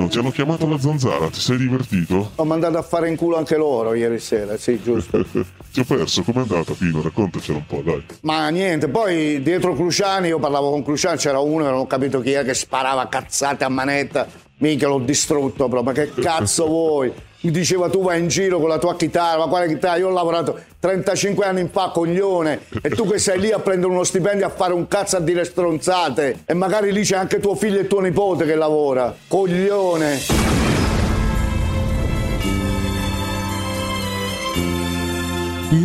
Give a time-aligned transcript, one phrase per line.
[0.00, 2.30] Pino, ti hanno chiamato alla zanzara, ti sei divertito?
[2.36, 5.22] Ho mandato a fare in culo anche loro ieri sera, sì, giusto.
[5.72, 7.02] ti ho perso, com'è andata Pino?
[7.02, 8.02] Raccontacelo un po', dai.
[8.22, 12.32] Ma niente, poi dietro Cruciani, io parlavo con Cruciani, c'era uno, non ho capito chi
[12.32, 14.26] è, che sparava cazzate a manetta.
[14.58, 17.12] Minchia, l'ho distrutto proprio, ma che cazzo vuoi?
[17.42, 19.96] Mi diceva tu vai in giro con la tua chitarra, ma quale chitarra?
[19.96, 24.04] Io ho lavorato 35 anni fa, coglione, e tu che sei lì a prendere uno
[24.04, 27.78] stipendio a fare un cazzo a dire stronzate, e magari lì c'è anche tuo figlio
[27.78, 30.20] e tuo nipote che lavora, coglione.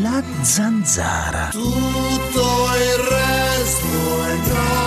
[0.01, 1.47] La zanzara.
[1.51, 2.41] Tutto
[2.75, 3.87] il resto
[4.27, 4.84] è noia.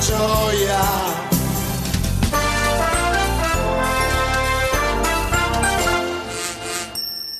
[0.00, 0.80] Gioia.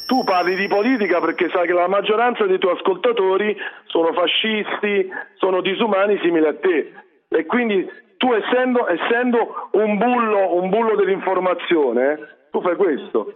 [0.07, 5.61] Tu parli di politica perché sai che la maggioranza dei tuoi ascoltatori sono fascisti, sono
[5.63, 6.93] disumani simili a te.
[7.29, 7.89] E quindi
[8.19, 12.19] tu essendo, essendo un, bullo, un bullo dell'informazione,
[12.51, 13.33] tu fai questo.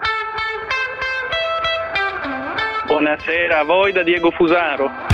[2.86, 5.13] Buonasera a voi da Diego Fusaro.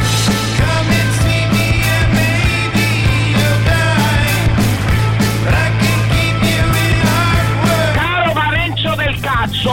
[9.21, 9.73] Cazzo!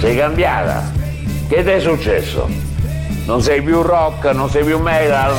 [0.00, 0.90] Sei cambiata?
[1.48, 2.48] Che ti è successo?
[3.24, 5.34] Non sei più rock, non sei più metal?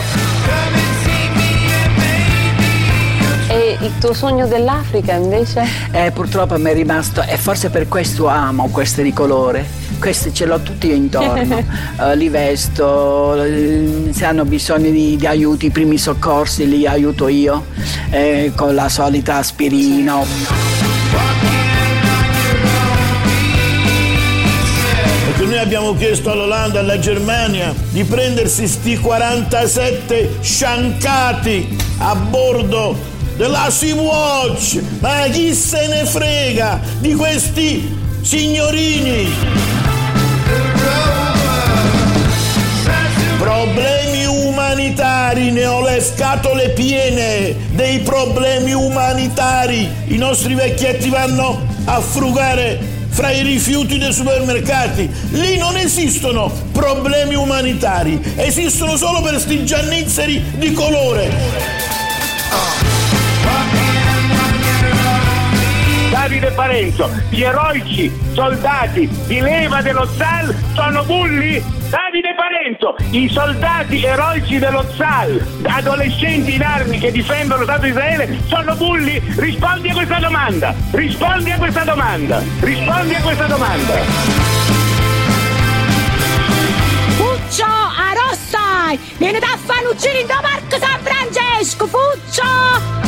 [3.48, 5.66] E il tuo sogno dell'Africa invece?
[5.92, 9.83] Eh, purtroppo mi è rimasto, e forse per questo amo queste di colore.
[10.04, 11.64] Questi ce l'ho tutti io intorno.
[11.98, 17.30] Eh, li vesto, eh, se hanno bisogno di, di aiuti, i primi soccorsi li aiuto
[17.30, 17.68] io
[18.10, 20.18] eh, con la solita aspirina.
[25.26, 32.98] Perché noi abbiamo chiesto all'Olanda e alla Germania di prendersi sti 47 sciancati a bordo
[33.38, 34.82] della Sea-Watch.
[35.00, 39.73] Ma chi se ne frega di questi signorini?
[44.74, 49.88] Umanitari, ne ho le scatole piene dei problemi umanitari.
[50.08, 52.80] I nostri vecchietti vanno a frugare
[53.10, 55.08] fra i rifiuti dei supermercati.
[55.30, 61.30] Lì non esistono problemi umanitari, esistono solo per sti giannizzeri di colore.
[66.44, 71.64] Davide Parenzo, gli eroici soldati di leva dello ZAL sono bulli?
[71.88, 77.90] Davide Parenzo, i soldati eroici dello ZAL, adolescenti in armi che difendono lo Stato di
[77.90, 79.22] Israele, sono bulli?
[79.38, 83.94] Rispondi a questa domanda, rispondi a questa domanda, rispondi a questa domanda.
[87.16, 89.00] Puccio a Rossai!
[89.16, 91.88] Viene da Fanuccini in Parco San Francesco!
[91.88, 93.03] Puccio!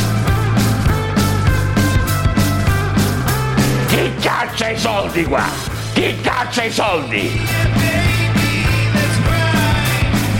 [4.65, 5.45] Caccia i soldi qua?
[5.93, 7.41] Chi caccia i soldi?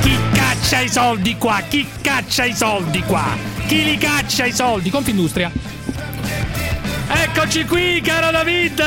[0.02, 1.62] Chi caccia i soldi qua?
[1.68, 3.38] Chi caccia i soldi qua?
[3.68, 4.90] Chi li caccia i soldi?
[4.90, 5.52] Confindustria.
[7.08, 8.82] Eccoci qui, caro David!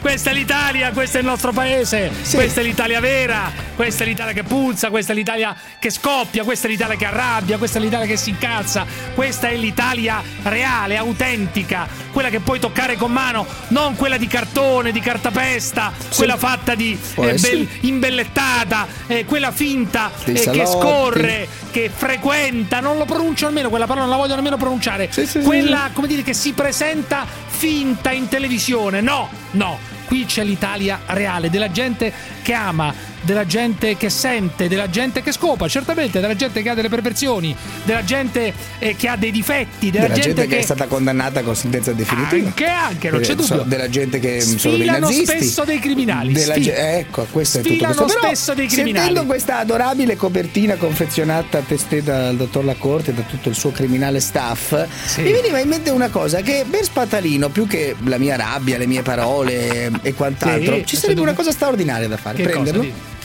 [0.00, 4.32] Questa è l'Italia, questo è il nostro paese, questa è l'Italia vera, questa è l'Italia
[4.32, 8.06] che puzza, questa è l'Italia che scoppia, questa è l'Italia che arrabbia, questa è l'Italia
[8.06, 8.84] che si incazza,
[9.14, 14.90] questa è l'Italia reale, autentica, quella che puoi toccare con mano, non quella di cartone,
[14.90, 21.90] di cartapesta, quella fatta di eh, bel- imbellettata, eh, quella finta eh, che scorre, che
[21.92, 25.10] frequenta, non lo pronuncio almeno, quella parola non la voglio nemmeno pronunciare,
[25.42, 29.00] quella come dire che si presenta finta in televisione.
[29.00, 32.12] No, no, qui c'è l'Italia reale, della gente
[32.44, 36.74] che ama, della gente che sente, della gente che scopa, certamente, della gente che ha
[36.74, 40.86] delle perversioni, della gente eh, che ha dei difetti, della, Della gente, che è stata
[40.86, 42.46] condannata con sentenza definitiva.
[42.46, 43.62] Anche, anche, non c'è Eh, dubbio.
[43.62, 45.24] della gente che sono dei Sfilano nazisti.
[45.24, 46.32] spesso dei criminali.
[46.34, 48.18] Della sfil- ge- ecco, questo è tutto Sfilano questo.
[48.20, 49.04] Però, spesso dei criminali.
[49.06, 54.20] Sentendo questa adorabile copertina confezionata testé dal dottor Lacorte e da tutto il suo criminale
[54.20, 54.72] staff,
[55.16, 58.86] mi veniva in mente una cosa: che per Spatalino, più che la mia rabbia, le
[58.86, 62.70] mie parole e quant'altro, Sì, ci sarebbe una cosa straordinaria da fare: Che cosa?
[62.70, 62.82] prenderlo,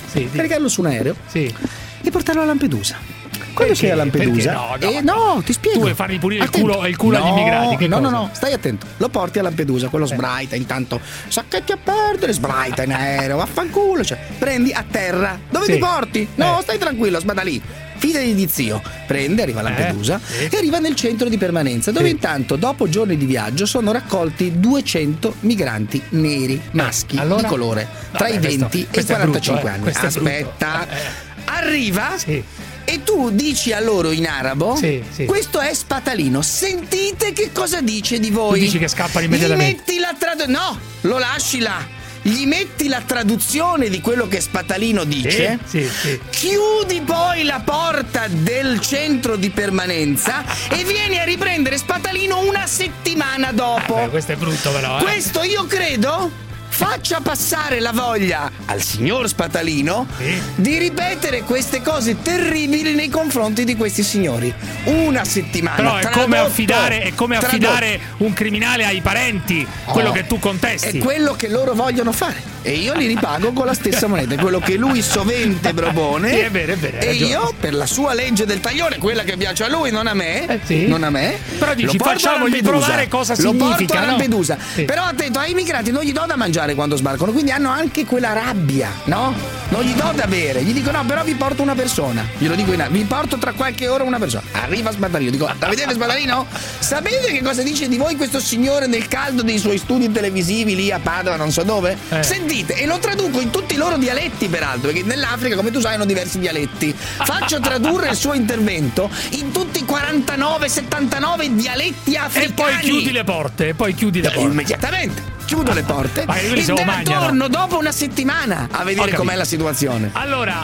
[0.07, 1.53] sì, di- caricarlo su un aereo Sì.
[2.01, 3.17] e portarlo a Lampedusa.
[3.53, 4.17] Quando sei a Perché?
[4.19, 5.01] Lampedusa, Perché?
[5.01, 5.77] No, no, eh, no, ti spiego.
[5.77, 7.75] Tu vuoi fargli pulire il culo, il culo agli No, immigrati?
[7.75, 8.15] Che no, no, cosa?
[8.15, 8.19] Eh.
[8.19, 8.85] no, stai attento.
[8.97, 11.01] Lo porti a Lampedusa, quello sbraita intanto.
[11.27, 14.03] Sacchetti a perdere, sbraita in aereo, vaffanculo.
[14.06, 15.38] Cioè, prendi a terra.
[15.50, 15.73] Dove Sì.
[15.73, 16.27] ti porti?
[16.35, 16.61] No, Eh.
[16.61, 17.61] stai tranquillo, sbada lì.
[17.99, 18.81] Fidati di zio.
[19.05, 20.47] Prende, arriva a Lampedusa sì.
[20.49, 22.11] e arriva nel centro di permanenza, dove Sì.
[22.13, 27.41] intanto, dopo giorni di viaggio, sono raccolti 200 migranti neri, maschi, Eh, allora?
[27.41, 29.71] di colore, tra Vabbè, i questo- 20 e i questo è 45 brutto, eh.
[29.71, 29.81] anni.
[29.83, 30.05] Questo.
[30.05, 30.87] Aspetta.
[30.89, 31.27] Eh.
[31.45, 32.43] Arriva Sì.
[32.85, 35.25] e tu dici a loro in arabo: Sì, sì.
[35.25, 36.41] Questo è spatalino.
[36.41, 38.59] Sentite che cosa dice di voi.
[38.59, 39.77] Tu dici che scappano Gli immediatamente.
[39.85, 40.51] metti la traduzione.
[40.57, 41.97] No, lo lasci là.
[42.21, 45.60] Gli metti la traduzione di quello che Spatalino dice.
[45.66, 46.19] Sì, sì, sì.
[46.30, 53.51] Chiudi poi la porta del centro di permanenza e vieni a riprendere Spatalino una settimana
[53.51, 53.95] dopo.
[53.95, 55.00] Beh, questo è brutto però.
[55.00, 55.04] eh.
[55.04, 56.48] Questo io credo
[56.83, 60.41] faccia passare la voglia al signor Spatalino Sì.
[60.55, 64.53] di ripetere queste cose terribili nei confronti di questi signori.
[64.85, 65.75] Una settimana.
[65.75, 70.25] Però è tradotto, come, affidare, è come affidare un criminale ai parenti, quello Oh, che
[70.25, 70.99] tu È contesti.
[70.99, 72.41] quello che loro vogliono fare.
[72.61, 74.35] E io li ripago con la stessa moneta.
[74.35, 76.29] Quello che lui sovente propone.
[76.29, 77.29] Sì, è vero, è vero, E ragione.
[77.31, 80.45] io, per la sua legge del taglione, quella che piace a lui, non a me.
[80.45, 80.88] Eh, sì.
[80.88, 81.38] Non a me.
[81.57, 84.07] Però dici, porto a facciamogli provare cosa Lo porto significa, a no?
[84.11, 84.57] Lampedusa.
[84.73, 84.83] Sì.
[84.83, 88.33] Però attento, ai migranti non gli do da mangiare quando sbarcano, quindi hanno anche quella
[88.33, 89.33] rabbia, no?
[89.69, 90.61] Non gli do da bere.
[90.63, 92.27] Gli dico, no, però vi porto una persona.
[92.38, 94.44] Glielo dico in vi porto tra qualche ora una persona.
[94.51, 95.31] Arriva Sbadarino.
[95.31, 96.45] Dico, la vedete Sbadarino?
[96.79, 100.91] Sapete che cosa dice di voi questo signore nel caldo dei suoi studi televisivi lì
[100.91, 101.95] a Padova, non so dove?
[102.09, 102.23] Eh.
[102.23, 105.95] Sentite, e lo traduco in tutti i loro dialetti, peraltro, perché nell'Africa, come tu sai,
[105.95, 106.93] hanno diversi dialetti.
[106.97, 112.53] Faccio tradurre il suo intervento in tutti i 49, 79 dialetti E africani.
[112.53, 114.49] poi chiudi le porte, e poi chiudi le porte.
[114.49, 115.37] Immediatamente.
[115.45, 120.11] Chiudo le porte e ne torno dopo una settimana a vedere com'è la situazione.
[120.13, 120.63] Allora,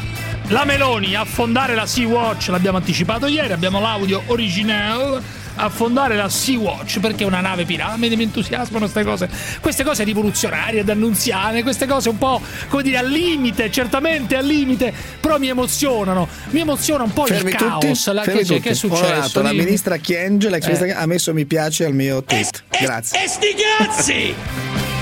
[0.49, 5.43] la Meloni affondare la Sea-Watch, l'abbiamo anticipato ieri, abbiamo l'audio originale.
[5.57, 7.97] Affondare la Sea-Watch perché è una nave pirata.
[7.97, 9.29] Mi entusiasmano queste cose.
[9.61, 14.45] Queste cose rivoluzionarie ed annunziane, queste cose un po' come dire al limite, certamente al
[14.45, 16.27] limite, però mi emozionano.
[16.49, 18.11] Mi emoziona un po' Fermi il tutti, caos.
[18.13, 18.59] La, fermi che, tutti.
[18.61, 19.13] che è Ho successo?
[19.13, 20.71] notato, la ministra Chienge, l'ex Eh.
[20.71, 22.63] ministra, ha messo mi piace al mio tweet.
[22.79, 23.23] Grazie.
[23.23, 24.94] E sti cazzi!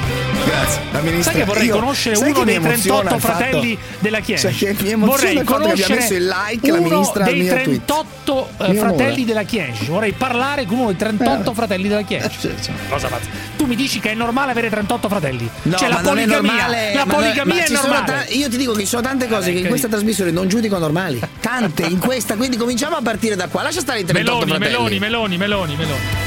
[0.46, 0.82] Grazie.
[0.92, 4.20] La ministra, Sai che vorrei io- conoscere uno dei emoziona 38 il fatto- fratelli della
[4.20, 4.48] Chiesa.
[4.50, 7.64] Emoziona Vorrei conoscere messo il like la uno ministra al dei mio tweet.
[7.86, 9.84] 38 eh, fratelli della Chiesa.
[9.88, 11.54] Vorrei parlare con uno dei 38 Eh.
[11.54, 12.30] fratelli della Chiesa.
[12.90, 13.28] Cosa pazza.
[13.56, 15.50] Tu mi dici che è normale avere 38 fratelli?
[15.64, 16.94] No, cioè ma la poligamia, normale.
[16.94, 18.06] la poligamia ma è normale.
[18.06, 20.48] ta- io ti dico che ci sono tante cose che in che questa trasmissione non
[20.48, 21.22] giudico normali.
[21.40, 23.64] Tante in questa, quindi cominciamo a partire da qua.
[23.64, 25.00] Lascia stare i 38 Meloni, fratelli.
[25.00, 26.23] Meloni, Meloni, Meloni, Meloni.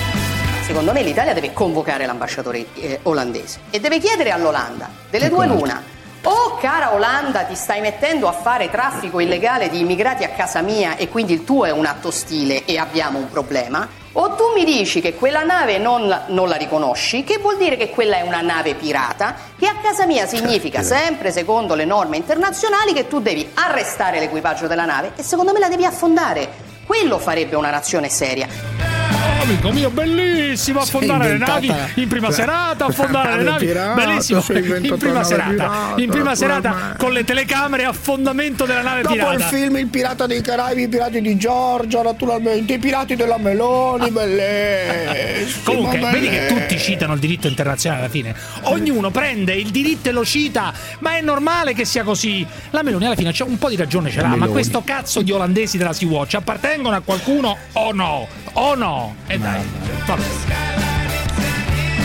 [0.66, 5.80] Secondo me l'Italia deve convocare l'ambasciatore eh, olandese e deve chiedere all'Olanda delle due l'una.
[6.24, 10.96] O cara Olanda ti stai mettendo a fare traffico illegale di immigrati a casa mia
[10.96, 14.64] e quindi il tuo è un atto ostile e abbiamo un problema, o tu mi
[14.64, 18.40] dici che quella nave non non la riconosci, che vuol dire che quella è una
[18.40, 23.48] nave pirata, che a casa mia significa sempre secondo le norme internazionali che tu devi
[23.54, 26.64] arrestare l'equipaggio della nave e secondo me la devi affondare.
[26.84, 28.95] Quello farebbe una nazione seria.
[29.38, 33.66] Amico mio, bellissimo affondare le navi in prima serata, affondare le navi.
[33.66, 34.42] pirata, Bellissimo.
[34.48, 37.04] In prima serata, pirata, in prima serata naturalmente.
[37.04, 39.34] con le telecamere affondamento della nave Dopo pirata.
[39.34, 44.10] il film Il pirata dei Caraibi, i pirati di Giorgia, naturalmente, i pirati della Meloni,
[44.10, 45.62] bellissimo.
[45.64, 46.58] Comunque, vedi che bellissimo.
[46.60, 48.34] tutti citano il diritto internazionale alla fine.
[48.62, 52.44] Ognuno prende il diritto e lo cita, ma è normale che sia così.
[52.70, 55.30] La Meloni alla fine c'è un po' di ragione ce l'ha, ma questo cazzo di
[55.30, 58.26] olandesi della Sea-Watch appartengono a qualcuno o no?
[58.58, 59.14] O no?
[59.28, 59.62] E dai,
[60.06, 60.65] vabbè.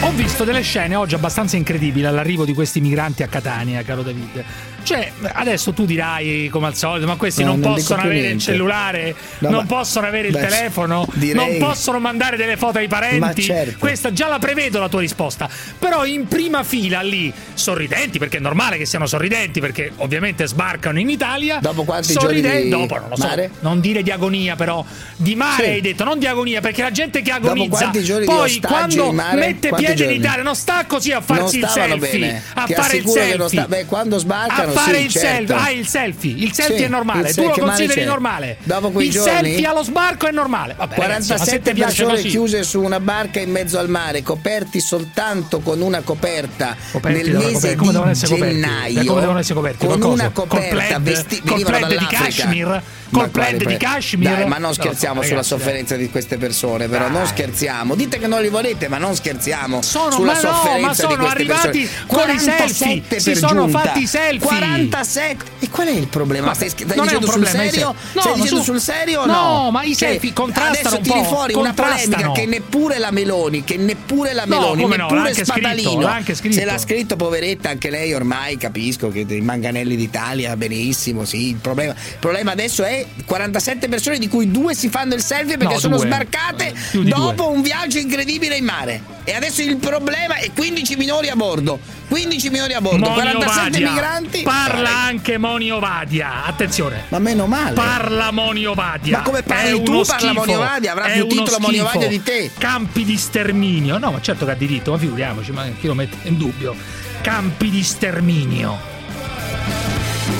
[0.03, 4.43] Ho visto delle scene oggi abbastanza incredibili all'arrivo di questi migranti a Catania, caro David.
[4.84, 8.24] Cioè, adesso tu dirai come al solito, ma questi No, non, non possono avere il
[8.25, 8.43] niente.
[8.46, 12.79] cellulare, No, non ma- possono avere il beh, telefono, direi- non possono mandare delle foto
[12.79, 13.43] ai parenti.
[13.43, 13.77] Certo.
[13.77, 15.48] Questa già la prevedo la tua risposta.
[15.77, 20.98] Però in prima fila lì, sorridenti, perché è normale che siano sorridenti, perché ovviamente sbarcano
[21.00, 21.60] in Italia.
[21.62, 23.27] Dopo quanti sorridenti, giorni di dopo non lo so.
[23.27, 23.51] mare?
[23.60, 24.84] Non dire di agonia, però.
[25.15, 25.70] Di mare Sì.
[25.70, 27.77] hai detto, non di agonia, perché la gente che Dopo agonizza.
[27.77, 29.38] quanti giorni di poi quando mare?
[29.39, 30.15] mette piede giorni?
[30.15, 32.19] Italia, non sta così a farsi il selfie.
[32.19, 32.43] bene.
[32.53, 33.38] A Ti fare il selfie.
[33.38, 35.27] non sta- Beh, quando sbarcano, a fare sì, il certo.
[35.53, 35.55] selfie.
[35.55, 36.33] Ah, il selfie.
[36.36, 37.33] Il selfie Sì, è normale.
[37.33, 38.05] tu lo consideri c'è?
[38.07, 38.57] normale.
[38.63, 39.31] Dopo quei il giorni?
[39.50, 40.74] selfie allo sbarco è normale.
[40.77, 43.89] Vabbè, ragazzi, ma se 47 ti piace persone chiuse su una barca in mezzo al
[43.89, 48.36] mare, coperti soltanto con una coperta Coperti nel mese devono di coperti?
[48.36, 49.01] gennaio.
[49.01, 49.86] Eh, come devono essere coperti?
[49.86, 52.24] Con una coperta vesti- Col venivano plaid di dall'Africa.
[52.24, 52.83] cashmere?
[53.12, 54.30] Col plaid di Kashmir.
[54.38, 57.96] Dai, ma non No, scherziamo no, sulla ragazzi, sofferenza di queste persone, però non scherziamo.
[57.96, 61.36] Dite che non li volete, ma non scherziamo Sono- sulla no, sofferenza sono di queste
[61.36, 62.06] arrivati persone.
[62.08, 63.80] con i 47 selfie, si sono giunta.
[63.82, 64.48] fatti i selfie.
[64.48, 65.46] 47.
[65.60, 66.48] E qual è il problema?
[66.48, 67.96] Ma stai stai non è dicendo un sul problema, serio?
[68.13, 69.72] No, stai dicendo su- sul serio o no, no?
[69.72, 73.77] ma i Cioè, selfie contrastano Adesso tiri fuori una polemica che neppure la Meloni, che
[73.77, 76.00] neppure la No, Meloni, no, neppure Spadalino.
[76.00, 76.56] l'ha anche scritto.
[76.56, 81.56] Se l'ha scritto poveretta anche lei ormai capisco che i manganelli d'Italia benissimo, sì, il
[81.56, 85.98] problema adesso è 47 persone di cui due si fanno il selfie perché No, sono
[85.98, 86.05] due.
[86.05, 87.55] sbarcate di dopo due.
[87.55, 89.01] un viaggio incredibile in mare.
[89.24, 91.79] E adesso il problema è 15 minori a bordo.
[92.08, 93.89] 15 minori a bordo, Moni 47 Ovadia.
[93.89, 94.41] migranti.
[94.41, 96.43] Parla anche Moni Ovadia.
[96.46, 97.03] Attenzione.
[97.10, 97.74] Ma meno male.
[97.74, 99.17] Parla Moni Ovadia.
[99.17, 100.51] Ma come parli È tu, parla schifo.
[100.58, 101.81] Ovadia, avrà È più titolo schifo.
[101.84, 102.51] Ovadia di te.
[102.58, 103.98] Campi di sterminio.
[103.98, 106.75] No, ma certo che ha diritto, ma figuriamoci, ma chi lo mette in dubbio?
[107.22, 108.89] Campi di sterminio.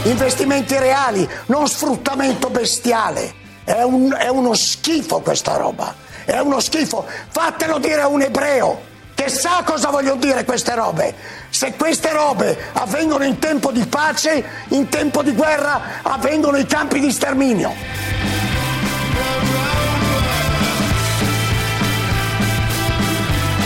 [0.04, 3.34] Investimenti reali, non sfruttamento bestiale.
[3.64, 5.94] È, un- è uno schifo questa roba.
[6.26, 7.06] È uno schifo.
[7.30, 11.14] Fatelo dire a un ebreo che sa cosa vogliono dire queste robe.
[11.50, 17.00] Se queste robe avvengono in tempo di pace, in tempo di guerra avvengono i campi
[17.00, 17.72] di sterminio.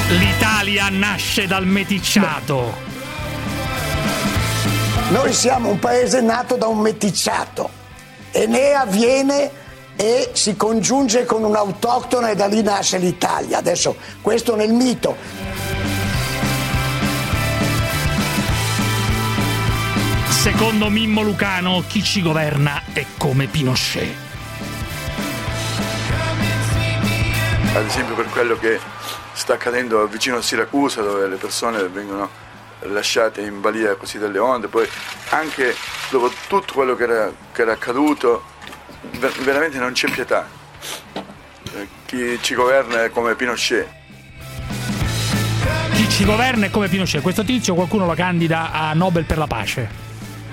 [0.10, 2.95] L'Italia nasce dal meticciato.
[5.10, 7.70] Noi siamo un paese nato da un meticciato.
[8.32, 9.52] Enea viene
[9.96, 13.60] e si congiunge con un autoctono e da lì nasce l'Italia.
[13.60, 15.16] Adesso questo nel mito.
[20.30, 24.24] Secondo Mimmo Lucano, chi ci governa è come Pinochet.
[27.76, 28.80] ad esempio per quello che
[29.34, 32.30] sta accadendo vicino a Siracusa dove le persone vengono
[32.88, 34.88] lasciate in balia così dalle onde, poi
[35.30, 35.76] anche
[36.10, 38.44] dopo tutto quello che era, che era accaduto
[39.20, 40.48] ver- veramente non c'è pietà.
[41.14, 43.88] Eh, Chi ci governa è come Pinochet.
[45.94, 47.22] Chi ci governa è come Pinochet.
[47.22, 50.05] Questo tizio qualcuno lo candida a Nobel per la pace.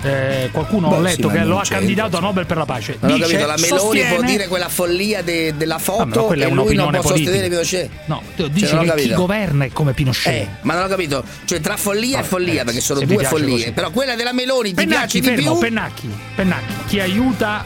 [0.05, 2.65] Eh, qualcuno Beh, ho sì, letto ma che lo ha candidato a Nobel per la
[2.65, 2.97] pace.
[2.99, 6.41] Non Dice, capito, la Meloni sostiene- può dire quella follia de- della Ah, foto è
[6.45, 7.01] e lui non può politica.
[7.01, 7.89] sostenere Pinochet.
[8.05, 10.33] No, Cioè, dice ho che chi governa è come Pinochet.
[10.33, 11.23] Eh, ma non ho capito.
[11.45, 13.51] Cioè, tra follia e follia, perché sono due piace follie.
[13.51, 13.71] così.
[13.71, 15.67] Però quella della Meloni ti Pennacchi, piace di fermo, più.
[15.69, 17.63] Pennacchi, Pennacchi, chi aiuta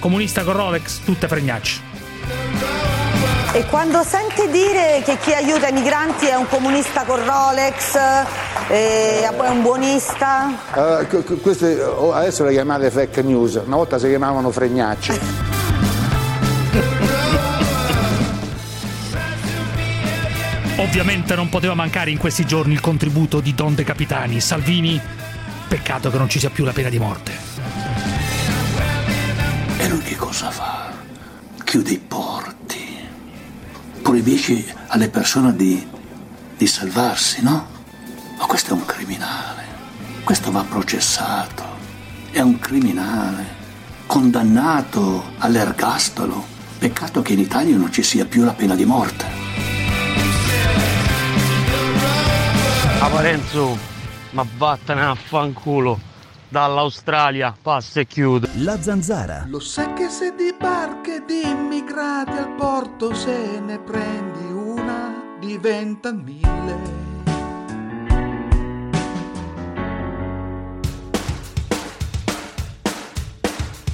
[0.00, 1.80] comunista con Rolex, tutte fregnacce.
[3.56, 7.94] E quando sente dire che chi aiuta i migranti è un comunista con Rolex,
[8.68, 13.60] eh, poi è un buonista, Eh, que- que- queste oh, adesso le chiamate fake news,
[13.64, 15.20] una volta si chiamavano fregnacci.
[20.78, 24.40] Ovviamente non poteva mancare in questi giorni il contributo di Don De Capitani.
[24.40, 25.00] Salvini,
[25.68, 27.32] peccato che non ci sia più la pena di morte.
[29.78, 30.90] E lui che cosa fa?
[31.64, 32.83] Chiude i porti,
[34.04, 35.82] proibisce alle persone di,
[36.58, 37.66] di salvarsi, no?
[38.36, 39.64] Ma questo è un criminale,
[40.24, 41.64] questo va processato,
[42.30, 43.46] è un criminale,
[44.04, 46.52] condannato all'ergastolo.
[46.78, 49.24] Peccato che in Italia non ci sia più la pena di morte.
[53.00, 53.78] A Parenzo,
[54.32, 55.98] ma vattene a fanculo.
[56.54, 58.48] Dall'Australia, passa e chiude.
[58.58, 59.44] La zanzara.
[59.48, 66.22] Lo sai che se di barche di immigrati al porto se ne prendi una, diventano
[66.22, 66.78] mille.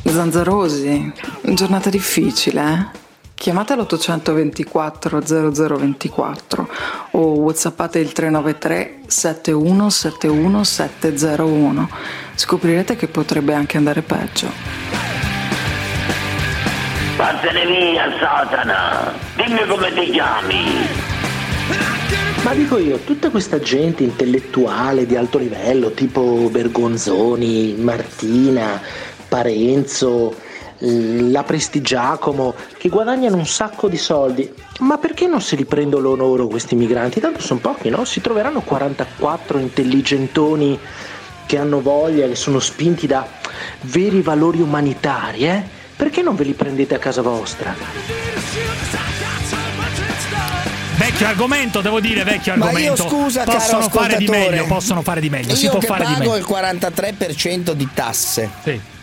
[0.05, 1.14] Zanzarosi,
[1.55, 3.10] giornata difficile, eh?
[3.41, 5.25] Chiamate l'824
[5.57, 6.69] 0024
[7.13, 11.89] o whatsappate il 393 7171 701.
[12.35, 14.53] Scoprirete che potrebbe anche andare peggio.
[17.17, 19.11] Vattene via, Satana!
[19.37, 20.65] Dimmi come ti chiami!
[22.43, 28.79] Ma dico io, tutta questa gente intellettuale di alto livello, tipo Bergonzoni, Martina,
[29.29, 30.49] Parenzo,
[30.83, 36.47] la Prestigiacomo, che guadagnano un sacco di soldi, ma perché non se li prendono loro
[36.47, 37.21] questi migranti?
[37.21, 38.05] Tanto sono pochi, no?
[38.05, 40.79] Si troveranno 44 intelligentoni
[41.47, 43.27] che hanno voglia, che sono spinti da
[43.83, 45.63] veri valori umanitari, eh?
[45.97, 47.75] Perché non ve li prendete a casa vostra?
[50.97, 53.03] Vecchio argomento, devo dire, vecchio Ma argomento.
[53.03, 55.87] io scusa, possono caro fare di meglio, possono fare di meglio, si Io può che
[55.87, 56.37] fare di pago meglio.
[56.37, 58.51] il 43% di tasse.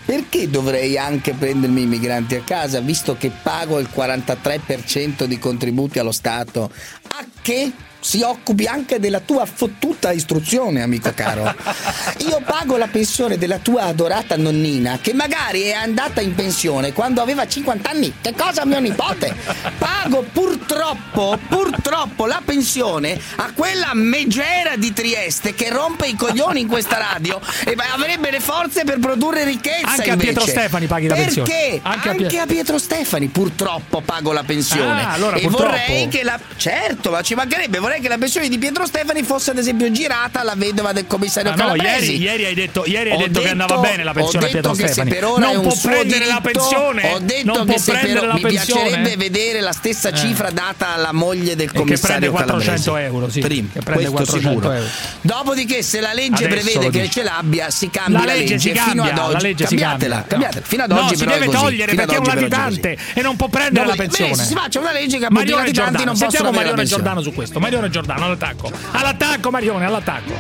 [0.08, 6.00] Perché dovrei anche prendermi i migranti a casa, visto che pago il 43% di contributi
[6.00, 6.72] allo Stato?
[7.10, 7.74] A che
[8.08, 11.54] si occupi anche della tua fottuta istruzione, amico caro.
[12.30, 17.22] Io pago la pensione della tua adorata nonnina, che magari è andata in pensione quando
[17.22, 18.14] aveva 50 anni.
[18.22, 19.36] Che cosa, mio nipote?
[19.78, 26.68] Pago purtroppo, purtroppo la pensione a quella megera di Trieste che rompe i coglioni in
[26.68, 29.86] questa radio e avrebbe le forze per produrre ricchezza.
[29.86, 30.32] Anche a invece.
[30.32, 31.34] Pietro Stefani paghi la Perché?
[31.34, 31.80] pensione.
[31.84, 35.04] Anche, Anche a Pie- a Pietro Stefani purtroppo pago la pensione.
[35.04, 35.72] Ah, allora e purtroppo.
[35.72, 36.40] vorrei che la.
[36.56, 40.40] Certo, ma ci mancherebbe, vorrei che la pensione di Pietro Stefani fosse ad esempio girata
[40.42, 42.12] alla vedova del commissario Ah, no, Calabresi.
[42.18, 44.52] ieri, ieri hai detto, ieri hai Ho detto che andava bene la pensione ho a
[44.52, 45.10] Pietro detto che se Stefani.
[45.16, 47.12] per ora non è un può suo prendere la diritto, pensione.
[47.14, 48.82] Ho detto non che può se per prendere la mi pensione.
[48.84, 50.16] piacerebbe vedere la stessa Eh.
[50.16, 53.16] cifra data alla moglie del E che commissario prende 400 Calabresi.
[53.16, 53.40] euro, sì.
[53.40, 54.72] Prim, Che prende questo 400 sicuro.
[54.74, 54.88] euro.
[55.22, 57.12] Dopodiché, se la legge Adesso prevede che dici.
[57.14, 59.34] ce l'abbia, si cambia La la legge fino cambia, ad oggi.
[59.34, 60.28] la legge cambiatela, cambia.
[60.28, 60.66] cambiatela.
[60.66, 63.86] Fino ad No, oggi si deve togliere perché è un latitante e non può prendere
[63.86, 64.36] la pensione.
[64.36, 66.86] si faccia una legge che appunto i latitanti Giordano, non possono sentiamo avere la Marione.
[66.88, 67.60] Giordano su questo.
[67.78, 68.72] Marione Giordano all'attacco.
[68.92, 70.34] All'attacco Marione, all'attacco.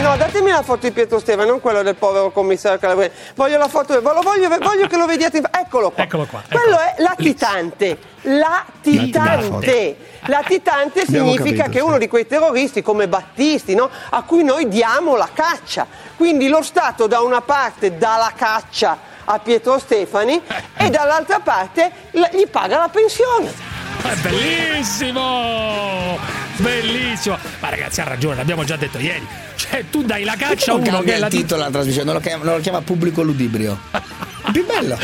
[0.00, 3.12] No, datemi la foto di Pietro Stefano, non quello del povero commissario Calabrese.
[3.34, 5.38] Voglio la foto, voglio, voglio, voglio che lo vediate.
[5.38, 6.02] in- Eccolo qua.
[6.04, 6.42] Eccolo qua.
[6.50, 7.98] Quello è latitante.
[8.22, 9.96] Latitante.
[10.26, 13.88] Latitante significa capito, che è uno di quei terroristi come Battisti, no?
[14.10, 15.86] a cui noi diamo la caccia.
[16.16, 20.40] Quindi lo Stato da una parte dà la caccia a Pietro Stefani
[20.76, 23.67] e dall'altra parte gli paga la pensione.
[24.02, 26.18] È bellissimo!
[26.56, 27.36] Bellissimo!
[27.60, 29.26] Ma ragazzi, ha ragione, l'abbiamo già detto ieri.
[29.56, 32.14] Cioè, tu dai la caccia a uno cambia che è la titolo della trasmissione, non
[32.14, 33.78] lo chiama, non lo chiama pubblico ludibrio.
[33.90, 34.96] È più bello.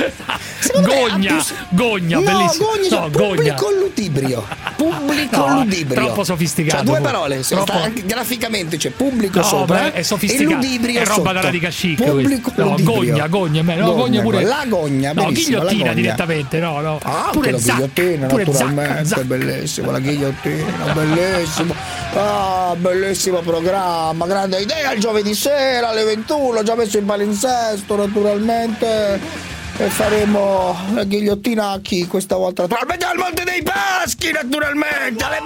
[0.59, 2.67] Secondo me Gogna, più- Gogna, no, bellissimo.
[2.67, 3.35] Gogna, No, no, Gogna.
[3.55, 4.47] pubblico ludibrio.
[4.77, 6.05] Pubblico No, ludibrio.
[6.05, 7.41] troppo sofisticato, Cioè, due parole.
[7.43, 10.55] Troppo- sta- graficamente c'è pubblico No, sopra beh, è e sofisticato.
[10.57, 11.33] ludibrio È roba sotto.
[11.33, 12.03] da radica chic.
[12.03, 12.53] Pubblico.
[12.57, 12.95] No, ludibrio.
[12.95, 13.63] Gogna, Gogna.
[13.77, 14.43] No, Gogna pure.
[14.45, 15.93] La gogna, No, la ghigliottina gogna.
[15.95, 16.99] direttamente, no, no.
[17.03, 19.23] Ah, pure la ghigliottina, pure naturalmente, zacca, zacca.
[19.25, 21.75] bellissimo, la ghigliottina, bellissimo.
[22.15, 29.53] Ah, bellissimo programma, grande idea il giovedì sera alle 21, già messo in palinsesto naturalmente.
[29.77, 32.63] E faremo la ghigliottina a chi questa volta?
[32.63, 35.41] Naturalmente al Monte dei Paschi, naturalmente, alle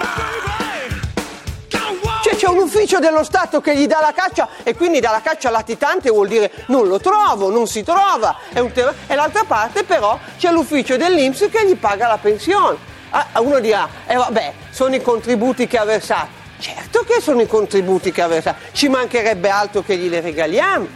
[2.21, 5.21] Cioè c'è un ufficio dello Stato che gli dà la caccia e quindi dà la
[5.21, 8.37] caccia latitante vuol dire non lo trovo, non si trova.
[8.53, 12.88] È un tema- E l'altra parte però c'è l'ufficio dell'Inps che gli paga la pensione.
[13.11, 16.37] Ah, uno dirà, eh vabbè, sono i contributi che ha versato.
[16.59, 20.87] Certo che sono i contributi che ha versato, ci mancherebbe altro che glieli regaliamo.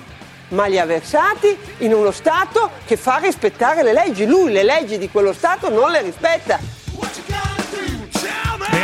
[0.49, 4.25] Ma li ha versati in uno Stato che fa rispettare le leggi.
[4.25, 6.82] Lui le leggi di quello Stato non le rispetta.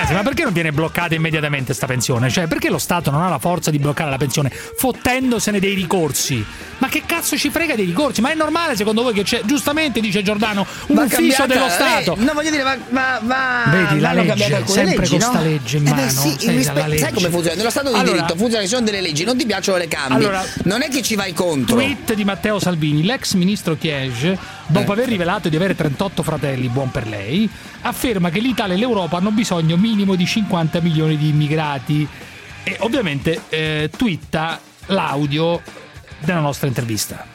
[0.09, 2.29] Ragazzi, ma perché non viene bloccata immediatamente sta pensione?
[2.31, 6.43] Cioè, perché lo Stato non ha la forza di bloccare la pensione fottendosene dei ricorsi?
[6.79, 8.19] Ma che cazzo ci frega dei ricorsi?
[8.21, 11.69] Ma è normale secondo voi che c'è, giustamente dice Giordano, un Va ufficio dello la
[11.69, 12.15] Stato?
[12.15, 12.25] legge.
[12.25, 12.77] No, voglio dire, va.
[12.89, 15.43] va, va Vedi, la legge, sempre leggi, con sta no?
[15.43, 17.55] legge in Eh beh, mano, sì, sai, rispe- sai come funziona?
[17.57, 19.87] Nello Stato di Allora- diritto funziona che ci sono delle leggi, non ti piacciono le
[19.87, 20.13] cambi.
[20.13, 21.75] Allora- non è che ci vai contro.
[21.75, 24.37] Tweet di Matteo Salvini, l'ex ministro Chiege,
[24.69, 27.49] dopo aver rivelato di avere 38 fratelli, buon per lei,
[27.82, 32.08] afferma che l'Italia e l'Europa hanno bisogno minimo di 50 milioni di immigrati
[32.63, 35.62] e ovviamente eh, twitta l'audio
[36.19, 37.25] della nostra intervista.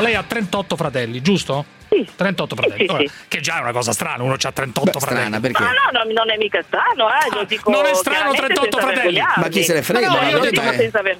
[0.00, 1.76] Lei ha 38 fratelli, giusto?
[1.88, 2.06] Sì.
[2.16, 2.84] 38 fratelli.
[2.86, 3.10] sì, Ora, sì.
[3.28, 5.30] Che già è una cosa strana, uno ha 38 fratelli.
[5.30, 7.34] Ma no, no, non è mica strano, eh.
[7.34, 9.20] Lo dico non è strano chiaramente 38 senza fratelli.
[9.36, 10.08] Ma chi se ne frega?
[10.08, 10.62] Ma no, Ma io dico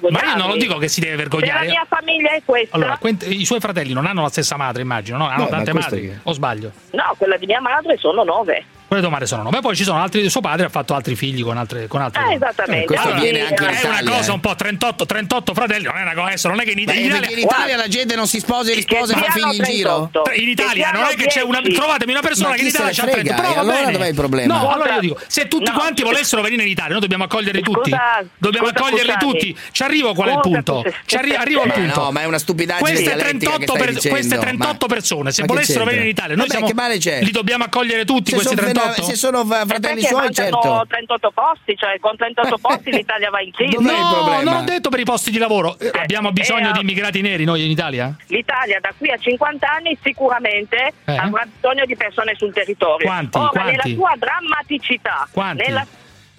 [0.09, 1.65] Ma io non lo dico che si deve Se vergognare.
[1.65, 4.81] la mia famiglia è questa, Allora, quent- i suoi fratelli non hanno la stessa madre,
[4.81, 5.27] immagino, no?
[5.27, 6.09] Hanno Beh, tante madri.
[6.09, 6.71] è- O sbaglio?
[6.91, 8.65] no, quella di mia madre sono nove.
[8.89, 9.59] Quelle domande sono nove.
[9.61, 10.27] Poi ci sono altri.
[10.31, 11.85] Suo padre ha fatto altri figli con altre.
[11.87, 12.35] Con altre Eh, donne.
[12.37, 12.85] esattamente.
[12.87, 14.33] questo Allora, avviene anche in è una Italia, cosa eh.
[14.33, 15.83] un po' 38, 38 fratelli.
[15.83, 16.25] Non è una cosa.
[16.25, 17.11] adesso Non è che in, Italia.
[17.19, 20.09] perché in Italia la gente non si sposa e risposa e fa figli in giro?
[20.11, 20.31] 38.
[20.41, 21.61] In Italia non è che c'è una.
[21.61, 23.13] Trovatemi una persona che in Italia c'ha 30.
[23.13, 23.35] frega?
[23.35, 23.91] Però va allora bene.
[23.91, 24.57] dov'è il problema?
[24.57, 25.77] No, allora io dico: se tutti no.
[25.77, 27.91] quanti volessero venire in Italia, noi dobbiamo accoglierli tutti.
[27.91, 29.31] Scusa, Dobbiamo scusa, accoglierli scusami.
[29.31, 29.57] tutti.
[29.71, 30.83] Ci arrivo qual è il punto.
[31.05, 32.01] Ci arri- arrivo al punto.
[32.01, 35.31] no, ma è una stupidaggine Queste dialettica che 38, stai per- queste 38 ma- persone,
[35.31, 37.21] se volessero venire in Italia, noi siamo, che male c'è?
[37.21, 39.03] li dobbiamo accogliere tutti questi sono, 38?
[39.03, 40.85] se sono fa- fratelli Perché suoi, certo.
[40.87, 43.75] 38 posti, cioè con 38 posti l'Italia va in crisi.
[43.79, 44.41] No, problema?
[44.43, 45.77] non ho detto per i posti di lavoro.
[45.79, 48.15] Eh, Abbiamo bisogno eh, di immigrati neri noi in Italia?
[48.27, 51.15] L'Italia da qui a 50 anni sicuramente Eh?
[51.15, 53.05] avrà bisogno di persone sul territorio.
[53.07, 53.37] Quanti?
[53.37, 53.71] Ora, Quanti?
[53.71, 55.63] nella sua drammaticità, Quanti?
[55.63, 55.85] nella-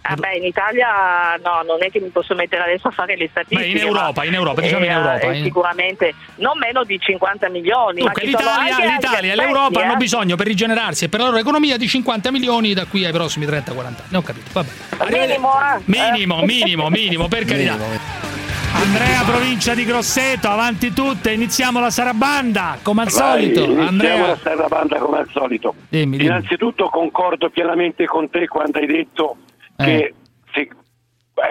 [0.03, 3.29] Ah beh, in Italia no, non è che mi posso mettere adesso a fare le
[3.29, 3.73] statistiche.
[3.73, 6.99] Beh, in Europa, ma- in Europa, diciamo in eh, Europa, eh, sicuramente non meno di
[6.99, 8.01] 50 milioni.
[8.01, 9.85] Dunque, l'Italia, l'Italia e l'Europa eh.
[9.85, 13.13] hanno bisogno per rigenerarsi e per la loro economia di 50 milioni da qui ai
[13.13, 13.51] prossimi 30-40
[13.85, 13.97] anni.
[14.09, 14.51] Ne ho capito.
[14.53, 14.69] Vabbè.
[15.11, 15.81] Minimo, eh.
[15.85, 17.73] Minimo, minimo, minimo, per carità.
[17.73, 18.29] Minimo.
[18.73, 23.65] Andrea, provincia di Grosseto, avanti tutte, iniziamo la sarabanda, come al Vai, solito.
[23.65, 24.27] iniziamo Andrea.
[24.29, 25.75] la sarabanda come al solito.
[25.89, 26.25] Dimmi, dimmi.
[26.25, 29.37] Innanzitutto concordo pienamente con te quando hai detto
[29.81, 29.85] Eh.
[29.85, 30.15] che
[30.53, 30.69] se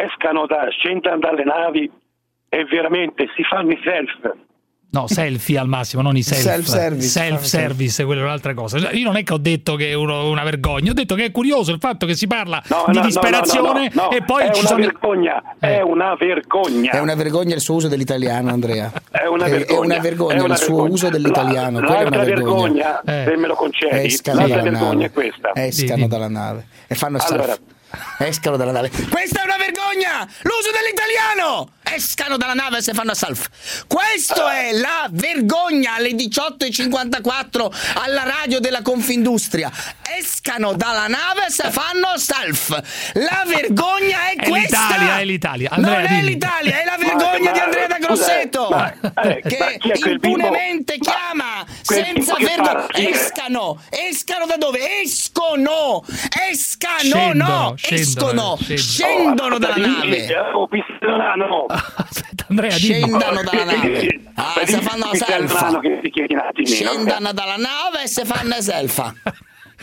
[0.06, 1.90] escano da, scendano dalle navi
[2.50, 4.36] e veramente si fanno i self.
[4.92, 6.40] No, selfie al massimo, non i self.
[6.42, 7.08] Self-service.
[7.08, 8.80] Self-service, quello è un'altra cosa.
[8.80, 11.26] Cioè, Io non è che ho detto che è uno- una vergogna, ho detto che
[11.26, 14.12] è curioso il fatto che si parla No, di no, disperazione no, no, no.
[14.12, 14.82] e poi è ci una sono...
[14.82, 16.92] vergogna, è una vergogna.
[16.92, 18.92] È una vergogna il suo uso dell'italiano, Andrea.
[19.12, 19.76] È una È- vergogna.
[19.76, 20.94] È una vergogna È una il suo vergogna.
[20.94, 21.80] uso dell'italiano.
[21.82, 23.02] La- quella è una l'altra vergogna.
[23.06, 25.06] vergogna, se me lo concedi, Escano l'altra vergogna nave.
[25.06, 25.52] è questa.
[25.54, 27.44] Escano dalla nave e fanno Allora.
[27.44, 27.60] surf.
[28.20, 28.90] Escano dalla nave.
[28.90, 30.28] Questa è una vergogna!
[30.42, 31.29] L'uso dell'italiano!
[31.92, 33.48] Escano dalla nave se fanno surf.
[33.88, 39.72] Questo è la vergogna alle 18.54 alla radio della Confindustria.
[40.18, 42.70] Escano dalla nave se fanno surf.
[43.14, 44.88] La vergogna è, È questa!
[44.90, 45.70] l'Italia, è l'Italia.
[45.72, 46.24] Andrea, non è dimmi.
[46.28, 48.68] l'Italia, è la vergogna ma- di Andrea da Grosseto!
[48.70, 50.28] ma- eh, ma che è bimbo?
[50.28, 52.88] impunemente Ma- chiama senza bimbo vergogna.
[52.92, 53.02] è?
[53.10, 53.82] Escano!
[53.90, 55.02] Escano da dove?
[55.02, 56.04] Escono!
[56.52, 56.98] Escano!
[57.00, 57.74] Scendono, no!
[57.78, 58.58] scendono, Escono!
[58.58, 58.78] scendono.
[58.78, 60.28] Scendono dalla nave!
[61.46, 61.66] Oh, pistonano.
[62.50, 62.94] Andrea, dimmi.
[63.00, 64.22] Scendano dalla nave.
[64.36, 65.82] Ah, Vedi, se fanno la Pistonano selfa.
[66.64, 69.14] Scendano dalla nave e se fanno la selfa.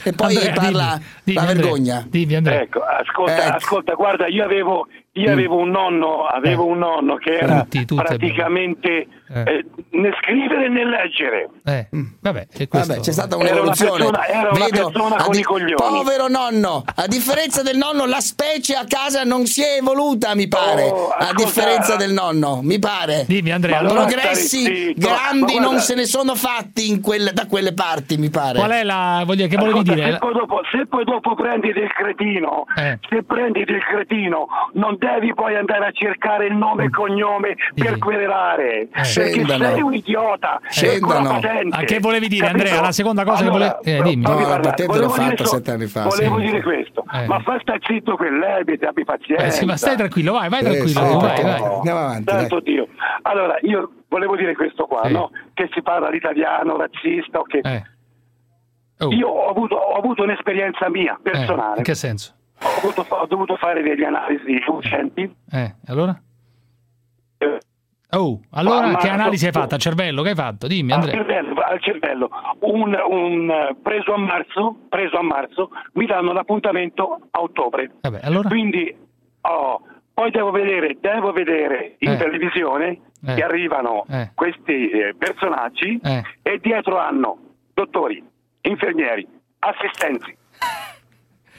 [0.02, 1.54] E poi Andrea, parla dimmi, dimmi, la Andrea.
[1.62, 2.04] vergogna.
[2.08, 2.60] Dimmi, Andrea.
[2.60, 3.56] Ecco, ascolta, Ecco.
[3.56, 5.32] ascolta, guarda, io avevo, io Mm.
[5.32, 9.40] avevo un nonno, avevo un nonno che era Tutti, tutti praticamente Eh.
[9.40, 11.48] eh, né scrivere né leggere.
[11.64, 11.88] Eh,
[12.20, 13.90] vabbè, e questo- Vabbè, c'è stata Era una un'evoluzione.
[14.04, 15.74] persona- era una persona a con i coglioni.
[15.74, 20.46] Povero nonno, a differenza del nonno, la specie a casa non si è evoluta, mi
[20.48, 20.84] pare.
[20.84, 23.24] Oh, a differenza del nonno, mi pare.
[23.26, 27.46] Dimmi, Andrea, allora, Progressi grandi Ma non guarda- se ne sono fatti in quelle- da
[27.46, 28.58] quelle parti, mi pare.
[28.58, 29.22] qual è la...
[29.26, 30.12] Voglio, che volevi Ascolta, dire?
[30.12, 32.98] Se poi, dopo, se poi dopo prendi del cretino, Eh.
[33.08, 37.98] se prendi del cretino, non devi poi andare a cercare il nome e cognome per
[37.98, 38.88] querelare.
[38.90, 39.64] Perché Scendano.
[39.64, 40.60] sei un idiota.
[40.68, 41.40] Scendano.
[41.70, 42.64] A che volevi dire, Capito?
[42.64, 42.80] Andrea?
[42.82, 44.22] La seconda cosa che Allora, volevi- eh, dimmi.
[44.22, 44.62] No, la parlare.
[44.62, 46.44] patente Volevo l'ho dire fatta so- sette anni fa, Volevo sì.
[46.44, 47.26] dire questo, Eh.
[47.26, 49.44] ma fa sta zitto quell'ebite, abbi pazienza.
[49.44, 51.62] Eh, sì, ma stai tranquillo, vai, vai Sì, tranquillo, sì, vai, vai.
[51.62, 52.38] Andiamo avanti, dai.
[52.40, 52.88] Santo Dio.
[53.22, 55.12] Allora, io volevo dire questo qua, Sì.
[55.12, 55.30] no?
[55.54, 57.60] Che si parla l'italiano, razzista, ok.
[57.62, 57.82] Eh.
[58.98, 61.78] Oh, Io ho avuto, ho avuto un'esperienza mia, eh, personale.
[61.78, 62.32] in che senso?
[62.62, 65.30] Ho, avuto- ho dovuto fare delle analisi lucenti.
[65.52, 66.18] Eh, allora?
[67.38, 67.58] eh,
[68.10, 69.74] Oh, allora Ma- che ma- analisi hai fatto?
[69.74, 70.66] A cervello, che hai fatto?
[70.66, 71.16] Dimmi, al Andrea.
[71.16, 72.30] cervello, al cervello.
[72.60, 77.90] Un, un, preso a marzo, preso a marzo, mi danno l'appuntamento a ottobre.
[78.00, 78.48] Vabbè, allora?
[78.48, 78.94] Quindi
[79.40, 79.82] oh,
[80.14, 82.16] poi devo vedere, devo vedere in Eh.
[82.16, 83.34] televisione Eh.
[83.34, 84.30] che arrivano Eh.
[84.34, 86.22] questi eh, personaggi Eh.
[86.42, 87.38] e dietro hanno
[87.74, 88.22] dottori,
[88.62, 89.26] infermieri,
[89.58, 90.34] assistenti.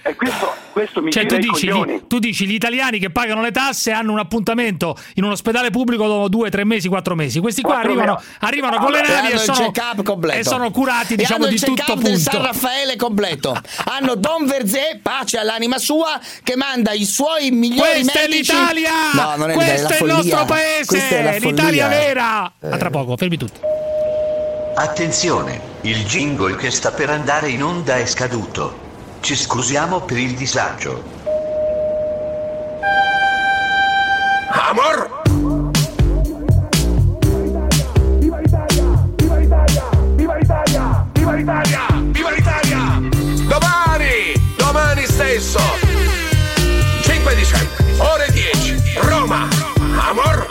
[0.08, 3.52] E questo, questo mi Cioè, tu dici, gli, tu dici gli italiani che pagano le
[3.52, 7.40] tasse hanno un appuntamento in un ospedale pubblico dopo due, tre mesi, quattro mesi.
[7.42, 9.72] Questi qua arrivano, arrivano con le navi hanno e il sono,
[10.32, 12.48] e sono curati, diciamo, hanno di il tutto check-up del San punto.
[12.48, 13.62] Raffaele completo.
[13.86, 18.54] hanno Don Verzé, pace all'anima sua, che manda i suoi migliori Questa è medici.
[18.54, 18.92] l'Italia!
[19.14, 20.46] No, non è Questo l'Italia, è il la nostro.
[20.86, 21.40] Questa è paese!
[21.40, 22.54] L'Italia vera!
[22.62, 23.60] A tra poco, fermi tutti.
[24.76, 28.86] Attenzione, il jingle che sta per andare in onda è scaduto.
[29.28, 31.04] Ci scusiamo per il disagio.
[34.52, 35.22] Amor!
[38.20, 39.06] Viva l'Italia!
[41.16, 43.02] Viva l'Italia!
[43.50, 44.34] Domani!
[44.56, 45.60] Domani stesso!
[47.02, 49.46] 5 dicembre, ore 10, Roma!
[50.08, 50.46] Amor!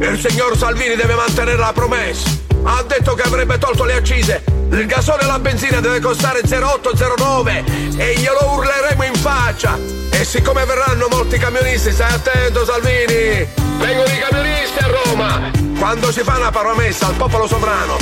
[0.00, 2.47] Il signor Salvini deve mantenere la promessa.
[2.62, 4.42] Ha detto che avrebbe tolto le accise.
[4.70, 7.64] Il gasole e la benzina deve costare 0,809
[7.96, 9.78] e glielo urleremo in faccia.
[10.10, 13.46] E siccome verranno molti camionisti, stai attento Salvini!
[13.78, 15.50] Vengono i camionisti a Roma!
[15.78, 17.96] Quando si fa una promessa al popolo sovrano,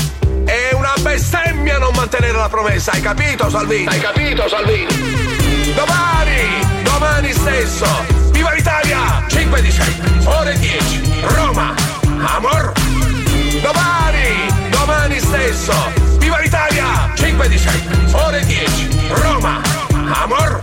[0.45, 3.87] è una bestemmia non mantenere la promessa, hai capito Salvini?
[3.87, 5.75] Hai capito Salvini?
[5.75, 7.87] Domani, domani stesso,
[8.31, 9.25] viva l'Italia!
[9.29, 11.75] 5 dicembre, ore 10, Roma,
[12.19, 12.73] amor!
[13.61, 15.73] Domani, domani stesso,
[16.19, 17.13] viva l'Italia!
[17.15, 19.61] 5 dicembre, ore 10, Roma,
[20.23, 20.59] amor!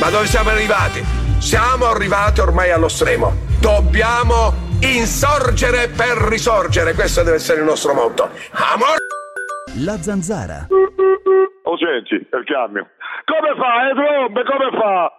[0.00, 1.04] Ma dove siamo arrivati?
[1.38, 3.34] Siamo arrivati ormai allo stremo.
[3.60, 8.30] Dobbiamo insorgere per risorgere, questo deve essere il nostro motto.
[8.50, 8.96] Amor!
[9.84, 10.66] La zanzara.
[11.64, 12.88] Oh senti, il cambio.
[13.24, 13.90] Come fa?
[13.90, 15.12] Eh, trombe, come fa?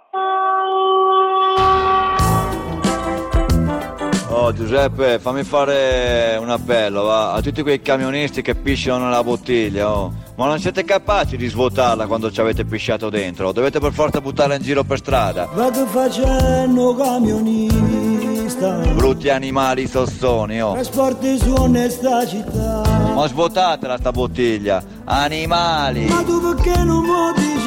[4.41, 9.91] Oh Giuseppe, fammi fare un appello va, a tutti quei camionisti che pisciano nella bottiglia.
[9.93, 10.13] oh.
[10.36, 13.52] Ma non siete capaci di svuotarla quando ci avete pisciato dentro?
[13.52, 15.49] Dovete per forza buttarla in giro per strada.
[15.54, 20.71] Vado facendo camionista Brutti animali sossoni, oh.
[20.71, 22.82] Trasporti su onesta città
[23.13, 24.82] Ma svuotatela sta bottiglia.
[25.04, 26.06] Animali.
[26.06, 27.60] Ma tu perché non mi dici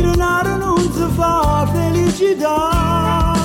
[0.00, 3.39] denaro non si fa felicità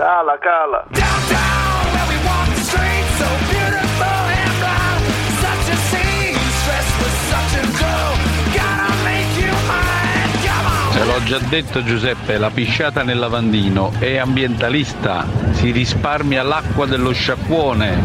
[0.00, 0.86] Cala, cala.
[10.90, 17.12] Te l'ho già detto Giuseppe, la pisciata nel lavandino è ambientalista, si risparmia l'acqua dello
[17.12, 18.02] sciacquone.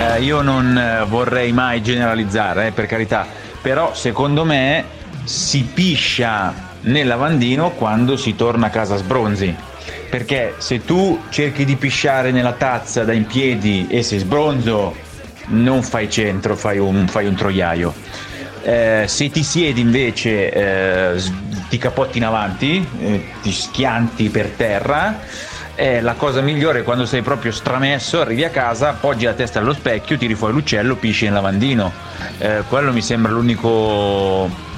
[0.00, 3.24] Eh, io non eh, vorrei mai generalizzare, eh, per carità,
[3.60, 4.84] però secondo me
[5.22, 9.54] si piscia nel lavandino quando si torna a casa sbronzi.
[10.08, 14.94] Perché se tu cerchi di pisciare nella tazza da in piedi e sei sbronzo,
[15.46, 17.94] non fai centro, fai un, fai un troiaio.
[18.62, 21.22] Eh, se ti siedi invece, eh,
[21.68, 25.18] ti capotti in avanti, eh, ti schianti per terra,
[25.80, 29.60] eh, la cosa migliore è quando sei proprio stramesso, arrivi a casa, appoggi la testa
[29.60, 31.90] allo specchio, tiri fuori l'uccello, pisci nel lavandino.
[32.38, 34.68] Eh, quello mi sembra l'unico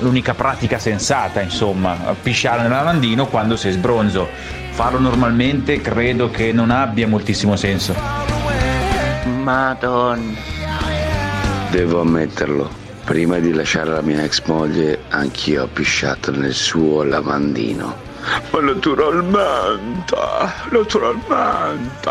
[0.00, 4.28] l'unica pratica sensata, insomma, pisciare nel lavandino quando sei sbronzo.
[4.70, 7.94] Farlo normalmente credo che non abbia moltissimo senso.
[9.24, 10.32] Madonna.
[11.70, 12.70] Devo ammetterlo,
[13.04, 18.10] prima di lasciare la mia ex moglie, anch'io ho pisciato nel suo lavandino.
[18.50, 20.16] Ma naturalmente,
[20.70, 22.10] naturalmente.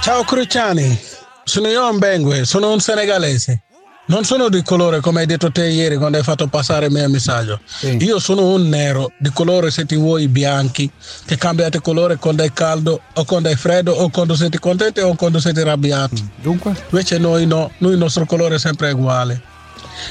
[0.00, 0.98] Ciao Cruciani,
[1.44, 3.62] sono io Bengue, sono un senegalese.
[4.08, 7.06] Non sono di colore come hai detto te ieri quando hai fatto passare il mio
[7.10, 7.60] messaggio.
[7.98, 10.90] Io sono un nero, di colore se ti vuoi bianchi,
[11.26, 15.14] che cambiate colore quando è caldo o quando è freddo o quando siete contenti o
[15.14, 16.26] quando siete arrabbiati.
[16.40, 16.74] Dunque?
[16.88, 19.42] Invece noi no, noi il nostro colore è sempre uguale.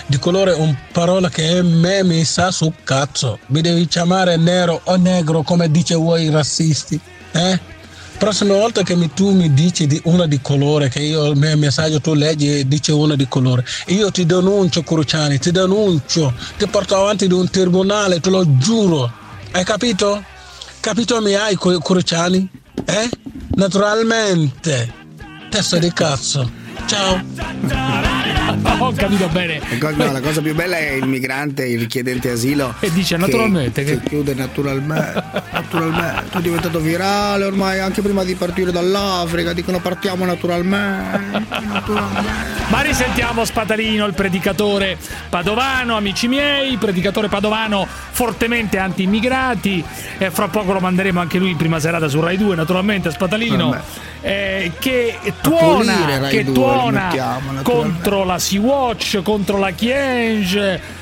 [0.06, 3.40] Di colore un parola che a me mi sa su cazzo.
[3.48, 7.00] Mi devi chiamare nero o negro come dice voi i razzisti.
[7.32, 7.60] Eh?
[8.18, 11.56] Prossima volta che mi- tu mi dici di una di colore, che io il mio
[11.56, 16.66] messaggio tu leggi e dice una di colore, io ti denuncio Cruciani, ti denuncio, ti
[16.68, 19.12] porto avanti di un tribunale, te lo giuro.
[19.52, 20.24] Hai capito?
[20.80, 22.50] Capito mi hai Cru- Cruciani?
[22.86, 23.10] Eh?
[23.56, 24.94] Naturalmente.
[25.50, 26.50] Testa di cazzo.
[26.88, 28.17] Ciao.
[28.80, 29.60] Ho capito bene.
[29.60, 32.74] La cosa, no, la cosa più bella è il migrante, il richiedente asilo.
[32.80, 35.24] E dice che- naturalmente Che, che- chiude naturalmente.
[35.52, 36.38] Naturalmente.
[36.38, 39.54] È diventato virale ormai anche prima di partire dall'Africa.
[39.54, 41.46] Dicono partiamo naturalmente.
[42.70, 44.98] Ma risentiamo Spatalino, il predicatore
[45.30, 49.84] padovano, amici miei, predicatore padovano fortemente anti-immigrati.
[50.18, 54.06] E fra poco lo manderemo anche lui in prima serata su Rai 2, naturalmente, Spatalino.
[54.22, 57.64] Eh, che pulire tuona, Rai che 2, tuona naturalmente.
[57.64, 60.97] contro la Sea-Watch, contro la Chienge.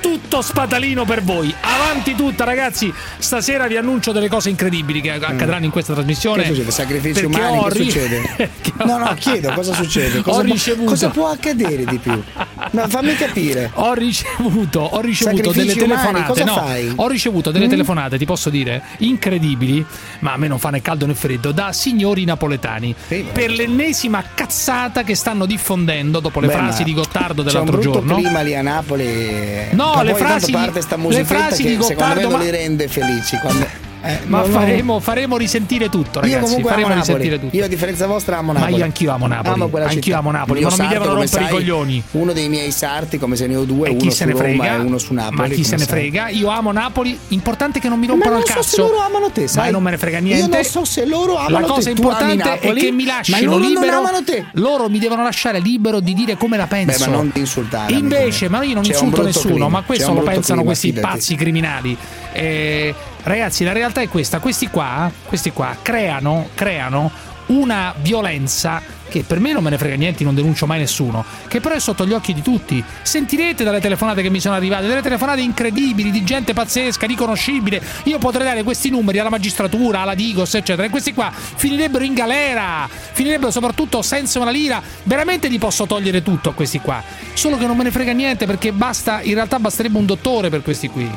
[0.00, 1.52] Tutto spatalino per voi.
[1.60, 2.92] Avanti tutta, ragazzi.
[3.18, 6.42] Stasera vi annuncio delle cose incredibili che accadranno in questa trasmissione.
[6.42, 6.46] Mm.
[6.46, 6.70] Che succede?
[6.70, 7.62] Sacrifici umani?
[7.64, 8.50] Che ri- succede?
[8.78, 10.20] No, no, chiedo cosa succede.
[10.22, 12.22] Cosa, ho può- ricevuto cosa può accadere di più?
[12.70, 13.70] No, fammi capire.
[13.78, 16.26] Ho ricevuto, ho ricevuto delle umani, telefonate.
[16.28, 16.92] cosa no, fai?
[16.96, 17.70] Ho ricevuto delle Mm?
[17.70, 19.84] telefonate, ti posso dire, incredibili,
[20.20, 22.94] ma a me non fa né caldo né freddo, da signori napoletani.
[23.32, 28.14] per l'ennesima cazzata che stanno diffondendo dopo le Beh, frasi ma di Gottardo dell'altro giorno.
[28.16, 29.66] clima lì a Napoli.
[29.72, 32.44] No, Ma le frasi- parte sta le frasi che di secondo me Gottardo, non ma-
[32.44, 33.36] li rende felici.
[33.38, 33.66] Quando...
[34.00, 34.52] Eh, Ma no, no.
[34.52, 36.42] faremo, faremo risentire tutto, Io ragazzi.
[36.42, 37.14] comunque faremo amo Napoli.
[37.16, 37.56] risentire tutto.
[37.56, 38.76] Io a differenza vostra amo Ma Napoli.
[38.78, 39.70] io anch'io amo Napoli.
[39.70, 40.18] quella Anch'io città.
[40.18, 42.02] amo Napoli, ma non mi devono rompere i sai, coglioni.
[42.12, 44.74] Uno dei miei sarti, come se ne ho due, E uno chi su Roma frega?
[44.74, 45.36] e uno su Napoli.
[45.36, 45.86] ma chi se ne sai.
[45.88, 46.28] frega?
[46.28, 47.18] Io amo Napoli.
[47.28, 48.74] Importante che non mi rompano Ma il non so cazzo.
[48.76, 49.64] se loro amano te, sai?
[49.66, 50.48] Ma non me ne frega Io niente.
[50.56, 51.90] non so se loro amano La cosa te.
[51.90, 53.96] Importante è che mi ma lasciano loro non libero.
[53.98, 54.44] amano te.
[54.52, 57.04] Loro mi devono lasciare libero di dire come la penso.
[57.04, 57.92] Beh, ma non insultare.
[57.94, 61.96] Invece, ma io non insulto nessuno, ma questo lo pensano questi pazzi criminali.
[62.32, 62.94] Eh,
[63.28, 67.10] ragazzi, la realtà è questa: questi qua, questi qua creano, creano
[67.48, 71.60] una violenza che per me non me ne frega niente, non denuncio mai nessuno, che
[71.60, 72.84] però è sotto gli occhi di tutti.
[73.02, 77.80] Sentirete dalle telefonate che mi sono arrivate, delle telefonate incredibili di gente pazzesca, riconoscibile.
[78.04, 82.12] Io potrei dare questi numeri alla magistratura, alla Digos, eccetera, e questi qua finirebbero in
[82.12, 84.82] galera, finirebbero soprattutto senza una lira.
[85.04, 87.02] Veramente li posso togliere tutto a questi qua.
[87.32, 90.62] Solo che non me ne frega niente perché basta, in realtà basterebbe un dottore per
[90.62, 91.10] questi qui.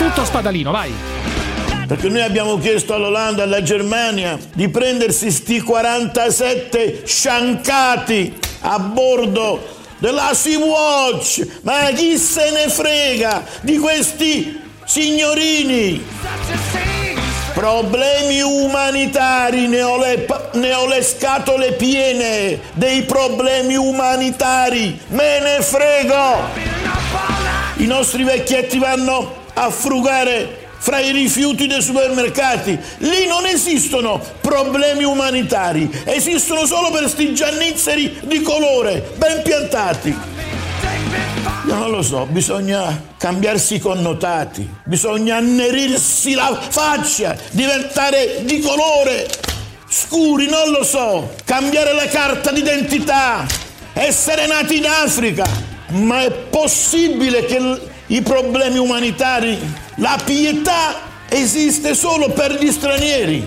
[0.00, 0.90] Tutto spadalino, vai.
[1.86, 9.62] Perché noi abbiamo chiesto all'Olanda, alla Germania, di prendersi sti 47 sciancati a bordo
[9.98, 11.46] della Sea-Watch.
[11.64, 16.02] Ma chi se ne frega di questi signorini?
[17.52, 25.62] Problemi umanitari, ne ho, le, ne ho le scatole piene dei problemi umanitari, me ne
[25.62, 26.88] frego!
[27.76, 32.78] I nostri vecchietti vanno a frugare fra i rifiuti dei supermercati.
[32.98, 40.16] Lì non esistono problemi umanitari, esistono solo per sti giannizzeri di colore, ben piantati.
[41.66, 49.28] Io non lo so, bisogna cambiarsi i connotati, bisogna annerirsi la faccia, diventare di colore
[49.86, 53.46] scuri, non lo so, cambiare la carta d'identità,
[53.92, 55.44] essere nati in Africa.
[55.88, 59.58] Ma è possibile che i problemi umanitari,
[59.96, 63.46] la pietà esiste solo per gli stranieri?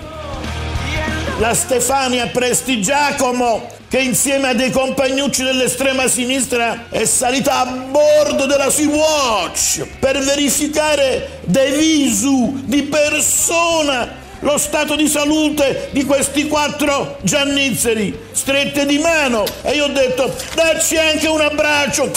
[1.40, 8.46] La Stefania Presti Giacomo, che insieme a dei compagnucci dell'estrema sinistra è salita a bordo
[8.46, 17.18] della Sea-Watch per verificare de visu di persona lo stato di salute di questi quattro
[17.22, 19.44] giannizzeri, strette di mano.
[19.62, 22.12] E io ho detto, dacci anche un abbraccio,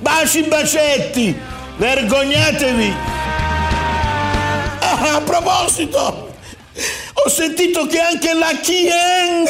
[0.00, 2.94] baci bacetti, vergognatevi.
[4.80, 6.34] Ah, a proposito,
[7.12, 9.48] ho sentito che anche la Chieng,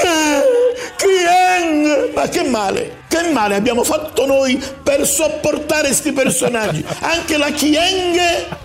[0.96, 6.84] Chieng, ma che male, che male abbiamo fatto noi per sopportare questi personaggi.
[7.00, 8.18] Anche la Chieng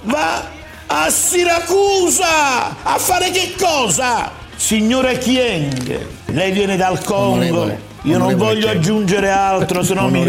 [0.04, 0.44] va
[0.88, 4.32] a Siracusa a fare che cosa?
[4.56, 7.86] Signora Chieng, lei viene dal Congo.
[8.08, 8.78] Io non voglio Chieng.
[8.78, 10.24] aggiungere altro, se no mi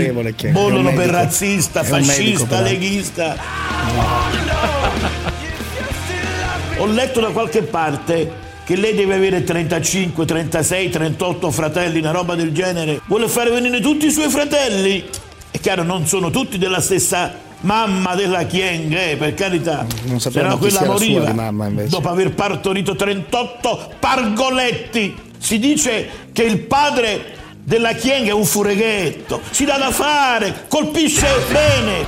[0.51, 1.11] bollono per medico.
[1.13, 2.63] razzista, medico, fascista, però.
[2.63, 3.37] leghista.
[6.79, 12.35] Ho letto da qualche parte che lei deve avere 35, 36, 38 fratelli, una roba
[12.35, 13.01] del genere.
[13.07, 15.05] Vuole fare venire tutti i suoi fratelli.
[15.51, 19.87] È chiaro, non sono tutti della stessa mamma della Chieng, eh, per carità.
[20.05, 21.89] Non no chi quella moriva mamma, invece.
[21.89, 25.17] dopo aver partorito 38 pargoletti.
[25.39, 27.37] Si dice che il padre
[27.69, 32.07] della Chieng è un fureghetto, si dà da fare, colpisce bene.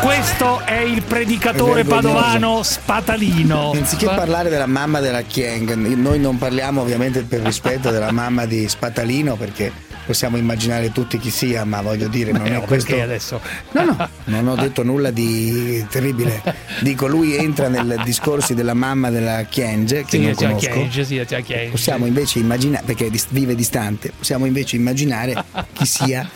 [0.00, 3.70] Questo è il predicatore padovano Spatalino.
[3.70, 8.68] Anziché parlare della mamma della Chieng, noi non parliamo ovviamente per rispetto della mamma di
[8.68, 9.72] Spatalino perché
[10.06, 12.98] possiamo immaginare tutti chi sia, ma voglio dire, non Eh, è questo.
[13.00, 13.40] adesso?
[13.72, 16.40] No, no, non ho detto nulla di terribile.
[16.80, 20.70] Dico, lui entra nei discorsi della mamma della Chienge, che Sì, non conosco.
[20.70, 21.68] Chienge, sì, Chienge.
[21.70, 26.28] Possiamo invece immaginare, perché vive distante, possiamo invece immaginare chi sia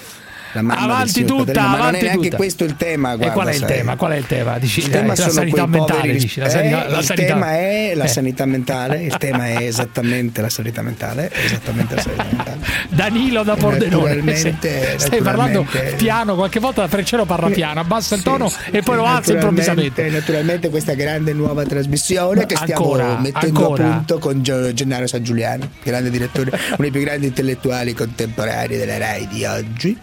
[0.53, 2.37] la mamma Avanti tutta, ma non è avanti neanche tutta.
[2.37, 3.13] questo il tema.
[3.13, 3.69] E guarda, qual è il sai.
[3.69, 3.97] tema?
[3.97, 4.59] Qual è il tema?
[4.59, 7.05] Dici, Il dai, tema la sono sanità mentale, poveri- dici, la eh, sanità, la il
[7.05, 8.09] sanità- tema è la Eh.
[8.09, 12.59] sanità mentale, il tema è esattamente la sanità mentale, esattamente la sanità mentale.
[12.89, 14.15] Danilo da Pordenone.
[14.15, 18.83] Naturalmente- Stai parlando naturalmente- piano, qualche volta da Freccero parla piano, abbassa il tono e
[18.83, 20.09] poi lo alza improvvisamente.
[20.11, 23.87] Naturalmente, questa grande nuova trasmissione che stiamo Ancora, mettendo ancora.
[23.87, 28.99] a punto con Gennaro San Giuliano, grande direttore, uno dei più grandi intellettuali contemporanei della
[28.99, 29.99] RAI di oggi.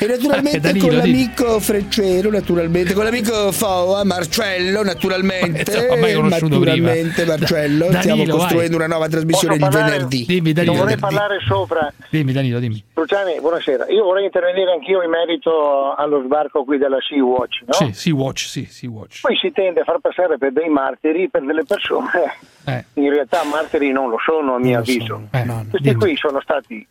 [0.00, 6.58] E naturalmente Danilo, con l'amico Freccero, naturalmente, con l'amico Foa, Marcello, naturalmente, Insomma, mai conosciuto
[6.58, 7.36] naturalmente prima.
[7.36, 8.36] Marcello, Danilo, stiamo vai.
[8.36, 9.90] costruendo una nuova trasmissione Posso parlare?
[9.92, 10.24] venerdì.
[10.26, 10.72] Dimmi, Danilo.
[10.74, 11.16] Non vorrei Venerdì.
[11.16, 11.92] parlare sopra.
[12.10, 12.84] Dimmi, Danilo, dimmi.
[12.94, 13.88] Luciani, buonasera.
[13.90, 17.62] Io vorrei intervenire anch'io in merito allo sbarco qui della Sea-Watch.
[17.66, 17.72] No?
[17.72, 19.20] Sì, Sea Watch, sì, Sea Watch.
[19.22, 22.10] Poi si tende a far passare per dei martiri per delle persone.
[22.66, 22.84] Eh.
[22.94, 25.04] In realtà martiri non lo sono, a mio Non avviso.
[25.06, 25.28] sono.
[25.32, 25.66] Eh, No, no.
[25.70, 26.00] Questi dimmi.
[26.00, 26.86] qui sono stati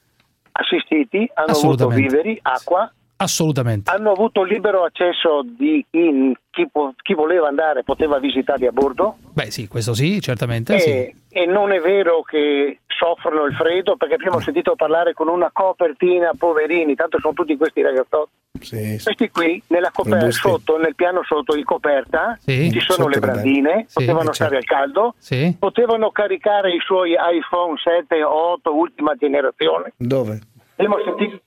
[0.59, 3.89] assistiti, hanno avuto viveri, acqua, Assolutamente.
[3.91, 6.67] hanno avuto libero accesso di chi, chi
[7.01, 9.17] chi voleva andare, poteva visitarli a bordo.
[9.33, 10.75] Beh, sì, questo sì, certamente.
[10.75, 11.15] E, Sì.
[11.29, 15.49] e non è vero che soffrono il freddo perché prima ho sentito parlare con una
[15.53, 18.31] copertina, poverini, tanto sono tutti questi ragazzotti.
[18.61, 18.99] Sì.
[19.03, 22.71] Questi qui, nella coperta, sotto, nel piano sotto di coperta, Sì.
[22.71, 25.55] ci sono le brandine, Sì, potevano eh, stare al caldo, Sì.
[25.57, 29.93] potevano caricare i suoi iPhone 7 o 8 ultima generazione.
[29.97, 30.39] Dove?
[30.75, 31.41] Abbiamo sentito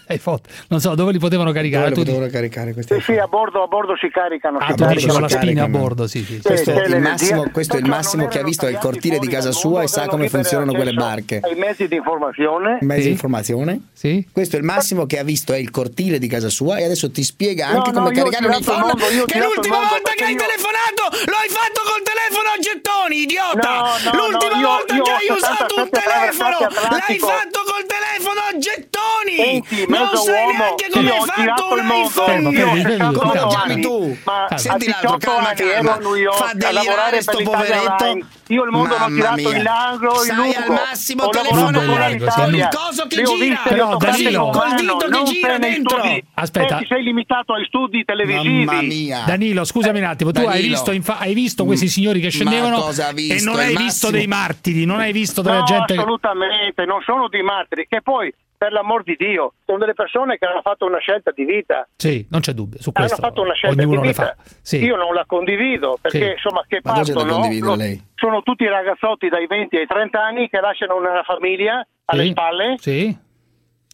[0.68, 1.88] Non so, dove li potevano caricare?
[1.88, 4.58] Dove lo dici- potevano caricare questi sì, sì, a bordo, a bordo si caricano.
[4.58, 6.34] Ah, si tu bordo dici la spina a bordo, sì, sì.
[6.34, 9.18] Sì, Questo è il massimo, questo è il massimo che ha visto il tagliati cortile
[9.18, 11.40] di casa sua e sa come funzionano quelle barche.
[11.42, 12.78] Ai mezzi di informazione.
[12.82, 13.06] Mezzi Sì.
[13.06, 13.88] di informazione?
[13.92, 14.28] Sì?
[14.30, 17.10] Questo è il massimo che ha visto è il cortile di casa sua e adesso
[17.10, 19.74] ti spiega anche No, no, come ho caricare un il iPhone mondo, che il l'ultima
[19.74, 23.68] mondo volta che hai telefonato lo hai fatto col telefono a gettoni, idiota!
[23.68, 28.40] No, no, l'ultima no, volta che hai usato un 77 telefono l'hai fatto col telefono
[28.46, 28.91] a gettoni!
[29.12, 29.64] Coglioni!
[29.66, 32.08] Senti, non sai uomo, neanche come ho fatto un il mondo.
[32.08, 32.50] iPhone!
[32.52, 34.16] Io ho Fermo, fermo, 68 come anni, chiami tu?
[34.24, 35.72] Ma Senti l'altro, 18 calma, calma.
[35.72, 38.26] ero a New York Fa a delirare lavorare sto poveretto.
[38.48, 39.56] Io il mondo l'ho girato mia.
[39.56, 40.56] in angolo, in lungo.
[40.58, 42.68] al massimo telefonare con l'Italia.
[42.68, 43.60] col coso che gira.
[43.64, 46.02] Però, Danilo- Col dito che non gira dentro.
[46.34, 46.76] Aspetta.
[46.78, 48.64] Ti sei limitato ai studi televisivi.
[48.64, 49.22] Mamma mia.
[49.24, 53.40] Danilo, scusami un attimo, tu hai visto, infa- hai visto questi signori che scendevano e
[53.42, 57.28] non Il hai visto dei martiri, non hai visto della no, gente assolutamente, non sono
[57.28, 58.32] dei martiri, che poi,
[58.62, 61.88] per l'amor di Dio, sono delle persone che hanno fatto una scelta di vita.
[61.96, 64.24] Sì, non c'è dubbio, su Hanno questo fatto una scelta ognuno di le vita.
[64.24, 64.36] fa.
[64.62, 64.76] Sì.
[64.84, 66.30] Io non la condivido perché Sì.
[66.30, 68.00] insomma che Ma partono lei?
[68.14, 72.30] sono tutti ragazzotti dai 20 ai 30 anni che lasciano una famiglia alle Sì.
[72.30, 72.74] spalle.
[72.78, 73.18] Sì.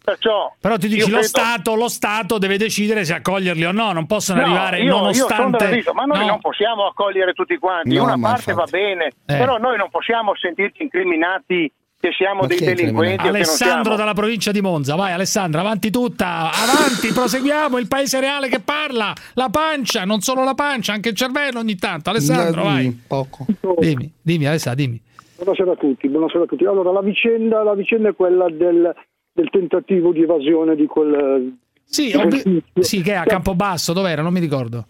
[0.05, 3.73] Perciò Però ti dici io lo credo- Stato, lo Stato deve decidere se accoglierli o
[3.73, 6.27] no, non possono No, arrivare io, io sono nonostante dell'avviso, ma noi No.
[6.27, 8.71] non possiamo accogliere tutti quanti, No, una parte infatti.
[8.71, 9.37] va bene, Eh.
[9.39, 11.71] però noi non possiamo sentirci incriminati
[12.01, 13.97] che siamo Ma dei delinquenti Alessandro siamo.
[13.97, 19.13] dalla provincia di Monza, vai Alessandro, avanti tutta, avanti, proseguiamo, il paese reale che parla,
[19.35, 22.11] la pancia, non solo la pancia, anche il cervello ogni tanto.
[22.11, 23.01] Alessandro, Mm, vai.
[23.07, 23.47] Poco.
[23.79, 25.01] Dimmi, dimmi Alessandro, dimmi.
[25.37, 26.65] Buonasera a tutti, buonasera a tutti.
[26.65, 28.95] Allora, la vicenda, la vicenda è quella del,
[29.33, 31.57] del tentativo di evasione di quel...
[31.85, 34.23] Sì, di quel sì, che è a Campobasso, dov'era?
[34.23, 34.87] Non mi ricordo.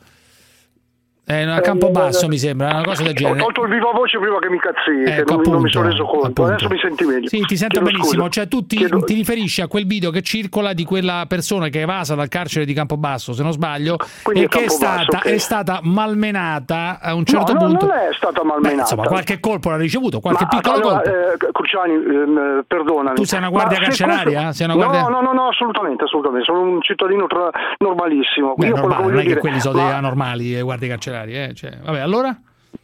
[1.31, 3.39] Eh, a Campobasso mi sembra, una cosa del Ho genere.
[3.41, 6.27] tolto il viva voce prima che mi cazzi, Ecco, non, non mi sono reso conto.
[6.27, 6.45] appunto.
[6.53, 7.29] Adesso mi senti meglio.
[7.29, 8.23] Sì, ti sento Chiedo benissimo.
[8.25, 8.29] scusa.
[8.31, 11.81] Cioè, tu ti, Chiedo- ti riferisci a quel video che circola di quella persona che
[11.81, 15.25] è evasa dal carcere di Campobasso, se non sbaglio, Quindi e che è stata, ok.
[15.27, 17.87] è stata malmenata a un certo no, no, punto.
[17.87, 18.75] non è stata malmenata.
[18.75, 21.47] Beh, insomma, qualche colpo l'ha ricevuto, qualche Ma, piccolo allora, colpo.
[21.47, 23.17] eh, Cruciani, ehm, perdonami.
[23.17, 24.43] Tu sei una guardia Ma carceraria?
[24.45, 26.47] questo- una guardia- No, no, no, no, assolutamente, assolutamente.
[26.47, 28.55] Sono un cittadino tra- normalissimo.
[28.57, 30.89] Beh, normale, non è che quelli sono dei anormali e guardie
[31.19, 31.55] carcerari, eh?
[31.55, 32.39] cioè, vabbè, allora?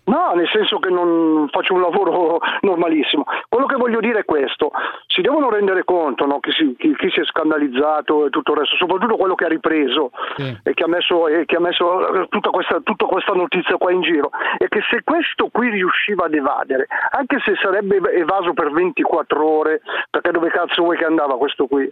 [0.06, 3.24] No, nel senso che non faccio un lavoro normalissimo.
[3.48, 4.70] Quello che voglio dire è questo:
[5.06, 8.58] si devono rendere conto no, chi, si, chi- chi si è scandalizzato e tutto il
[8.58, 10.10] resto, soprattutto quello che ha ripreso
[10.62, 13.92] e che ha messo, e che ha messo eh, tutta, questa, tutta questa notizia qua
[13.92, 18.70] in giro, è che se questo qui riusciva ad evadere, anche se sarebbe evaso per
[18.72, 19.80] 24 ore,
[20.10, 21.90] perché dove cazzo vuoi che andava questo qui?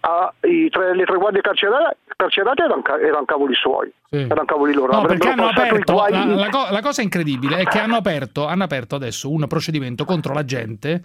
[0.00, 4.92] Ah, i tre- le tre guardie carcerate, carcerate erano, erano cavoli suoi, erano cavoli loro.
[4.92, 8.64] No, perché hanno aperto la, la co- la cosa incredibile è che hanno aperto, hanno
[8.64, 11.02] aperto adesso un procedimento contro l'agente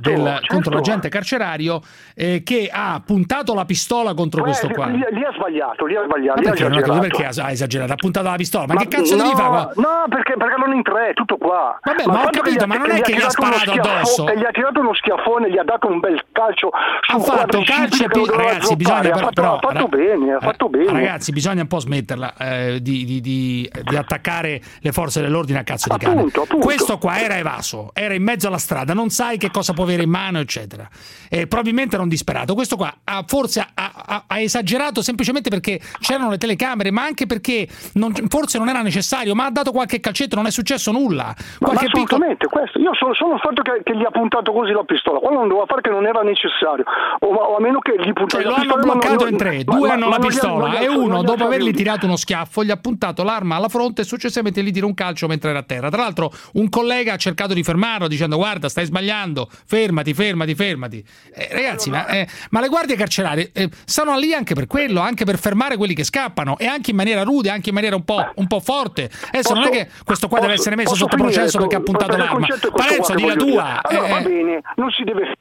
[0.00, 0.46] del- certo.
[0.48, 1.80] contro l'agente carcerario
[2.14, 4.86] eh, che ha puntato la pistola contro Eh, questo qua.
[4.86, 6.40] Lì, lì ha sbagliato, lì ha sbagliato.
[6.40, 7.16] Ma lì ha perché, non ho capito esagerato.
[7.18, 7.92] perché ha ha esagerato?
[7.92, 8.66] Ha puntato la pistola?
[8.66, 9.72] Ma, Ma che cazzo no, devi fare?
[9.76, 11.78] No, perché, perché erano in tre, tutto qua.
[11.82, 14.24] Vabbè, ma ho quando capito, ha- ma non è che gli ha sparato addosso.
[14.24, 18.04] che gli ha tirato uno schiaffone, gli ha dato un bel calcio Ha fatto calcio
[18.04, 20.92] e pi- ragazzi, bisogna ha fatto, però- ha fatto bene, ha fatto bene.
[20.92, 25.62] Ragazzi, bisogna un po' smetterla eh, di, di- di- di attaccare le forze dell'ordine a
[25.62, 26.16] cazzo di cane.
[26.18, 26.64] Appunto, appunto.
[26.66, 30.02] Questo qua era evaso, era in mezzo alla strada, non sai che cosa può avere
[30.02, 30.88] in mano, eccetera.
[31.28, 32.54] E probabilmente non disperato.
[32.54, 37.26] Questo qua ha, forse ha, ha- ha esagerato semplicemente perché c'erano le telecamere, ma anche
[37.26, 41.24] perché non- forse non era necessario, ma ha dato qualche calcetto, non è successo nulla.
[41.24, 42.78] Ma, ma Qualche piccolo- assolutamente questo.
[42.78, 45.18] Io sono, sono il fatto che, che gli ha puntato così la pistola.
[45.18, 46.84] Quello non doveva fare che non era necessario.
[47.20, 48.84] O, o a meno che gli puntasse Cioè, lo la hanno pistola.
[48.84, 51.22] ma non- bloccato non- in tre, ma- due ma- hanno ma la pistola e uno,
[51.22, 54.86] dopo avergli tirato uno schiaffo, gli ha puntato l'arma alla fronte e successivamente gli tira
[54.86, 55.90] un calcio mentre era a terra.
[55.90, 61.04] Tra l'altro, un collega ha cercato di fermarlo dicendo: Guarda, stai sbagliando, fermati, fermati, fermati.
[61.34, 65.24] Eh, ragazzi, ma, eh, ma le guardie carcerarie eh, stanno lì anche per quello, anche
[65.24, 68.32] per fermare quelli che scappano e anche in maniera rude, anche in maniera un po',
[68.36, 69.10] un po' forte.
[69.28, 71.34] Adesso non è che questo qua deve Posso- essere messo posso sotto finire?
[71.34, 72.46] processo perché ha puntato l'arma.
[72.74, 73.82] Parenzo, di la tua.
[73.82, 75.34] Allora, va eh, bene, non si deve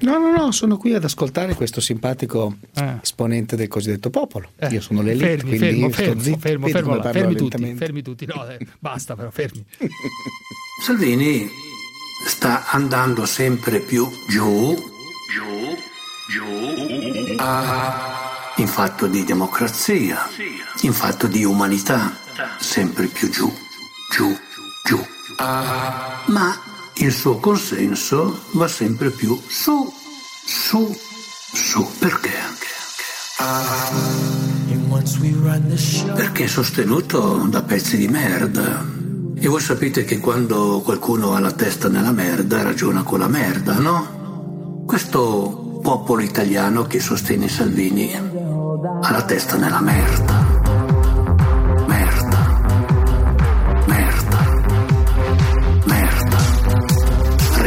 [0.00, 2.56] No, no, no, sono qui ad ascoltare questo simpatico
[3.02, 4.50] esponente del cosiddetto popolo.
[4.70, 5.36] Io sono l'elite, Eh.
[5.38, 8.26] Fermi, quindi fermo, sto fermo, zitto, fermo, fermo, parlo fermi tutti, fermi tutti.
[8.26, 9.64] No, eh, basta però, fermi.
[10.84, 11.48] Salvini
[12.26, 15.76] sta andando sempre più giù, giù,
[16.30, 20.28] giù, ah, in fatto di democrazia,
[20.82, 22.16] in fatto di umanità,
[22.58, 23.52] sempre più giù,
[24.12, 24.36] giù,
[24.84, 24.98] giù.
[25.36, 26.58] Ah, ma
[27.00, 29.90] il suo consenso va sempre più su,
[30.44, 30.94] su,
[31.52, 31.88] su.
[31.98, 32.30] Perché?
[36.14, 38.84] Perché è sostenuto da pezzi di merda.
[39.34, 43.78] E voi sapete che quando qualcuno ha la testa nella merda ragiona con la merda,
[43.78, 44.84] no?
[44.86, 50.34] Questo popolo italiano che sostiene Salvini ha la testa nella merda.
[50.34, 50.49] Merda.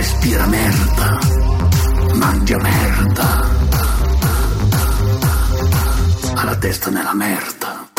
[0.03, 1.17] Respira merda.
[2.15, 3.49] Mangia merda.
[6.35, 7.89] Ha la testa nella merda.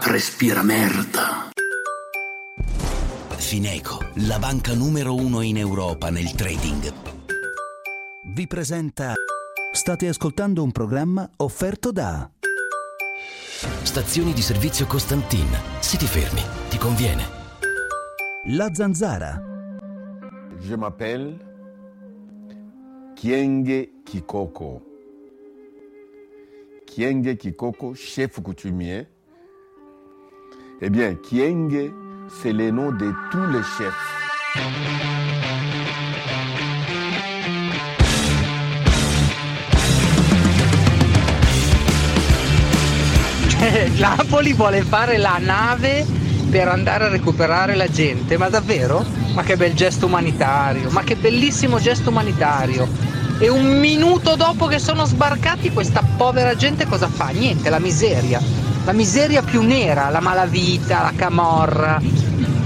[0.00, 1.48] Respira merda.
[3.38, 6.92] Fineco, la banca numero uno in Europa nel trading,
[8.34, 9.14] vi presenta.
[9.72, 12.31] State ascoltando un programma offerto da.
[13.62, 15.46] Stazioni di servizio Costantin.
[15.78, 17.22] Se ti fermi, ti conviene.
[18.46, 19.40] La Zanzara.
[20.58, 21.36] Je m'appelle
[23.14, 24.82] Kienge Kikoko.
[26.86, 29.06] Kienge Kikoko, chef coutumier.
[30.80, 31.92] Eh bien, Kienge,
[32.28, 34.22] c'est le nom de tous les chefs.
[43.98, 46.04] Napoli vuole fare la nave
[46.50, 49.04] per andare a recuperare la gente, ma davvero?
[49.34, 52.88] Ma che bel gesto umanitario, ma che bellissimo gesto umanitario.
[53.38, 57.28] E un minuto dopo che sono sbarcati questa povera gente cosa fa?
[57.28, 58.40] Niente, la miseria.
[58.84, 62.00] La miseria più nera, la malavita, la camorra.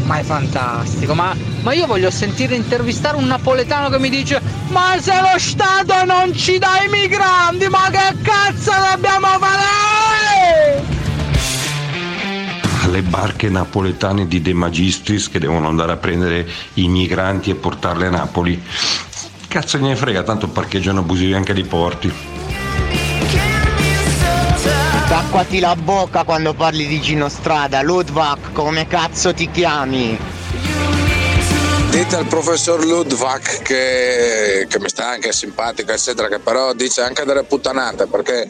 [0.06, 4.94] Ma è fantastico, ma, ma io voglio sentire intervistare un napoletano che mi dice Ma
[5.00, 10.94] se lo Stato non ci dà i migranti, ma che cazzo dobbiamo fare?
[12.82, 18.06] alle barche napoletane di De Magistris che devono andare a prendere i migranti e portarli
[18.06, 18.62] a Napoli.
[19.48, 22.12] Cazzo gliene frega, tanto parcheggiano abusivi anche dei porti.
[25.08, 30.18] Tacquati la bocca quando parli di Gino Strada, Ludwak, come cazzo ti chiami?
[31.90, 37.24] Dite al professor Ludwig che, che mi sta anche simpatico, eccetera, che però dice anche
[37.24, 38.48] delle puttanate perché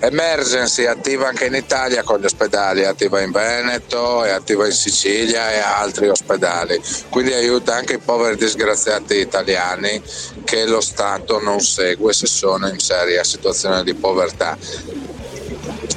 [0.00, 4.66] Emergency è attiva anche in Italia con gli ospedali, è attiva in Veneto, è attiva
[4.66, 6.78] in Sicilia e altri ospedali.
[7.08, 10.02] Quindi aiuta anche i poveri disgraziati italiani
[10.44, 14.56] che lo Stato non segue se sono in seria situazione di povertà.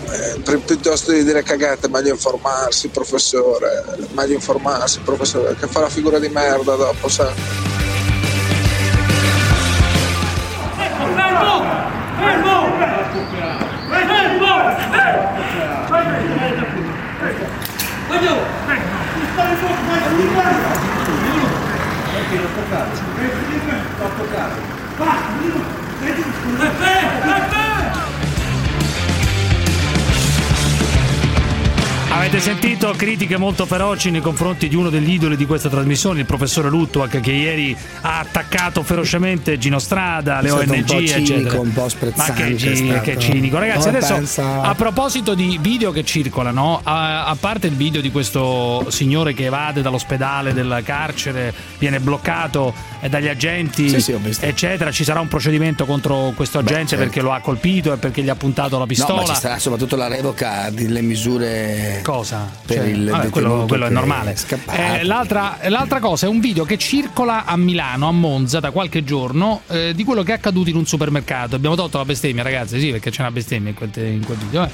[0.10, 3.84] Eh, pi- piuttosto di dire cagate, meglio informarsi, professore,
[4.14, 7.30] meglio informarsi, professore, che fa la figura di merda dopo, sa.
[10.76, 11.66] Fermo!
[12.18, 12.66] Fermo!
[13.89, 14.28] Fermo!
[18.08, 18.36] Voglio!
[19.34, 20.55] Stare fuori, vai,
[27.20, 27.57] Perché
[32.18, 36.26] Avete sentito critiche molto feroci nei confronti di uno degli idoli di questa trasmissione, il
[36.26, 41.59] professore Lutwak, che ieri ha attaccato ferocemente Gino Strada, le ONG, un po' cinico, eccetera.
[41.59, 43.59] un po' Ma sprezzante che, è gi- che cinico.
[43.59, 48.09] Ragazzi, adesso pensa- a proposito di video che circolano, a, a parte il video di
[48.09, 54.91] questo signore che evade dall'ospedale del carcere, viene bloccato eh, dagli agenti, Sì, sì, eccetera,
[54.91, 57.03] ci sarà un procedimento contro questo agente certo.
[57.05, 59.22] perché lo ha colpito e perché gli ha puntato la pistola.
[59.22, 62.49] No, ma ci sarà soprattutto la revoca delle misure Cosa?
[62.66, 64.34] per Cioè, il vabbè, quello, quello è normale.
[64.38, 64.80] scappato.
[64.82, 69.03] Eh, l'altra, l'altra cosa è un video che circola a Milano, a Monza, da qualche
[69.03, 71.58] giorno, eh, di quello che è accaduto in un supermercato.
[71.58, 74.64] Abbiamo tolto la bestemmia, ragazzi, sì, perché c'è una bestemmia in quel, in quel video.
[74.64, 74.70] eh.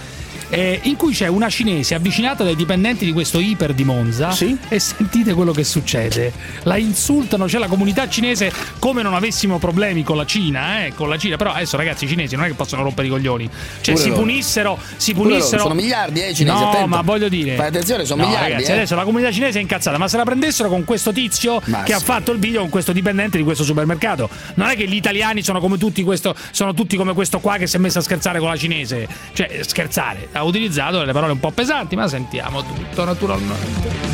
[0.50, 4.32] Eh, in cui c'è una cinese avvicinata dai dipendenti di questo iper di Monza
[4.70, 6.32] e sentite quello che succede.
[6.64, 11.10] La insultano, c'è la comunità cinese come non avessimo problemi con la Cina, eh, con
[11.10, 11.38] la Cina.
[11.38, 13.50] Però adesso ragazzi i cinesi non è che possono rompere i coglioni.
[13.82, 14.22] Cioè Pure si loro.
[14.22, 15.62] punissero, si punissero.
[15.64, 16.88] sono miliardi, eh, i cinesi, No, attento.
[16.88, 17.56] ma voglio dire.
[17.56, 18.74] Fai attenzione, sono No, miliardi, Ragazzi, eh.
[18.76, 21.94] adesso la comunità cinese è incazzata, ma se la prendessero con questo tizio Ma che
[21.94, 22.06] ha sì.
[22.06, 24.30] fatto il video con questo dipendente di questo supermercato.
[24.56, 27.68] Non è che gli italiani sono come tutti questo, sono tutti come questo qua che
[27.68, 29.08] si è messo a scherzare con la cinese.
[29.34, 34.12] Cioè, scherzare ha utilizzato delle parole un po' pesanti, ma sentiamo tutto naturalmente.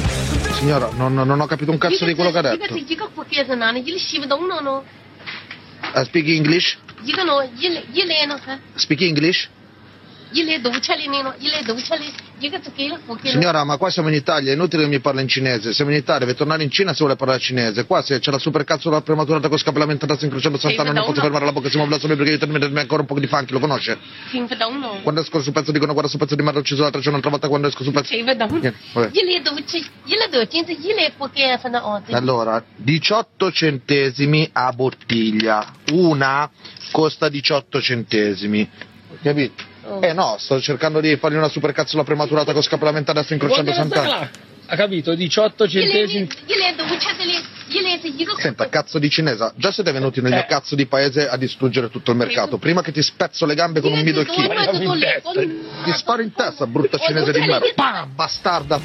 [0.53, 2.57] Signora, non, non ho capito un cazzo di quello che ha detto.
[5.93, 6.78] Ah, speak English?
[8.76, 9.49] Speak English?
[13.32, 15.97] Signora, ma qua siamo in Italia, è inutile che mi parli in cinese, siamo in
[15.97, 19.49] Italia, deve tornare in Cina se vuole parlare cinese, qua se c'è la supercazzola prematurata
[19.49, 23.01] con scappalamentata incrociando Sant'Anna non posso fermare la bocca, siamo blasfemi perché devi terminarmi ancora
[23.01, 23.97] un po' di funky, lo conosce?
[25.01, 27.47] Quando esco sul pezzo dicono guarda sul pezzo di merda ucciso l'altra c'è un'altra volta
[27.47, 28.13] quando esco sul pezzo...
[32.15, 36.49] Allora, 18 centesimi a bottiglia, una
[36.91, 38.69] costa 18 centesimi,
[39.21, 39.68] capito?
[39.89, 40.01] Oh.
[40.01, 44.29] Eh no, sto cercando di fargli una supercazzola prematurata con scappellamente adesso incrociando Sant'Anna.
[44.71, 46.29] Ha capito, 18 centesimi.
[48.37, 50.35] Senta, cazzo di cinese, già siete venuti nel eh.
[50.35, 52.59] mio cazzo di paese a distruggere tutto il mercato.
[52.59, 55.83] Prima che ti spezzo le gambe con un middle kick.
[55.85, 57.65] Ti sparo in testa, brutta cinese di merda.
[57.73, 58.79] Pam, bastarda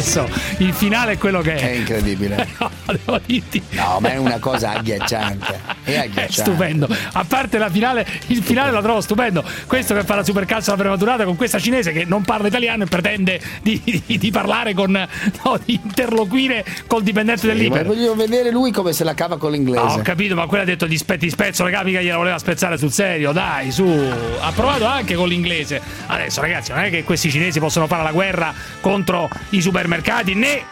[0.00, 0.28] adesso
[0.58, 1.70] il finale è quello che è.
[1.70, 2.46] È incredibile.
[2.58, 3.62] no, devo dirti.
[3.70, 5.60] No, ma è una cosa agghiacciante.
[5.84, 6.32] È È agghiacciante.
[6.32, 6.88] stupendo.
[7.12, 9.44] A parte la finale, il finale la trovo stupendo.
[9.66, 12.86] Questo che fa la supercazzo alla prematurata con questa cinese che non parla italiano e
[12.86, 17.86] pretende di, di- di parlare con no, di interloquire col dipendente Sì, ma dell'Iper.
[17.86, 19.78] voglio vedere lui come se la cava con l'inglese.
[19.80, 22.76] Ah, ho capito, ma quella ha detto gli spetti spezzo, raga, mica gliela voleva spezzare
[22.78, 23.84] sul serio, dai, su.
[24.40, 25.80] Ha provato anche con l'inglese.
[26.06, 29.88] Adesso, ragazzi, non è che questi cinesi possono fare la guerra contro i supermercati,
[30.34, 30.62] né,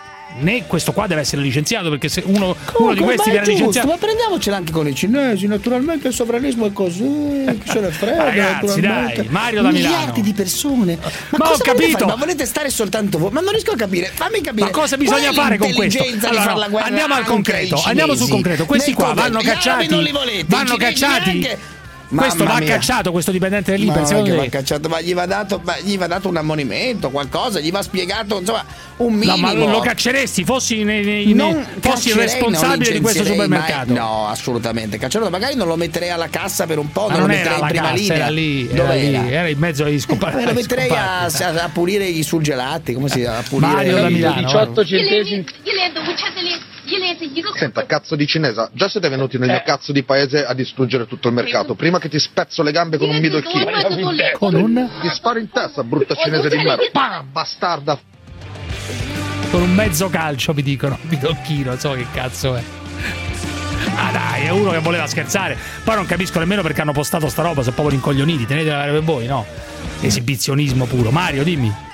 [0.41, 3.59] né questo qua deve essere licenziato, perché se uno, uno di Comunque, questi viene giusto,
[3.59, 3.89] licenziato.
[3.89, 5.47] ma prendiamocela anche con i cinesi.
[5.47, 7.45] Naturalmente il sovranismo è così.
[7.63, 8.25] Chi se ne frega?
[8.25, 10.23] Ragazzi, dai, Mario da Miliardi Milano.
[10.23, 10.99] di persone.
[11.31, 12.07] Ma, Ma ho capito.
[12.07, 13.31] Ma volete stare soltanto voi?
[13.33, 14.11] Ma non riesco a capire.
[14.15, 14.67] Fammi capire.
[14.67, 16.05] Ma cosa bisogna fare con questo?
[16.25, 18.65] Allora, no, andiamo al concreto, andiamo sul concreto.
[18.67, 19.89] Questi Nel qua vanno cacciati.
[19.89, 21.77] non li volete, Vanno cacciati.
[22.09, 22.17] Neanche.
[22.17, 22.75] Questo Mamma va mia.
[22.75, 25.97] cacciato, questo dipendente Ma dell'Iper, secondo che va cacciato, ma gli va, dato, ma gli
[25.99, 28.65] va dato un ammonimento, qualcosa, gli va spiegato, insomma,
[28.99, 29.37] un No, minimo.
[29.37, 33.87] ma lo cacceresti, fossi, nei- nei- Non fossi caccerei, responsabile non di questo supermercato.
[33.93, 34.99] mai- no, assolutamente.
[34.99, 37.43] Caccerò, magari non lo metterei alla cassa per un po', Ma non, non lo era
[37.51, 38.17] metterei in la prima cassa, linea.
[38.17, 39.29] era lì, era, lì, era?
[39.31, 40.39] era in mezzo agli scomparsi.
[40.39, 44.09] Eh, lo metterei a, a- a pulire i surgelati, come si a pulire Mario da
[44.09, 44.41] Milano.
[44.47, 45.45] 18 centesimi.
[46.89, 51.07] Senta, Senta, cazzo di cinese, già siete venuti nel mio cazzo di paese a distruggere
[51.07, 51.75] tutto il mercato.
[51.75, 53.67] Prima che ti spezzo le gambe con un bidocchino.
[54.39, 54.89] Con un?
[55.01, 56.83] Ti sparo in testa, brutta cinese di merda.
[56.91, 57.99] Pam, bastarda.
[59.51, 62.63] Con un mezzo calcio mi dicono, bidocchino, so che cazzo è.
[63.95, 65.59] Ah dai, è uno che voleva scherzare.
[65.85, 69.27] Poi non capisco nemmeno perché hanno postato sta roba, sono proprio rincoglioniti, tenetela per voi,
[69.27, 69.45] no?
[70.01, 71.11] Esibizionismo puro.
[71.11, 71.87] Mario, dimmi.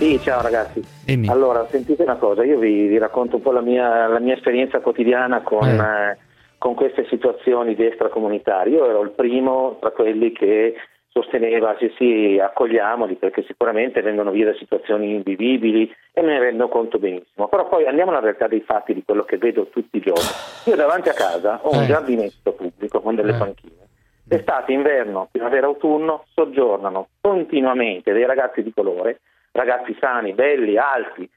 [0.00, 0.82] Sì, ciao ragazzi.
[1.04, 1.28] Dimmi.
[1.28, 4.80] Allora, sentite una cosa, io vi, vi racconto un po' la mia, la mia esperienza
[4.80, 5.76] quotidiana con, Eh.
[6.12, 6.16] eh,
[6.56, 8.70] con queste situazioni di extracomunitari.
[8.72, 10.74] Io ero il primo tra quelli che
[11.12, 16.68] sosteneva sì sì accogliamoli perché sicuramente vengono via da situazioni invivibili e me ne rendo
[16.68, 17.48] conto benissimo.
[17.48, 20.24] Però poi andiamo alla realtà dei fatti di quello che vedo tutti i giorni.
[20.64, 21.86] Io davanti a casa ho un Eh.
[21.86, 23.38] giardinetto pubblico con delle Eh.
[23.38, 23.74] panchine.
[24.28, 29.20] Estate, inverno, primavera, autunno soggiornano continuamente dei ragazzi di colore,
[29.52, 31.28] ragazzi sani, belli, alti,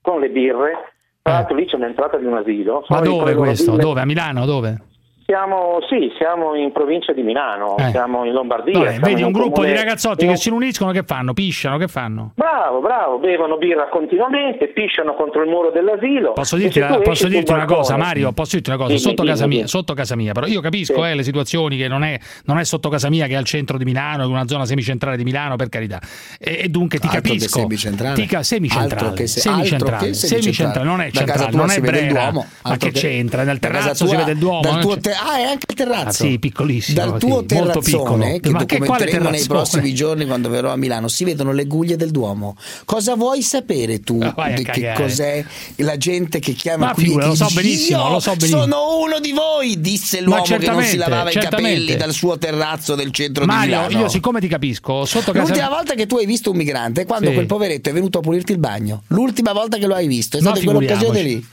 [0.00, 0.92] con le birre.
[1.22, 2.84] Tra l'altro lì c'è un'entrata di un asilo.
[2.88, 3.70] Ma sono dove questo?
[3.72, 3.82] birre.
[3.82, 4.00] Dove?
[4.00, 4.44] A Milano?
[4.44, 4.82] Dove?
[5.24, 7.90] Siamo, sì, siamo in provincia di Milano, Eh.
[7.90, 8.76] siamo in Lombardia.
[8.78, 11.32] Vabbè, siamo vedi in un gruppo comune- di ragazzotti in che si uniscono, che fanno?
[11.32, 12.32] Pisciano, che fanno?
[12.34, 16.32] Bravo, bravo, bevono birra continuamente, pisciano contro il muro dell'asilo.
[16.32, 18.32] Posso dirti, esci posso dirti una cosa, Mario?
[18.32, 18.88] Posso dirti una cosa?
[18.94, 21.08] Dimmi, sotto, casa dimmi, mia, sotto casa mia, però io capisco Sì.
[21.10, 23.78] eh, le situazioni che non è, non è sotto casa mia, che è al centro
[23.78, 26.00] di Milano, è una zona semicentrale di Milano, per carità.
[26.38, 27.58] E, e dunque ti Altro che capisco.
[27.60, 28.14] semicentrale.
[28.16, 28.92] Ti ca- semicentrale.
[29.06, 30.86] Altro che se- semicentrale, altro che semicentrale, semicentrale.
[30.88, 32.30] non è centrale, non è Brera.
[32.30, 33.44] Duomo, Ma che c'entra?
[33.44, 34.60] Nel terrazzo si vede il Duomo.
[34.62, 36.24] dal tuo ah, è anche il terrazzo.
[36.24, 36.96] Ah, sì, piccolissimo.
[36.96, 38.18] Dal sì, tuo molto piccolo.
[38.18, 41.52] terrazzone, che Ma che quale documenteremo nei prossimi giorni quando verrò a Milano, si vedono
[41.52, 42.56] le guglie del Duomo.
[42.84, 45.44] Cosa vuoi sapere tu Ah, vai a di che cos'è
[45.76, 48.98] la gente che chiama Ma qui figura, lo so benissimo, "Io lo so benissimo." Sono
[48.98, 52.94] uno di voi, disse l'uomo che non si certamente, lavava i capelli dal suo terrazzo
[52.94, 54.00] del centro Mario, di Milano.
[54.04, 57.06] io siccome ti capisco, sotto casa L'ultima volta che tu hai visto un migrante è
[57.06, 57.34] quando Sì.
[57.34, 59.02] quel poveretto è venuto a pulirti il bagno.
[59.08, 61.46] L'ultima volta che lo hai visto è No, stata quell'occasione lì.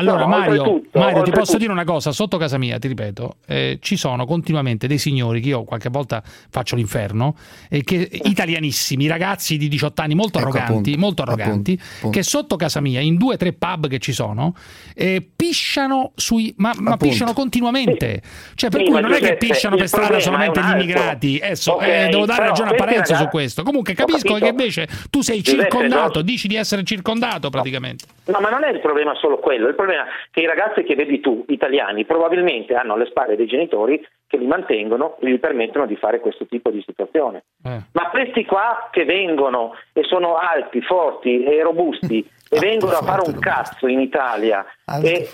[0.00, 3.78] Allora, No, Mario, Mario, ti posso dire una cosa: sotto casa mia, ti ripeto, eh,
[3.80, 7.36] ci sono continuamente dei signori che io qualche volta faccio l'inferno,
[7.68, 12.16] e che, italianissimi, ragazzi di 18 anni molto Ecco, arroganti, appunto, molto arroganti, appunto, appunto.
[12.16, 14.54] che sotto casa mia, in due o tre pub che ci sono,
[14.94, 16.54] eh, pisciano sui.
[16.56, 18.22] ma, ma pisciano continuamente.
[18.54, 21.36] Cioè, per Sì, cui non è che Giuseppe, pisciano per strada solamente gli immigrati.
[21.38, 23.62] Eh, so, Ok, eh, devo dare ragione a Parenzo su questo.
[23.62, 26.24] Comunque capisco che invece tu sei Giuseppe, circondato, no.
[26.24, 28.04] dici di essere circondato praticamente.
[28.24, 30.94] No, ma non è il problema solo quello, il problema è che i ragazzi che
[30.94, 35.86] vedi tu, italiani, probabilmente hanno alle spalle dei genitori che li mantengono e gli permettono
[35.86, 37.44] di fare questo tipo di situazione.
[37.64, 37.80] Eh.
[37.92, 43.28] Ma questi qua che vengono e sono alti, forti e robusti e vengono a fare
[43.28, 44.64] un cazzo in Italia,
[45.02, 45.28] e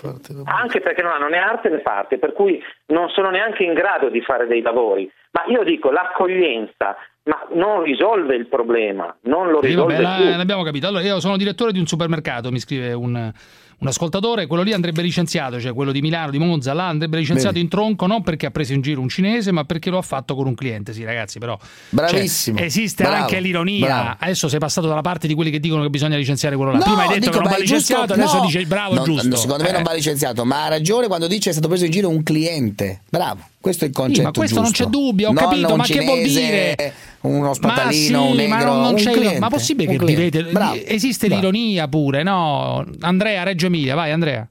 [0.45, 4.09] anche perché non hanno né arte né parte, per cui non sono neanche in grado
[4.09, 5.09] di fare dei lavori.
[5.31, 6.97] Ma io dico, l'accoglienza
[7.27, 10.37] ma non risolve il problema, non lo risolve vabbè, più.
[10.37, 10.87] l'abbiamo capito.
[10.87, 13.31] Allora, io sono direttore di un supermercato, mi scrive un,
[13.79, 17.51] un ascoltatore, quello lì andrebbe licenziato, cioè quello di Milano, di Monza, là andrebbe licenziato
[17.53, 17.65] Bene.
[17.65, 20.33] in tronco non perché ha preso in giro un cinese, ma perché lo ha fatto
[20.35, 20.93] con un cliente.
[20.93, 21.57] Sì, ragazzi, però
[21.89, 22.57] Bravissimo.
[22.57, 23.85] cioè, esiste Bravo, anche l'ironia.
[23.85, 24.15] bravo.
[24.19, 26.79] Adesso sei passato dalla parte di quelli che dicono che bisogna licenziare quello là.
[26.79, 28.45] Prima hai detto dico, che non va è giusto- licenziato, adesso no.
[28.45, 29.27] dici bravo, No, giusto.
[29.27, 29.73] no, Secondo me Eh.
[29.73, 33.01] non va licenziato, ma ha ragione quando dice è stato preso in giro un cliente.
[33.09, 34.19] Bravo, questo è il concetto.
[34.19, 34.83] Sì, ma questo giusto.
[34.83, 36.93] non c'è dubbio, ho non capito, ma cinese, che vuol dire?
[37.21, 40.85] Uno spatalino, ma sì, un negro, ma non, non c'è cliente, ma possibile che direte
[40.85, 41.41] esiste Bravo.
[41.41, 42.85] l'ironia pure, no?
[43.01, 44.47] Andrea Reggio Emilia, vai Andrea.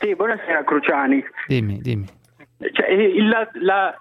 [0.00, 1.24] Sì, buonasera Cruciani.
[1.46, 2.06] Dimmi, dimmi.
[2.72, 3.98] Cioè, eh, la, la,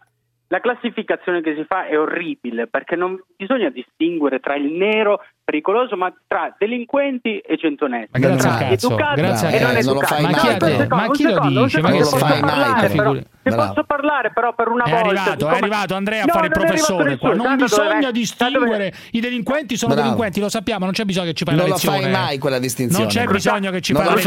[0.47, 5.95] la classificazione che si fa è orribile perché non bisogna distinguere tra il nero pericoloso,
[5.95, 8.09] ma tra delinquenti e centonetti.
[8.13, 10.23] Ma grazie, a cazzo, educati grazie e non, non educati.
[10.23, 10.29] Ma,
[10.87, 11.81] ma chi, lo dice?
[11.81, 13.25] Ma che lo fai mai?
[13.49, 13.73] se Bravo.
[13.73, 15.07] posso parlare però per una è volta...
[15.07, 15.53] Arrivato, siccome...
[15.53, 17.33] È arrivato Andrea no, a fare il professore qua.
[17.33, 18.11] Non bisogna dove...
[18.11, 20.07] distinguere, i delinquenti sono Bravo.
[20.07, 21.59] delinquenti, lo sappiamo, non c'è bisogno che ci parli.
[21.59, 23.03] Non la fai mai quella distinzione.
[23.03, 24.23] Non c'è bisogno che ci parli.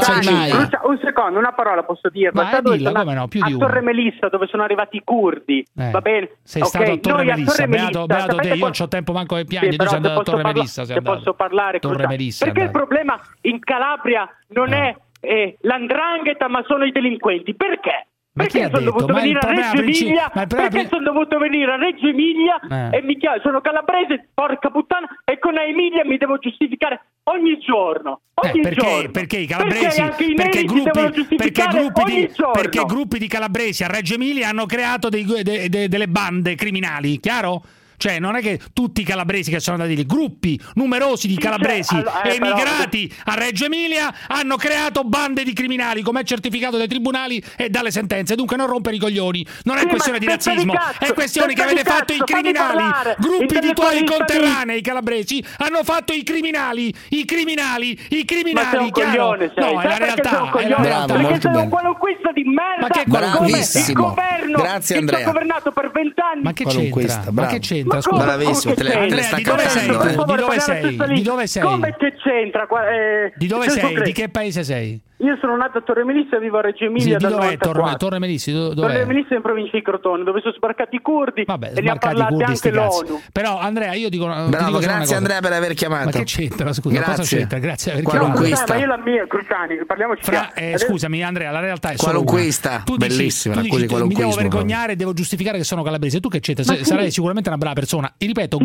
[0.82, 2.30] Un secondo, una parola posso dire.
[2.32, 3.64] Ma eh, come no, più di una.
[3.64, 5.90] A Torre Melissa dove sono arrivati i curdi, eh.
[5.90, 6.30] va bene?
[6.42, 6.82] Sei okay.
[6.82, 9.86] stato a Torre Melissa, beato, beato io non ho tempo manco che piangi, sì, tu
[9.86, 10.84] sei andato a Torre Melissa.
[10.84, 11.78] Se posso parlare?
[11.78, 14.88] Torre Melissa, Perché il problema in Calabria non eh.
[14.88, 17.54] è eh, l'andrangheta ma sono i delinquenti.
[17.54, 18.06] Perché?
[18.43, 20.30] perché sono dovuto venire a Reggio Emilia?
[20.30, 25.38] Perché sono dovuto venire a Reggio Emilia e mi chiamo, sono calabrese, porca puttana, e
[25.38, 28.20] con Emilia mi devo giustificare ogni giorno.
[28.43, 29.11] Eh, ogni eh, perché, giorno.
[29.11, 34.14] perché i calabresi, perché, perché, gruppi, perché, gruppi di, perché gruppi di calabresi a Reggio
[34.14, 37.62] Emilia hanno creato dei, de, de, delle bande criminali, chiaro?
[38.01, 41.96] Cioè, non è che tutti i calabresi che sono andati lì, gruppi numerosi di calabresi
[41.96, 43.36] cioè, emigrati eh, però...
[43.36, 47.90] a Reggio Emilia hanno creato bande di criminali, come è certificato dai tribunali e dalle
[47.90, 48.36] sentenze.
[48.36, 49.46] Dunque non rompere i coglioni.
[49.64, 52.20] Non è sì, questione di razzismo, di cazzo, è questione che avete cazzo, fatto i
[52.24, 52.84] criminali.
[53.18, 58.76] Gruppi di tuoi conterranei calabresi hanno fatto i criminali, i criminali, i criminali.
[58.78, 59.74] Ma coglione, sei.
[59.74, 60.51] No, è la realtà.
[60.53, 61.05] È la realtà.
[61.05, 62.80] Bravo, perché sei un qualunquista di merda.
[62.80, 66.42] Ma che come il governo Grazie, che ci ha governato per vent'anni.
[66.42, 67.24] Ma che c'entra?
[67.30, 67.88] Ma che c'entra?
[67.91, 67.97] c'entra?
[67.97, 68.24] Ma scusa.
[68.24, 69.88] Bravissimo, te, le, te le sta di dove sei?
[69.88, 70.97] Di dove sei?
[71.14, 71.62] Di dove sei?
[71.62, 72.68] Come che c'entra?
[72.91, 74.03] Eh, di dove sei?
[74.03, 75.01] Di che paese sei?
[75.20, 77.96] Io sono nato a Torre Melissa e vivo a Reggio Emilia sì, dove è Torre,
[77.96, 78.50] Torre Melissa?
[78.52, 81.80] Dove, dove Torre Melissa in provincia di Crotone, dove sono sbarcati i curdi Vabbè, e
[81.82, 83.20] li ha parlati curdi, anche l'ONU.
[83.30, 86.06] Però Andrea, io dico, Bravo, dico grazie Andrea per aver chiamato.
[86.06, 87.16] Ma che c'entra, scusa, grazie.
[87.16, 87.58] cosa c'entra?
[87.58, 88.32] Grazie per aver chiamato.
[88.32, 88.74] Qualunquista.
[88.74, 90.86] Ma io la mia, Cruzani, parliamoci Fra, eh, Adesso...
[90.86, 92.82] Scusami Andrea, la realtà è solo una.
[92.84, 96.20] Tu bellissima, tu dici, mi devo vergognare, devo giustificare che sono calabrese.
[96.20, 96.64] Tu che c'entra?
[96.64, 98.14] Sarai sicuramente una brava persona.
[98.16, 98.58] E ripeto,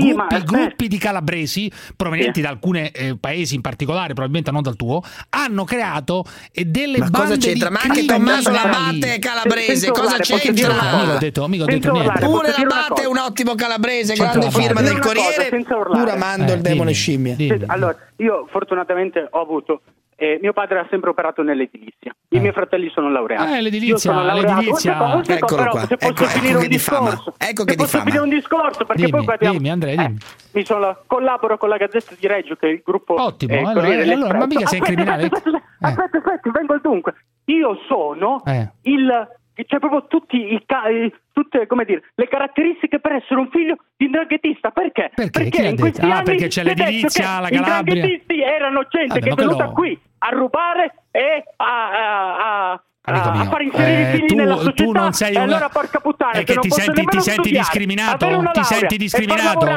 [0.46, 5.02] gruppi di calabresi provenienti da alcuni eh, paesi in particolare, probabilmente non dal tuo,
[5.32, 7.70] hanno creato e delle Ma bande cosa c'entra?
[7.70, 10.80] Ma anche Tommaso Labate è calabrese, cosa c'entra?
[10.80, 12.20] Amico, ho detto, amico, ho detto niente.
[12.26, 17.36] Pure Labate è un ottimo calabrese, grande firma del Corriere, pur amando il demone scimmia.
[17.68, 19.82] Allora, io fortunatamente ho avuto
[20.18, 22.16] eh, mio padre ha sempre operato nell'edilizia.
[22.30, 22.40] I eh.
[22.40, 23.52] miei fratelli sono laureati.
[23.52, 25.16] Eh, l'edilizia, Io sono l'edilizia.
[25.16, 25.86] Oltre, Eccolo però, qua.
[25.86, 27.34] Se posso ecco, ecco finire ecco un discorso.
[27.38, 29.58] Ecco se posso finire un discorso perché dimmi, poi guardiamo.
[29.58, 30.20] Dimmi, Andrea, eh, dimmi.
[30.54, 33.58] Eh, sono, collaboro con la Gazzetta di Reggio che è il gruppo eh, Ottimo, eh,
[33.58, 35.24] allora, allora, ma mica sei aspetta, criminale.
[35.24, 37.14] Aspetta, aspetta, aspetta, aspetta vengo al dunque.
[37.46, 38.42] Io sono
[38.84, 39.28] il
[39.64, 44.10] c'è proprio tutti i, i tutte come dire, le caratteristiche per essere un figlio di
[44.10, 44.72] draghettista.
[44.72, 45.12] Perché?
[45.16, 47.96] Perché, perché in questi ah, perché c'è l'edilizia, la Calabria.
[47.96, 49.72] I draghettisti erano gente ah, che è venuta lo...
[49.72, 54.56] qui a rubare e a, a, a a far inserire eh, i figli tu, nella
[54.56, 55.42] società tu non sei un...
[55.44, 58.52] allora porca puttana che ti senti, ti senti discriminato?
[58.52, 59.68] ti senti discriminato?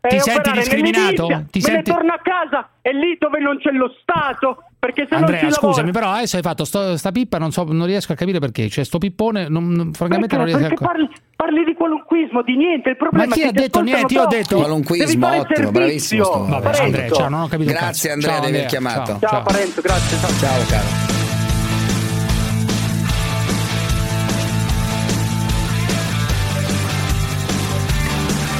[0.00, 1.26] ti senti discriminato?
[1.50, 1.90] ti me senti...
[1.90, 5.88] torno a casa e lì dove non c'è lo Stato perché se Andrea, non scusami,
[5.88, 5.92] lavora...
[5.92, 8.70] però eh, adesso hai fatto sto, sta pippa, non, so, non riesco a capire perché.
[8.70, 11.06] Cioè, sto pippone, non, non, francamente perché, non riesco a capire.
[11.06, 12.88] Parli, parli di qualunquismo, di niente.
[12.88, 14.14] Il problema Ma chi ha detto niente?
[14.14, 16.24] Io ho detto qualunquismo, ottimo, bravissimo.
[16.24, 16.46] Sto...
[16.46, 17.70] Vabbè, Andrea, ciao, non ho capito.
[17.72, 19.18] Grazie, Andrea, ciao, di aver chiamato.
[19.20, 19.42] Ciao, ciao.
[19.42, 20.18] Parenzo, grazie.
[20.18, 21.18] Ciao, ciao caro.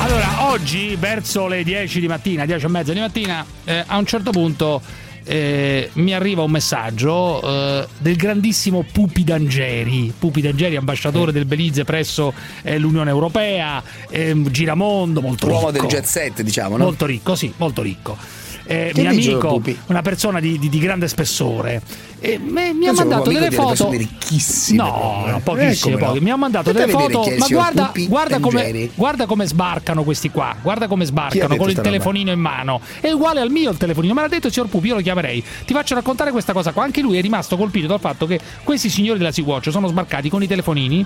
[0.00, 4.04] Allora, oggi verso le 10 di mattina, 10 e mezza di mattina, eh, a un
[4.04, 11.30] certo punto eh, mi arriva un messaggio eh, del grandissimo Pupi D'Angeri, Pupi D'Angeri ambasciatore
[11.30, 11.34] eh.
[11.34, 15.78] del Belize presso eh, l'Unione Europea, ehm, giramondo, molto L'uomo ricco.
[15.78, 16.84] L'uomo del jet set, diciamo, no?
[16.84, 18.39] Molto ricco, sì, molto ricco
[18.70, 21.82] eh, mio amico, una persona di, di, di, grande spessore,
[22.20, 23.90] e me, mi ha mandato delle foto.
[23.90, 26.18] Ricchissime, no, no, pochissime, poche.
[26.18, 26.24] No.
[26.24, 27.24] Mi ha mandato delle foto.
[27.36, 30.54] Ma guarda, guarda come, guarda, come, sbarcano questi qua.
[30.62, 32.36] Guarda come sbarcano con il telefonino roba?
[32.36, 32.80] in mano.
[33.00, 34.14] È uguale al mio il telefonino.
[34.14, 35.42] Me l'ha detto il signor Pupi, io lo chiamerei.
[35.64, 36.84] Ti faccio raccontare questa cosa qua.
[36.84, 40.44] Anche lui è rimasto colpito dal fatto che questi signori della Sea-Watch sono sbarcati con
[40.44, 41.04] i telefonini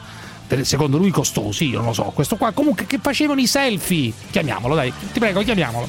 [0.60, 4.12] secondo lui costosi, io non lo so, questo qua comunque che facevano i selfie.
[4.30, 5.88] Chiamiamolo, dai, ti prego, chiamiamolo.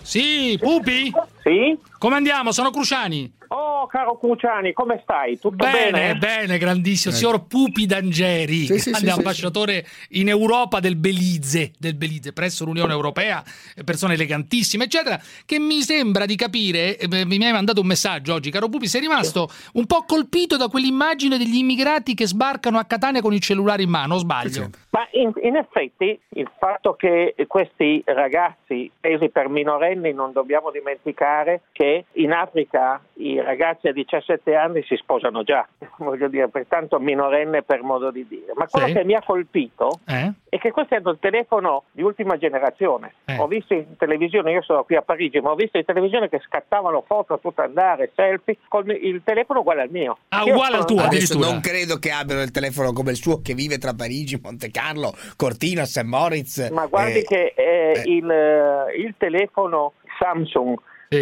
[0.01, 1.11] Sì, Pupi?
[1.41, 1.77] Sì?
[1.97, 2.51] Come andiamo?
[2.51, 3.39] Sono Cruciani.
[3.53, 5.37] Oh, caro Cruciani, come stai?
[5.37, 5.91] Tutto bene?
[5.91, 7.13] Bene, bene grandissimo.
[7.13, 12.63] Signor Pupi D'Angeri, sì, grande sì, ambasciatore sì, in Europa del Belize, del Belize, presso
[12.63, 13.43] l'Unione Europea,
[13.83, 18.51] persona elegantissima, eccetera, che mi sembra di capire, eh, mi hai mandato un messaggio oggi,
[18.51, 23.21] caro Pupi, sei rimasto un po' colpito da quell'immagine degli immigrati che sbarcano a Catania
[23.21, 24.69] con il cellulare in mano, o sbaglio?
[24.91, 31.61] Ma in, in effetti il fatto che questi ragazzi presi per minorenni non dobbiamo dimenticare
[31.71, 35.67] che in Africa i ragazzi a 17 anni si sposano già,
[35.99, 38.53] voglio dire, pertanto minorenne per modo di dire.
[38.55, 38.93] Ma quello Sì.
[38.93, 40.31] che mi ha colpito Eh?
[40.49, 43.13] è che questi hanno il telefono di ultima generazione.
[43.25, 43.37] Eh.
[43.37, 46.39] Ho visto in televisione, io sono qui a Parigi, ma ho visto in televisione che
[46.45, 50.17] scattavano foto a tutto andare, selfie, con il telefono uguale al mio.
[50.29, 53.41] Ah, Io uguale al tuo, Adesso non credo che abbiano il telefono come il suo
[53.41, 56.03] che vive tra Parigi, Monte Carlo, Cortina, St.
[56.03, 56.69] Moritz.
[56.71, 59.90] Ma guardi eh, che eh, il, eh, il telefono
[60.21, 60.77] Samsung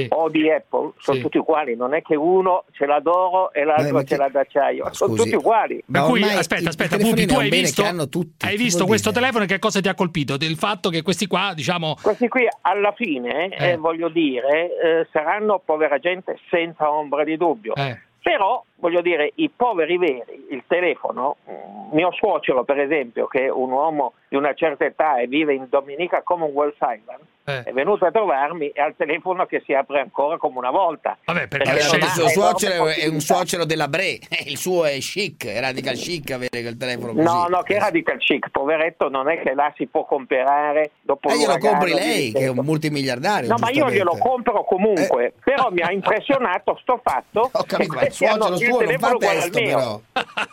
[0.10, 1.24] o di Apple sono Sì.
[1.24, 4.30] tutti uguali, non è che uno ce l'ha d'oro e Eh, l'altro ma ce l'ha
[4.30, 5.76] d'acciaio, Ma sono scusi, tutti uguali.
[5.78, 9.10] Per Ma cui, aspetta, aspetta, Pupi, tu hai visto, che hanno tutti, hai visto questo
[9.10, 9.22] dire?
[9.22, 10.38] telefono e che cosa ti ha colpito?
[10.38, 11.96] Del fatto che questi qua, diciamo...
[12.04, 17.74] Questi qui alla fine, eh, voglio dire, eh, saranno povera gente senza ombra di dubbio.
[17.74, 17.98] Eh.
[18.22, 21.38] Però, voglio dire, i poveri veri, il telefono,
[21.92, 25.68] mio suocero per esempio, che è un uomo di una certa età e vive in
[25.70, 27.64] Dominica Commonwealth Island, Eh.
[27.64, 31.18] è venuto a trovarmi e ha il telefono che si apre ancora come una volta.
[31.26, 35.48] Vabbè, perché non il suo suocero è un suocero della Bre, il suo è chic,
[35.48, 37.26] è radical chic avere quel telefono così.
[37.26, 41.38] No, no, che radical chic, poveretto, non è che là si può comprare dopo E
[41.38, 43.50] glielo compri lei, che è un multimiliardario.
[43.50, 47.96] No, ma io glielo compro comunque, però mi ha impressionato sto fatto Ho capito, che
[47.96, 50.02] ma il suocero il suo non fa testo, però.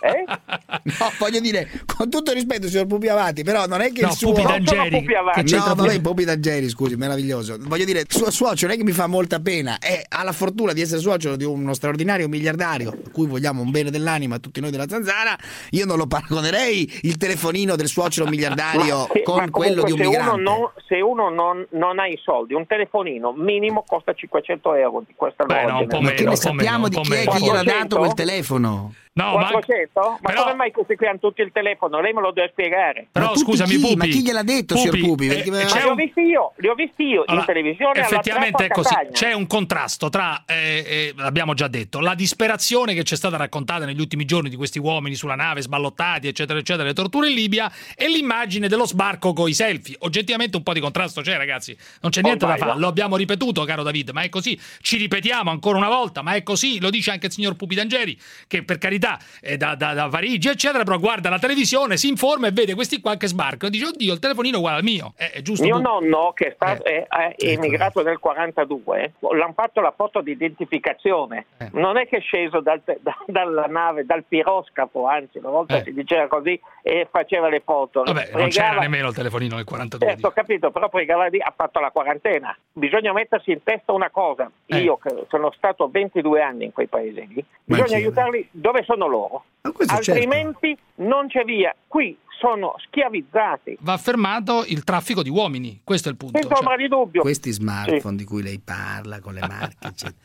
[0.00, 0.24] Eh?
[0.86, 4.08] No, voglio dire, con tutto il rispetto, signor Pupi Avanti, però non è che No,
[4.08, 4.32] il suo.
[4.32, 7.56] Pupi D'Angeri, No, Pupi- vabbè, Pupi D'Angeri, scusi, meraviglioso.
[7.60, 10.72] Voglio dire, suo suocero non è che mi fa molta pena, è, ha la fortuna
[10.72, 14.70] di essere suocero di uno straordinario miliardario, a cui vogliamo un bene dell'anima tutti noi
[14.70, 15.36] della zanzara.
[15.70, 19.92] Io non lo paragonerei il telefonino del suocero miliardario Ma che- con ma quello di
[19.92, 20.30] un se migrante.
[20.34, 25.02] uno, non, se uno non, non ha i soldi, un telefonino minimo costa 500 euro
[25.06, 26.14] di questa Beh, no, un po' Ma generazione.
[26.14, 27.96] che meno, ne sappiamo meno, di chi è che gliel'ha 400?
[27.96, 28.94] dato quel telefono?
[29.16, 30.18] No, ma, 400?
[30.20, 32.02] Ma però- come mai questi qui hanno tutti il telefono?
[32.02, 33.06] Lei me lo deve spiegare.
[33.10, 33.78] però Ma scusami, chi?
[33.80, 33.96] Pupi.
[33.96, 35.26] Ma chi gliel'ha detto, signor Pupi?
[35.28, 38.00] Eh, Ma c'è Ma li ho visti io, li ho visti io Allora, in televisione
[38.00, 38.94] effettivamente è così.
[39.12, 43.86] C'è un contrasto tra, eh, eh, l'abbiamo già detto, la disperazione che c'è stata raccontata
[43.86, 47.72] negli ultimi giorni di questi uomini sulla nave sballottati, eccetera, eccetera, le torture in Libia,
[47.96, 49.96] e l'immagine dello sbarco con i selfie.
[50.00, 51.74] Oggettivamente un po' di contrasto c'è, ragazzi.
[52.02, 52.78] Non c'è niente da Ormai, fare.
[52.78, 54.60] Lo abbiamo ripetuto, caro David, ma è così.
[54.82, 56.78] Ci ripetiamo ancora una volta, ma è così.
[56.80, 59.04] Lo dice anche il signor Pupi D'Angeri, che per carità
[59.40, 63.00] è da, da, da Parigi, eccetera, però guarda la televisione, si informa e vede questi
[63.00, 63.70] qua che sbarcano.
[63.70, 65.12] Dice, oddio, il telefonino è uguale al mio.
[65.16, 65.64] È, è giusto?
[65.64, 65.86] Mio Pupi?
[65.88, 67.06] nonno, che è, stato, Eh.
[67.06, 71.46] è, è emigrato nel 42, l'hanno fatto la foto di identificazione.
[71.58, 71.68] Eh.
[71.72, 75.82] Non è che è sceso dal da- dalla nave, dal piroscafo, anzi, una volta Eh.
[75.84, 78.02] si diceva così, e faceva le foto.
[78.02, 80.08] Vabbè, non c'era Pregava- nemmeno il telefonino nel 42.
[80.08, 82.56] Certo, ho capito, però pregava di ha fatto la quarantena.
[82.72, 84.50] Bisogna mettersi in testa una cosa.
[84.66, 84.78] Eh.
[84.78, 89.44] Io che sono stato 22 anni in quei paesi lì, bisogna aiutarli dove sono loro.
[89.60, 90.12] Ma questo certo.
[90.12, 91.74] Altrimenti non c'è via.
[91.86, 93.76] Qui sono schiavizzati.
[93.80, 96.38] Va fermato il traffico di uomini, questo è il punto.
[96.38, 97.20] Senza Cioè, ombra di dubbio.
[97.22, 100.16] Questi smartphone di cui lei parla con le marche, eccetera,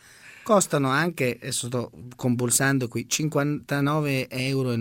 [0.44, 4.76] costano anche, adesso sto compulsando qui, 59,90 euro.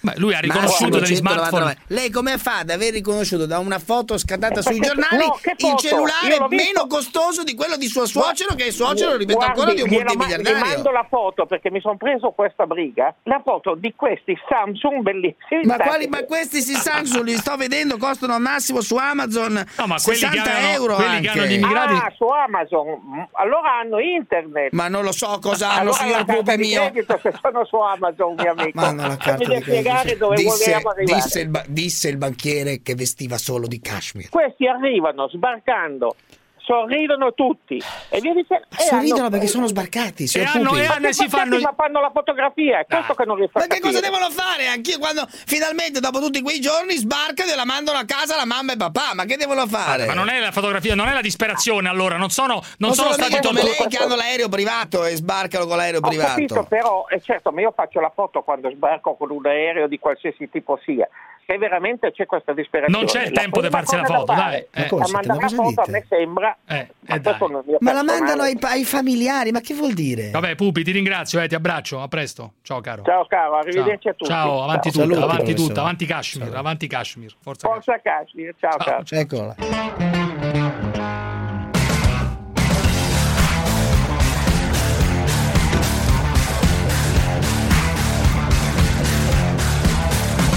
[0.00, 1.76] Beh, lui ha riconosciuto degli smartphone.
[1.88, 5.74] Lei come fa ad aver riconosciuto da una foto scattata sui giornali no, che il
[5.76, 9.82] cellulare meno costoso di quello di suo suocero, che è suocero, ripeto Guardi, ancora, di
[9.82, 10.62] un ma- multimiliardario?
[10.62, 13.14] Vi mando la foto perché mi sono preso questa briga.
[13.24, 15.64] La foto di questi Samsung bellissimi.
[15.64, 19.52] Ma, quali, che- ma questi si Samsung li sto vedendo, costano al massimo su Amazon
[19.78, 21.38] No, ma quelli che 60 hanno- euro quelli che anche.
[21.40, 23.28] hanno gli immigrati- Ah, su Amazon.
[23.32, 24.72] Allora hanno internet.
[24.74, 26.92] Ma non lo so cosa hanno, allora signor di mio.
[27.22, 28.80] se sono su Amazon, mio amico.
[28.80, 32.96] Ma non la carta Mi spiegare dove disse, disse il, ba- disse il banchiere che
[32.96, 34.28] vestiva solo di cashmere.
[34.30, 36.16] Questi arrivano sbarcando,
[36.64, 38.64] sorridono tutti e via dicendo.
[38.70, 40.80] e Sorridono hanno- perché sono sbarcati, signor hanno- Pupi.
[40.80, 43.58] e hanno- Ma che si fanno- ma fanno la fotografia, è questo che non riesco
[43.58, 44.66] a Ma che cosa devono fare?
[44.66, 48.72] Anch'io quando finalmente dopo tutti quei giorni sbarcano e la mandano a casa la mamma
[48.72, 49.12] e papà.
[49.14, 50.06] Ma che devono fare?
[50.06, 53.12] Ma non è la fotografia, non è la disperazione allora, non sono, non Non sono
[53.12, 56.64] sono stati come lei che hanno l'aereo privato e sbarcano con l'aereo Ho capito, privato.
[56.68, 60.48] però, è certo, ma io faccio la foto quando sbarco con un aereo di qualsiasi
[60.50, 61.08] tipo sia.
[61.46, 62.98] Se veramente c'è questa disperazione.
[62.98, 64.64] Non c'è il tempo di farsi la foto, dai.
[64.72, 64.86] Eh.
[64.86, 65.26] come A siete?
[65.28, 66.56] mandare Ma la foto a me sembra.
[66.66, 67.20] Eh, ma eh,
[67.66, 70.30] mio Ma la mandano ai, ai familiari, ma che vuol dire?
[70.30, 72.54] Vabbè, Pupi, ti ringrazio, eh, ti abbraccio, a presto.
[72.62, 73.02] Ciao caro.
[73.04, 74.12] Ciao caro, arrivederci Ciao.
[74.12, 74.30] a tutti.
[74.30, 75.02] Ciao, avanti Ciao.
[75.02, 75.68] tutta, Saluti, avanti professore.
[75.68, 77.34] tutta, avanti Kashmir, avanti Kashmir.
[77.40, 77.82] Forza Kashmir.
[77.82, 79.02] Forza Kashmir, ciao Ciao.
[79.04, 79.18] ciao.
[79.20, 80.33] Eccola.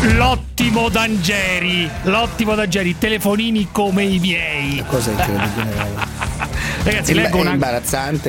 [0.01, 4.83] L'ottimo D'Angeri, l'ottimo D'Angeri, telefonini come i miei.
[4.87, 6.56] Cosa incredibile?
[6.87, 7.57] Ragazzi, leggo una,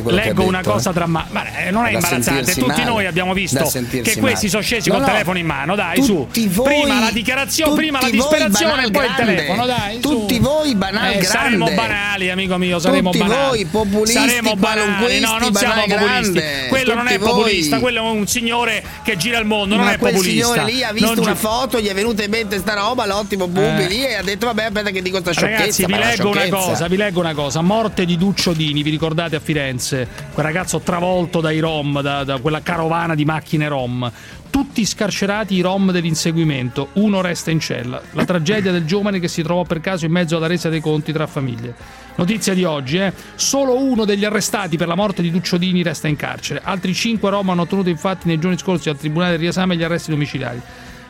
[0.05, 0.93] leggo una cosa eh.
[0.93, 1.71] drammatica.
[1.71, 2.85] non è Da imbarazzante, tutti male.
[2.85, 4.49] noi abbiamo visto che questi male.
[4.49, 5.11] sono scesi No, col no.
[5.11, 6.49] telefono in mano, dai, Tutti su.
[6.63, 9.95] voi- prima la dichiarazione, prima la tutti disperazione e poi il telefono, dai.
[9.95, 10.09] su.
[10.09, 13.47] Tutti voi banal Eh, Saremo banali, amico mio, saremo Tutti banali.
[13.49, 15.21] voi populisti, saremo banali.
[15.21, 16.05] No, non siamo populisti.
[16.05, 16.67] grande.
[16.69, 17.35] Quello non è Tutti voi.
[17.35, 20.25] populista, quello è un signore che gira il mondo, non Ma è populista.
[20.55, 23.07] signore lì ha visto Non una gi- foto, gli è venuta in mente sta roba,
[23.07, 23.89] l'ottimo Bubi Eh.
[23.89, 25.59] lì e ha detto vabbè aspetta che dico sta sciocchezza.
[25.59, 27.61] Ragazzi, vi ma leggo una cosa, vi leggo una cosa.
[27.61, 30.09] Morte di Duccio Dini, vi ricordate a Firenze?
[30.33, 34.11] Quel ragazzo travolto dai Rom, da, da quella carovana di macchine Rom.
[34.51, 38.01] Tutti scarcerati i Rom dell'inseguimento, uno resta in cella.
[38.13, 41.13] La tragedia del giovane che si trovò per caso in mezzo alla resa dei conti
[41.13, 41.75] tra famiglie.
[42.17, 43.13] Notizia di oggi, eh?
[43.35, 46.61] Solo uno degli arrestati per la morte di Duccio Dini resta in carcere.
[46.65, 50.11] Altri cinque Rom hanno ottenuto infatti nei giorni scorsi al Tribunale del riesame gli arresti
[50.11, 50.61] domiciliari.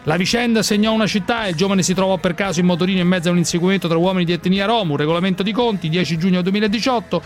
[0.09, 3.07] La vicenda segnò una città e il giovane si trovò per caso in motorino in
[3.07, 6.41] mezzo a un inseguimento tra uomini di etnia Rom, un regolamento di conti, 10 giugno
[6.41, 7.23] 2018.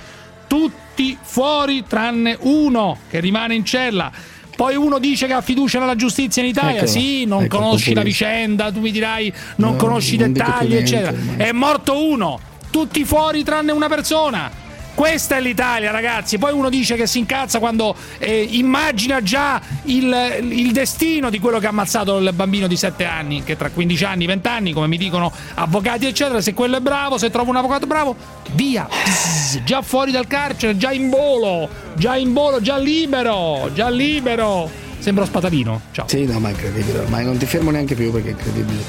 [0.49, 4.11] Tutti fuori tranne uno che rimane in cella.
[4.57, 6.73] Poi uno dice che ha fiducia nella giustizia in Italia.
[6.79, 10.71] Eccolo, sì, non ecco, conosci la vicenda, tu mi dirai non No, conosci i dettagli,
[10.71, 11.11] niente, eccetera.
[11.13, 11.37] ormai.
[11.37, 14.51] È morto uno, tutti fuori tranne una persona.
[14.95, 16.39] Questa è l'Italia, ragazzi.
[16.39, 21.59] Poi uno dice che si incazza quando eh, immagina già il, il destino di quello
[21.59, 24.87] che ha ammazzato il bambino di 7 anni, che tra 15 anni, 20 anni, come
[24.87, 28.15] mi dicono avvocati, eccetera, se quello è bravo, se trova un avvocato bravo,
[28.53, 28.87] via.
[28.89, 34.71] Pss, già fuori dal carcere, già in volo, già in volo, già libero, già libero.
[34.99, 35.81] Sembra Spatalino.
[35.91, 36.07] Ciao.
[36.07, 38.83] Sì, no, ma è incredibile ormai, non ti fermo neanche più perché è incredibile.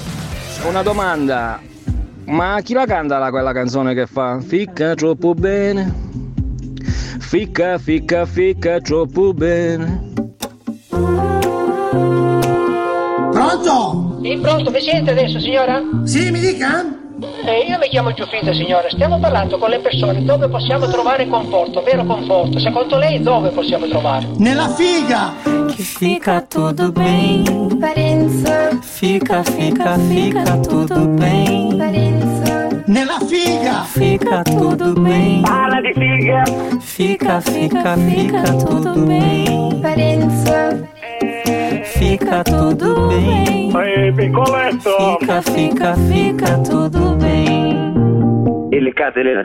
[0.68, 1.72] Una domanda.
[2.26, 4.40] Ma chi la canta la- quella canzone che fa?
[4.40, 5.94] Ficca troppo bene.
[7.20, 10.12] Ficca, ficca, ficca troppo bene.
[13.32, 14.20] Pronto?
[14.22, 15.82] Sì, pronto, mi sente adesso, signora?
[16.06, 16.86] Sì, mi dica?
[17.46, 18.88] Eh, io mi chiamo Giuffrida, signora.
[18.90, 22.60] Stiamo parlando con le persone dove possiamo trovare conforto, vero conforto.
[22.60, 24.28] Secondo lei dove possiamo trovare?
[24.38, 25.34] Nella figa!
[25.76, 27.44] Que fica tudo bem.
[28.84, 31.74] Fica, fica, fica tudo bem.
[32.88, 33.84] Nella figa!
[33.86, 35.42] Fica tudo bem.
[35.42, 36.44] Parla di figa!
[36.80, 39.80] Fica, fica, fica tudo bem.
[39.82, 40.90] Parença.
[41.86, 43.72] Fica tudo bem.
[43.72, 48.70] Fica, fica, fica tudo bem.
[48.72, 49.42] E le catene?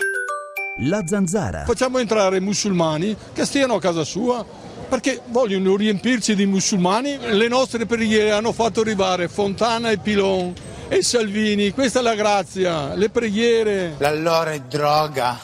[0.81, 1.65] La zanzara.
[1.65, 4.45] Facciamo entrare i musulmani che stiano a casa sua
[4.89, 7.19] perché vogliono riempirci di musulmani.
[7.19, 10.55] Le nostre preghiere hanno fatto arrivare Fontana e Pilon
[10.89, 11.73] e Salvini.
[11.73, 13.95] Questa è la grazia, le preghiere.
[13.99, 15.39] L'allora è droga.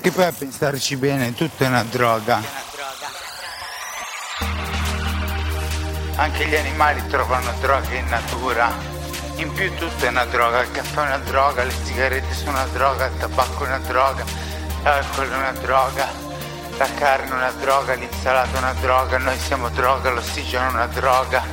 [0.00, 2.42] Che poi a pensarci bene, tutto è una droga.
[6.16, 8.90] Anche gli animali trovano droga in natura.
[9.36, 12.66] In più tutto è una droga, il caffè è una droga, le sigarette sono una
[12.66, 14.24] droga, il tabacco è una droga,
[14.82, 16.31] l'alcol è una droga,
[16.82, 20.86] la carne è una droga, l'insalata è una droga, noi siamo droga, l'ossigeno è una
[20.86, 21.44] droga,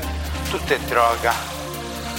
[0.50, 1.32] tutto è droga.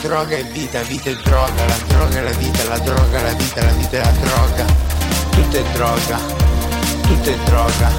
[0.01, 3.33] Droga è vita, vita è droga, la droga è la vita, la droga è la
[3.33, 4.65] vita, la vita è la droga,
[5.31, 6.19] tutto è droga,
[7.03, 7.91] tutto è droga,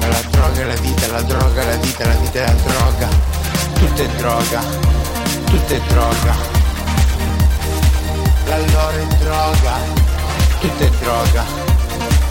[0.00, 3.08] la droga è la vita, la droga è la vita, la vita è la droga,
[3.72, 4.60] tutto è droga,
[5.46, 6.34] tutto è droga.
[8.44, 9.72] L'allora è droga,
[10.60, 11.44] tutto è droga,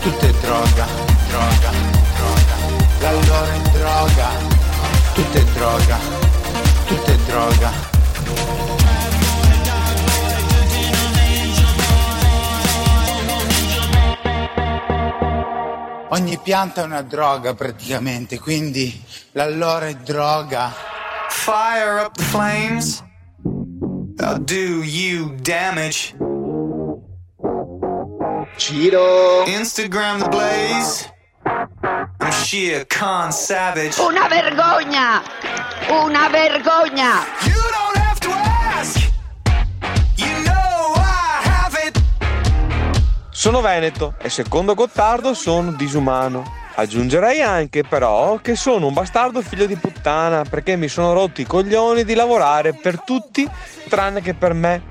[0.01, 0.85] tutto è droga,
[1.29, 1.96] droga,
[2.97, 3.11] droga.
[3.11, 4.27] L'allora è droga,
[5.13, 5.97] tutto è droga,
[6.85, 7.95] tutto è droga.
[16.09, 20.73] Ogni pianta è una droga praticamente, quindi l'allora è droga.
[21.29, 23.03] Fire up the flames.
[24.19, 26.15] I'll do you damage.
[28.57, 29.45] Ciro.
[29.45, 31.16] Instagram the blaze.
[32.31, 34.01] Sheer con savage.
[34.01, 35.21] Una vergogna!
[35.89, 37.25] Una vergogna!
[37.43, 39.11] You don't have to ask.
[40.15, 42.01] You know I have it.
[43.29, 46.43] Sono veneto e secondo Gottardo sono disumano.
[46.75, 51.45] Aggiungerei anche però che sono un bastardo figlio di puttana perché mi sono rotti i
[51.45, 53.49] coglioni di lavorare per tutti
[53.87, 54.81] tranne che per me.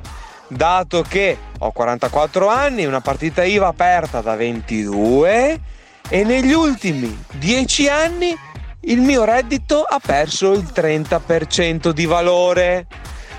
[0.48, 5.60] Dato che ho 44 anni, una partita IVA aperta da 22
[6.08, 8.36] e negli ultimi 10 anni
[8.82, 12.86] il mio reddito ha perso il 30% di valore.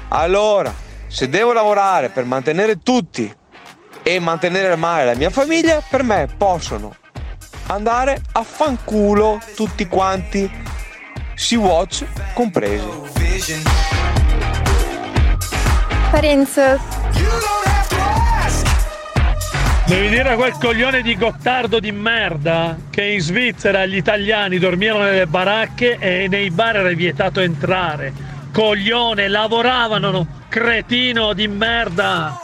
[0.09, 0.73] Allora,
[1.07, 3.33] se devo lavorare per mantenere tutti
[4.03, 6.95] e mantenere male la mia famiglia, per me possono
[7.67, 10.49] andare a fanculo tutti quanti,
[11.35, 13.63] Sea-Watch compresi.
[16.11, 16.77] Parenza.
[19.87, 25.05] Devi dire a quel coglione di Gottardo di merda che in Svizzera gli italiani dormivano
[25.05, 28.11] nelle baracche e nei bar era vietato entrare.
[28.51, 32.37] Coglione, lavoravano, cretino di merda.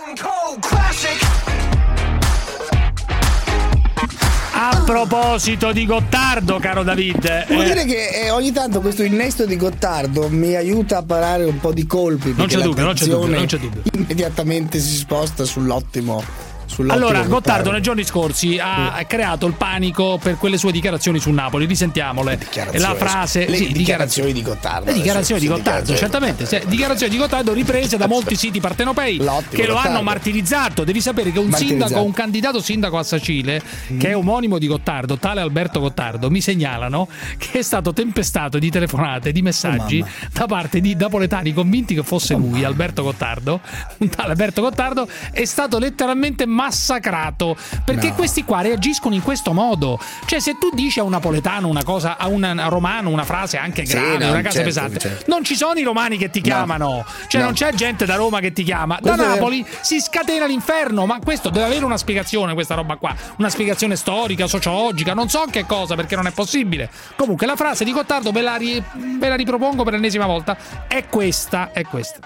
[4.53, 9.45] A proposito di Gottardo, caro David, Devo eh, dire che eh, ogni tanto questo innesto
[9.45, 12.33] di Gottardo mi aiuta a parare un po' di colpi.
[12.37, 13.81] Non c'è dubbio, non c'è dubbio, non c'è dubbio.
[13.91, 16.42] Immediatamente si sposta sull'ottimo.
[16.87, 21.65] Allora, Gottardo nei giorni scorsi ha creato il panico per quelle sue dichiarazioni su Napoli.
[21.65, 22.39] Risentiamole.
[22.73, 23.47] La frase.
[23.47, 24.85] le sì, dichiarazioni di Gottardo.
[24.85, 26.45] Le dichiarazioni di Gottardo, certamente.
[26.45, 29.77] sì, dichiarazioni di Gottardo riprese da molti siti partenopei che lo Gottardo.
[29.77, 30.83] hanno martirizzato.
[30.83, 33.61] Devi sapere che un sindaco, un candidato sindaco a Sacile,
[33.97, 37.07] che è omonimo di Gottardo, tale Alberto Gottardo, mi segnalano
[37.37, 42.03] che è stato tempestato di telefonate, di messaggi Oh, da parte di napoletani convinti che
[42.03, 43.59] fosse lui, Alberto Gottardo,
[43.97, 48.15] un tale Alberto Gottardo, è stato letteralmente massacrato perché No.
[48.15, 49.99] questi qua reagiscono in questo modo.
[50.25, 53.85] Cioè, se tu dici a un napoletano una cosa, a un romano una frase anche
[53.85, 55.23] Sì, grave, no, una cosa certo, pesante, certo.
[55.27, 57.05] non ci sono i romani che ti chiamano.
[57.27, 57.47] Cioè, No.
[57.47, 58.97] non c'è gente da Roma che ti chiama.
[59.01, 59.27] Da Questo.
[59.33, 61.05] Napoli si scatena l'inferno.
[61.05, 63.13] Ma questo deve avere una spiegazione, questa roba qua.
[63.37, 66.89] Una spiegazione storica, sociologica, non so che cosa, perché non è possibile.
[67.15, 68.81] Comunque, la frase di Gottardo ve la, ri-
[69.19, 70.55] ve la ripropongo per l'ennesima volta.
[70.87, 72.19] È questa, è questa.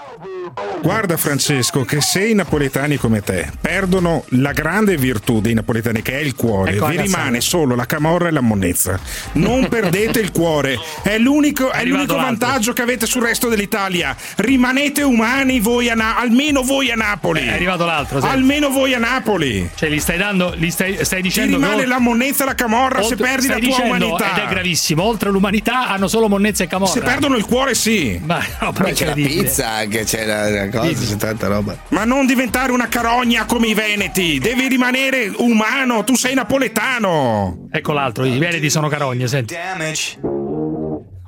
[0.82, 6.18] Guarda Francesco che se i napoletani come te perdono la grande virtù dei napoletani che
[6.18, 7.18] è il cuore, Ecco vi cazzata.
[7.18, 8.98] rimane solo la camorra e la monnezza.
[9.32, 14.16] Non perdete il cuore, è l'unico, è l'unico vantaggio che avete sul resto dell'Italia.
[14.36, 17.46] Rimanete umani voi a Na- almeno voi a Napoli.
[17.46, 18.26] È arrivato l'altro, sì.
[18.26, 19.68] Almeno voi a Napoli.
[19.74, 22.54] Cioè, gli stai dando, gli stai, stai Ti dicendo rimane che la monnezza e la
[22.54, 24.36] camorra se oltre- perdi la tua dicendo, umanità.
[24.36, 25.02] Ed è gravissimo.
[25.02, 26.92] Oltre l'umanità hanno solo monnezza e camorra.
[26.92, 28.20] Se perdono il cuore sì.
[28.24, 31.76] Ma no, però Beh, c'è la pizza anche, c'è la, la cosa, c'è tanta roba.
[31.88, 37.68] Ma non diventare una carogna come i veneti, devi rimanere umano, tu sei napoletano.
[37.70, 39.54] Ecco l'altro, i veneti sono carogne, senti.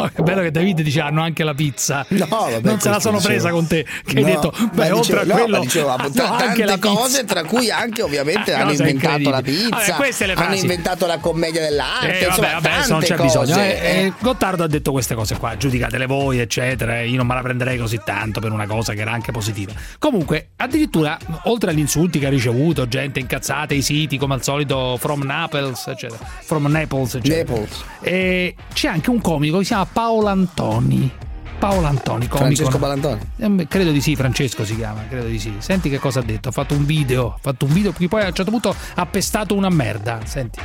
[0.08, 2.04] Che bello che David dice hanno anche la pizza.
[2.08, 3.32] No, vabbè, non se la sono dicevo.
[3.34, 3.84] presa con te.
[4.04, 6.14] Che hai No, detto, ma beh, oltre dicevo- a no, quello, ma dicevo, ta- anche
[6.46, 6.88] tante la pizza.
[6.94, 11.60] cose, tra cui anche ovviamente Eh, hanno inventato la pizza, Vabbè, hanno inventato la commedia
[11.60, 13.46] dell'arte, Eh, vabbè, insomma, vabbè, adesso non c'è bisogno.
[13.54, 13.88] cose, eh.
[14.00, 14.04] eh.
[14.06, 17.00] Eh, Gottardo ha detto queste cose qua, giudicatele voi, eccetera.
[17.02, 19.72] Io non me la prenderei così tanto per una cosa che era anche positiva.
[19.98, 24.96] Comunque, addirittura, oltre agli insulti che ha ricevuto, gente incazzata, i siti come al solito,
[24.98, 26.24] from Naples, eccetera.
[26.42, 27.50] From Naples, eccetera.
[27.52, 27.84] Naples.
[28.00, 31.10] E c'è anche un comico che si chiama Paolo Antoni.
[31.58, 32.36] Paolo Antoni, comico.
[32.36, 33.20] Francesco Balantoni.
[33.36, 35.54] Eh, Credo di sì, Francesco si chiama, credo di sì.
[35.58, 38.28] Senti che cosa ha detto, ha fatto un video, ha fatto un video, poi a
[38.28, 40.20] un certo punto ha pestato una merda.
[40.24, 40.58] Senti.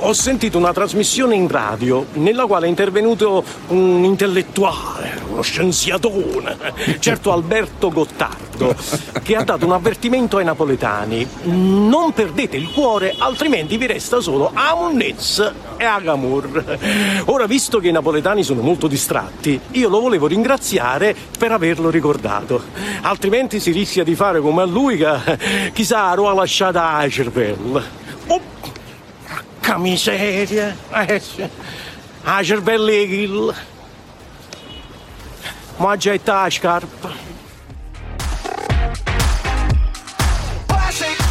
[0.00, 6.56] Ho sentito una trasmissione in radio nella quale è intervenuto un intellettuale, uno scienziatone,
[7.00, 8.76] certo Alberto Gottardo,
[9.24, 11.26] che ha dato un avvertimento ai napoletani.
[11.42, 16.78] Non perdete il cuore, altrimenti vi resta solo Amunnez e Agamur.
[17.24, 22.62] Ora, visto che i napoletani sono molto distratti, io lo volevo ringraziare per averlo ricordato.
[23.00, 28.06] Altrimenti si rischia di fare come a lui che chissà lo ha lasciata a cervello.
[29.68, 30.74] Porca miseria!
[31.06, 31.46] Eh, sì.
[32.42, 33.54] Cervello di kill.
[35.76, 37.10] Ma getta la scarpa.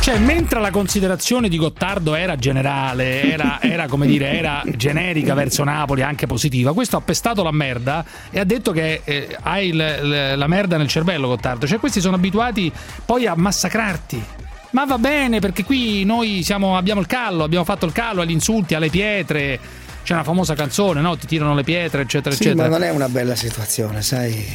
[0.02, 5.64] Cioè, mentre la considerazione di Gottardo era generale, era, era, come dire, era generica verso
[5.64, 9.76] Napoli, anche positiva, questo ha pestato la merda e ha detto che eh, hai il-
[9.78, 11.66] l- la merda nel cervello, Gottardo.
[11.66, 12.72] Cioè, questi sono abituati
[13.04, 14.24] poi a massacrarti.
[14.72, 18.32] Ma va bene, perché qui noi siamo- abbiamo il callo, abbiamo fatto il callo agli
[18.32, 19.60] insulti, alle pietre.
[20.04, 21.18] C'è una famosa canzone, no?
[21.18, 22.70] Ti tirano le pietre, eccetera, Sì, eccetera.
[22.70, 24.46] ma non è una bella situazione, sai.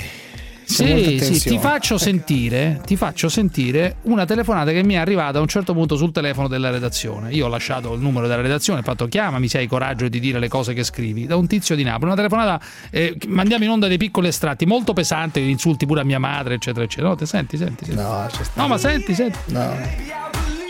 [0.73, 5.41] Sì, sì, ti faccio sentire, ti faccio sentire una telefonata che mi è arrivata a
[5.41, 7.31] un certo punto sul telefono della redazione.
[7.33, 10.39] Io ho lasciato il numero della redazione, ho fatto chiamami se hai coraggio di dire
[10.39, 11.27] le cose che scrivi.
[11.27, 12.61] Da un tizio di Napoli, una telefonata,
[12.91, 16.85] eh, mandiamo in onda dei piccoli estratti, molto pesante, insulti pure a mia madre, eccetera,
[16.85, 17.09] eccetera.
[17.09, 18.01] No, te senti, senti, senti.
[18.01, 19.39] No, No, ma senti, senti.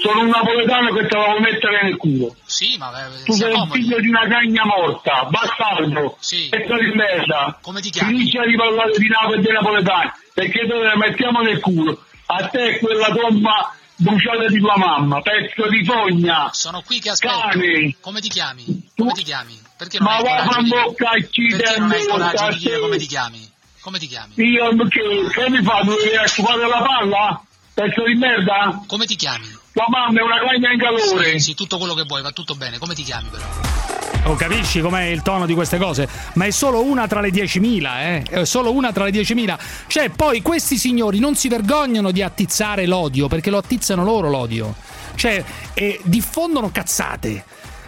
[0.03, 2.34] Sono un napoletano che te la vuoi mettere nel culo.
[2.44, 2.90] Sì, ma
[3.24, 6.48] Tu sei il figlio di una cagna morta, bastardo, Sì.
[6.50, 7.59] pezzo di merda.
[7.62, 8.11] Come ti chiami?
[8.11, 12.03] Finisci di parlare di Napoli e dei napoletani, perché te la mettiamo nel culo.
[12.26, 16.50] A te quella tomba bruciata di tua mamma, pezzo di fogna.
[16.53, 17.38] Sono qui che aspetto.
[17.38, 17.96] Cane.
[18.00, 18.90] Come ti chiami?
[18.96, 19.57] Come ti chiami?
[19.76, 20.68] Perché non Ma va a di...
[20.68, 23.50] bocca e ci Perché non hai coraggio di dire come ti chiami?
[23.80, 24.34] Come ti chiami?
[24.36, 25.80] Io che, che mi fa?
[25.80, 27.42] Tu devi scuotere la palla?
[27.74, 28.82] Pezzo di merda?
[28.86, 29.61] Come ti chiami?
[29.72, 31.32] Tua mamma è una cagna in calore.
[31.32, 32.78] Sì, sì, tutto quello che vuoi, va tutto bene.
[32.78, 33.44] Come ti chiami però?
[34.24, 36.08] Oh, capisci com'è il tono di queste cose?
[36.34, 38.22] Ma è solo una tra le 10.000, eh?
[38.22, 39.58] È solo una tra le 10.000.
[39.88, 44.74] Cioè, poi questi signori non si vergognano di attizzare l'odio, perché lo attizzano loro l'odio.
[45.16, 45.42] Cioè,
[45.74, 47.44] eh, diffondono cazzate.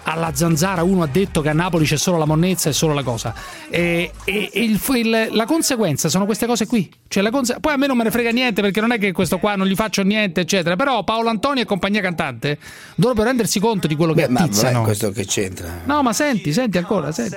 [0.06, 3.02] Alla zanzara uno ha detto che a Napoli c'è solo la monnezza e solo la
[3.02, 3.34] cosa.
[3.70, 6.92] E, e- e il- il- la conseguenza sono queste cose qui.
[7.08, 9.12] Cioè, la conse- Poi a me non me ne frega niente perché non è che
[9.12, 10.76] questo qua non gli faccio niente, eccetera.
[10.76, 12.58] Però Paolo Antonio e compagnia cantante
[12.96, 14.82] dovrebbero rendersi conto di quello che Ma attizzano.
[14.82, 15.80] questo che c'entra?
[15.84, 17.36] No, ma senti, senti ancora, senti.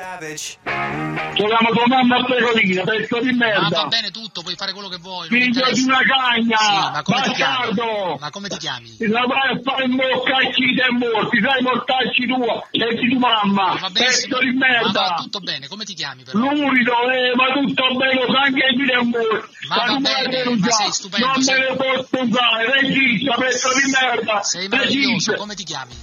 [0.63, 1.47] Tua
[1.87, 3.81] mamma a Pregolina, pezzo di Ma merda.
[3.83, 5.27] va bene tutto, puoi fare quello che vuoi.
[5.29, 8.17] non Figlio di una cagna, Sì, ma come ti chiami?
[8.19, 8.95] Ma come ti chiami?
[9.07, 13.09] La vai a fare in bocca ai ci dei morti, sai mortacci tua, e di
[13.09, 14.37] tua mamma, Va benissimo.
[14.37, 15.13] pezzo di Ma va merda.
[15.21, 16.37] tutto bene, come ti chiami però?
[16.39, 19.67] Lurido, eh, ma tutto bene, anche i dei morti.
[19.67, 22.23] Ma Ma va non me bene, ne ma denunciare, sei stupendo, non me ne posso
[22.23, 24.43] usare, regista, pezzo di merda.
[24.43, 25.33] Sei meraviglioso, regista.
[25.35, 25.95] come ti chiami?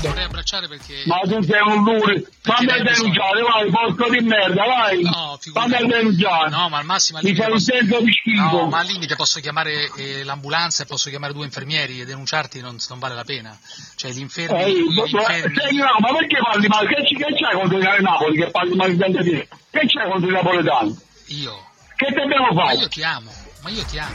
[0.00, 1.02] Vorrei abbracciare perché...
[1.06, 5.02] Ma tu sei un lurido, fammi denunciare, vai, porco di merda, vai.
[5.02, 5.70] No, figurati.
[5.72, 6.50] fammi denunciare.
[6.50, 8.42] No, ma al massimo al Mi fai un posso- senso di schifo.
[8.42, 12.60] No, ma al limite posso chiamare eh, l'ambulanza e posso chiamare due infermieri e denunciarti
[12.60, 13.58] non, non vale la pena.
[13.96, 16.86] Cioè gli infermi, Ehi, gli ma- infermi- senti, no, ma perché parli male?
[16.88, 19.48] Che, che c'hai contro il Napoli che parli male di te?
[19.70, 20.98] Che c'hai contro i napoletani?
[21.28, 21.64] Io?
[21.96, 22.76] Che te devo Ma fare?
[22.76, 23.32] io ti amo,
[23.62, 24.14] ma io ti amo.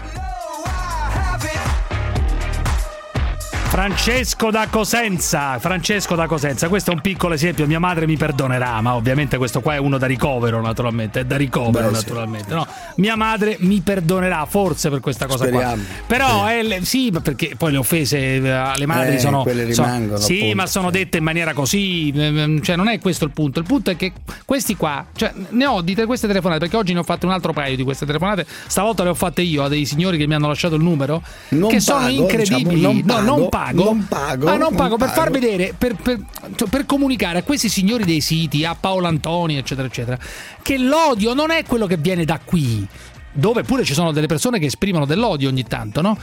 [3.76, 8.82] Francesco da Cosenza, Francesco da Cosenza, questo è un piccolo esempio, mia madre mi perdonerà,
[8.82, 12.04] ma ovviamente questo qua è uno da ricovero naturalmente, è da ricovero Beh, sì.
[12.04, 12.68] naturalmente, no?
[12.98, 15.76] Mia madre mi perdonerà forse per questa cosa Speriamo.
[15.76, 15.84] qua.
[16.06, 20.36] Però è le- sì, perché poi le offese eh, alle madri Eh, sono sono- Sì,
[20.40, 23.60] appunto, ma sono dette in maniera così, ehm, cioè non è questo il punto.
[23.60, 24.12] Il punto è che
[24.44, 27.32] questi qua, cioè ne ho di te- queste telefonate perché oggi ne ho fatte un
[27.32, 30.34] altro paio di queste telefonate, stavolta le ho fatte io a dei signori che mi
[30.34, 32.76] hanno lasciato il numero Non che sono pago, incredibili.
[32.76, 33.60] diciamo, non no, pago, non pago.
[33.72, 35.22] Non pago, Ah, non non pago per pago.
[35.22, 36.20] far vedere, per, per-
[36.56, 40.18] cioè, per comunicare a questi signori dei siti, a Paolo Antoni, eccetera, eccetera,
[40.62, 42.86] che l'odio non è quello che viene da qui,
[43.34, 46.18] dove pure ci sono delle persone che esprimono dell'odio ogni tanto, no?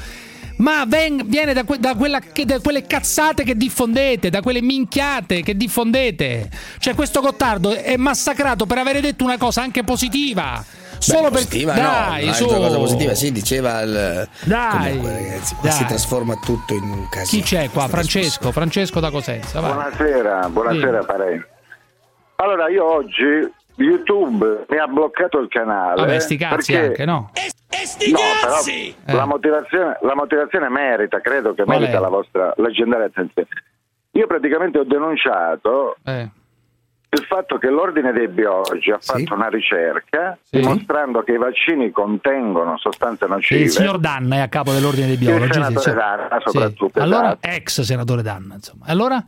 [0.56, 4.60] Ma ven- viene da, que- da quella che- da quelle cazzate che diffondete, da quelle
[4.60, 6.50] minchiate che diffondete.
[6.78, 10.64] Cioè, questo Gottardo è massacrato per avere detto una cosa anche positiva.
[10.98, 12.46] Solo per positiva, dai, no, su.
[12.46, 15.72] cosa positiva, sì, diceva il Dai, comunque, ragazzi, dai.
[15.72, 17.42] si trasforma tutto in un casino.
[17.42, 17.88] Chi c'è qua?
[17.88, 19.60] Francesco, Francesco da Cosenza.
[19.60, 19.72] vai.
[19.72, 21.06] Buonasera, buonasera Sì.
[21.06, 21.46] Parenti.
[22.36, 26.00] Allora io oggi YouTube mi ha bloccato il canale.
[26.00, 27.30] Vabbè, sti cazzi perché- anche, no?
[28.10, 28.94] No, però Eh.
[29.14, 32.00] la, motivazione, la motivazione merita, credo che Qual merita è?
[32.00, 33.48] la vostra leggendaria attenzione.
[34.12, 36.28] Io praticamente ho denunciato Eh.
[37.10, 40.58] Il fatto che l'Ordine dei Biologi ha fatto una ricerca Sì.
[40.60, 43.60] dimostrando che i vaccini contengono sostanze nocive.
[43.62, 45.44] il signor Danna è a capo dell'ordine dei biologi.
[45.46, 45.94] Il senatore sì.
[45.94, 48.84] Danna, soprattutto, Allora, ex senatore Danna, insomma.
[48.88, 49.24] Allora?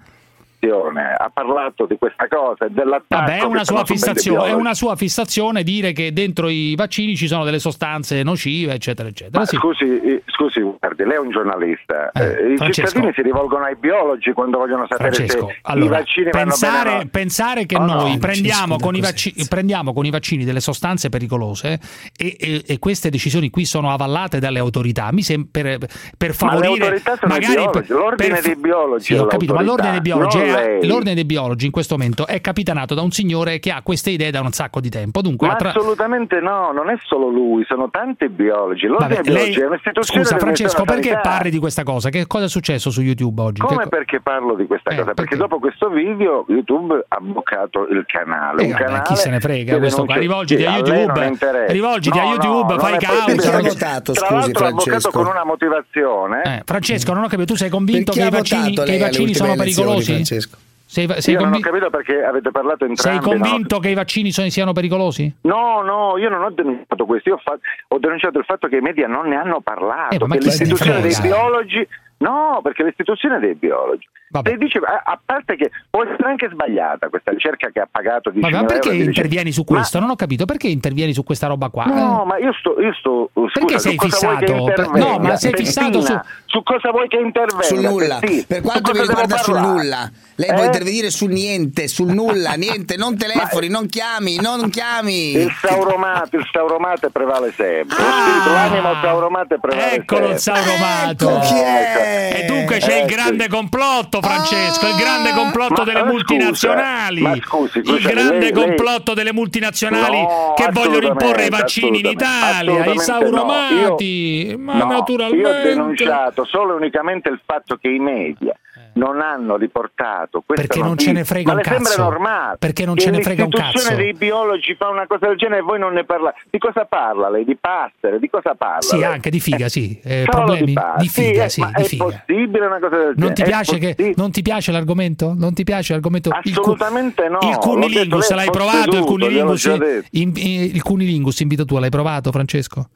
[0.68, 4.94] Ha parlato di questa cosa e dell'attacco Vabbè, è una, sua fissazione, è una sua
[4.96, 9.38] fissazione dire che dentro i vaccini ci sono delle sostanze nocive, eccetera, eccetera.
[9.40, 9.56] Ma Sì.
[9.56, 12.10] scusi, scusi, guardi, lei è un giornalista.
[12.12, 12.88] Eh, Eh, I Francesco.
[12.88, 16.88] cittadini si rivolgono ai biologi quando vogliono sapere Francesco, se i allora, vaccini vanno pensare,
[16.90, 17.08] bene no.
[17.10, 20.60] pensare che Oh, no, noi Francesco, prendiamo, con i vacci- prendiamo con i vaccini delle
[20.60, 21.78] sostanze pericolose
[22.16, 25.78] e, e- e queste decisioni qui sono avallate dalle autorità, mi sembra per,
[26.18, 29.90] per Ma favorire i magari biologi, l'ordine per- dei biologi Sì, ho capito, ma l'ordine
[29.92, 30.86] dei biologi, non è- lei.
[30.86, 34.30] l'ordine dei biologi in questo momento è capitanato da un signore che ha queste idee
[34.30, 35.20] da un sacco di tempo.
[35.22, 38.86] Dunque, Ma ha tra- assolutamente no, non è solo lui, sono tanti biologi.
[38.86, 41.28] L'ordine Vabbè, dei biologi lei- è un'istituzione scusa Francesco, perché Sanità.
[41.28, 42.08] parli di questa cosa?
[42.10, 43.60] Che cosa è successo su YouTube oggi?
[43.60, 45.14] Come Che perché parlo di questa cosa?
[45.14, 48.62] Perché dopo questo video YouTube ha bloccato il canale.
[48.62, 50.16] Eh, un vabbè, canale chi se ne frega questo qua?
[50.16, 51.36] Rivolgiti Sì, a YouTube,
[51.68, 54.80] rivolgiti a No, YouTube, no, fai Perché ha perché votato, Tra scusi, l'altro ha votato
[54.90, 55.10] Francesco?
[55.10, 56.42] con una motivazione.
[56.44, 58.98] Eh, Francesco, non ho capito, tu sei convinto Perché che i ha vaccini, che i
[58.98, 60.39] vaccini sono elezioni, pericolosi?
[60.40, 60.68] Francesco?
[60.90, 63.18] Sei, sei Io non ho capito perché avete parlato sei entrambi.
[63.24, 63.30] no?
[63.48, 65.32] convinto che i vaccini sono- siano pericolosi?
[65.42, 67.56] No, no, io non ho denunciato questo, io ho, fa-
[67.88, 71.00] ho denunciato il fatto che i media non ne hanno parlato, Eh, ma che l'istituzione
[71.00, 71.86] dei biologi,
[72.18, 74.08] no, perché l'istituzione dei biologi,
[74.42, 78.48] se dice, a, parte che può essere anche sbagliata questa ricerca che ha pagato 10
[78.50, 79.98] Ma, ma perché euro, dice- intervieni su Ma- questo?
[79.98, 81.84] Non ho capito, perché intervieni su questa roba qua?
[81.86, 82.26] No, Eh?
[82.26, 84.64] ma io sto, io sto scusa, Perché su sei cosa vuoi che fissato?
[84.74, 87.62] Per- no, ma sei fissato su- su cosa vuoi che intervenga?
[87.64, 89.74] Sul nulla, Sì, per su quanto mi riguarda sul parlare?
[89.82, 90.10] nulla.
[90.36, 90.54] Lei Eh?
[90.54, 95.32] può intervenire sul niente, sul nulla, niente, non telefoni, non chiami, non chiami.
[95.32, 97.96] Il sauromate, il sauromate prevale sempre.
[97.98, 99.94] Lo spirito, l'animo sauromate prevale Ah!
[99.94, 100.62] Eccolo il sempre.
[100.62, 101.28] sauromato!
[101.28, 102.32] Ecco chi è.
[102.42, 103.14] E dunque c'è il Ecco.
[103.14, 107.20] grande complotto, Francesco, il grande complotto Ma- delle ma scusa, multinazionali.
[107.22, 111.48] ma scusi, il scusa, grande lei- lei- complotto delle multinazionali No, che vogliono imporre i
[111.50, 114.54] vaccini in Italia, i sauromati.
[114.56, 114.58] no.
[114.62, 115.48] Ma Io- no, naturalmente.
[115.48, 118.54] Io ho denunciato solo e unicamente il fatto che i media
[118.94, 121.12] non hanno riportato questa Perché non notizia.
[121.12, 122.02] ce ne frega Ma un le sembra cazzo.
[122.02, 124.02] normale Perché non ce ne frega un l'istituzione cazzo.
[124.02, 127.30] dei biologi fa una cosa del genere e voi non ne parlate di cosa parla
[127.30, 127.44] lei?
[127.44, 128.18] di passere?
[128.18, 129.04] di cosa parla Sì, lei?
[129.04, 129.98] anche di figa, sì.
[130.02, 132.04] Eh, problemi di di figa, sì, sì, eh, ma di è figa.
[132.04, 135.34] possibile una cosa del genere Non ti, È piace che, non ti piace l'argomento?
[135.36, 136.28] Non ti piace l'argomento?
[136.42, 138.96] Il cu- Assolutamente no, Il cunilingus, l'hai provato?
[138.96, 139.64] Il cunilingus,
[140.10, 142.88] in- in- il cunilingus in vita tua, l'hai provato, Francesco?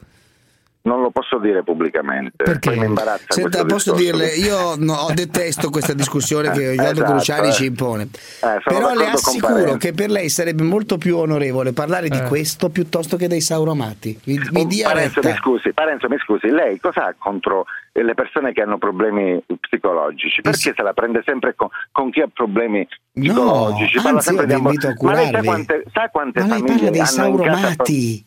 [0.85, 5.95] Non lo posso dire pubblicamente poi mi imbarazza Senta, posso dirle, io no, detesto questa
[5.95, 7.53] discussione che Riccardo Esatto, Cruciani eh.
[7.53, 8.03] ci impone.
[8.05, 12.25] Eh, Però le assicuro che per lei sarebbe molto più onorevole parlare di Eh.
[12.25, 14.19] questo piuttosto che dei sauromati.
[14.25, 18.53] Mi, mi dia Parenzo, mi scusi, Parenzo, mi scusi, lei cosa ha contro le persone
[18.53, 20.43] che hanno problemi psicologici?
[20.43, 23.97] Perché se la prende sempre con, con chi ha problemi psicologici?
[23.97, 26.47] Parla anzi, sempre io vi amor- invito a Ma lei sa quante, sa quante Ma
[26.47, 28.25] lei famiglie parla dei sauromati.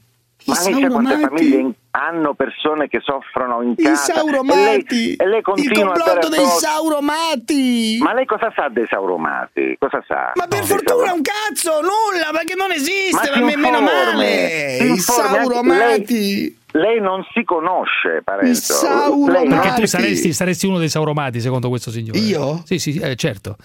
[0.48, 1.36] I Ma lei sa quante sauromati.
[1.50, 4.14] famiglie hanno persone che soffrono in I casa?
[4.14, 4.56] sauromati.
[4.56, 7.98] E lei, e lei Il continua a complotto dei sauromati.
[8.02, 9.76] Ma lei cosa sa dei sauromati?
[9.78, 10.32] Cosa sa?
[10.36, 14.78] Ma per fortuna un cazzo, nulla, perché non esiste, si ma me- meno male.
[14.78, 16.58] I anche sauromati.
[16.72, 18.74] Lei, non si conosce, Parenzo.
[18.74, 19.48] sauromati.
[19.48, 22.20] Perché tu saresti, saresti uno dei sauromati, secondo questo signore.
[22.20, 22.62] Io?
[22.66, 23.56] Sì, sì, eh, certo.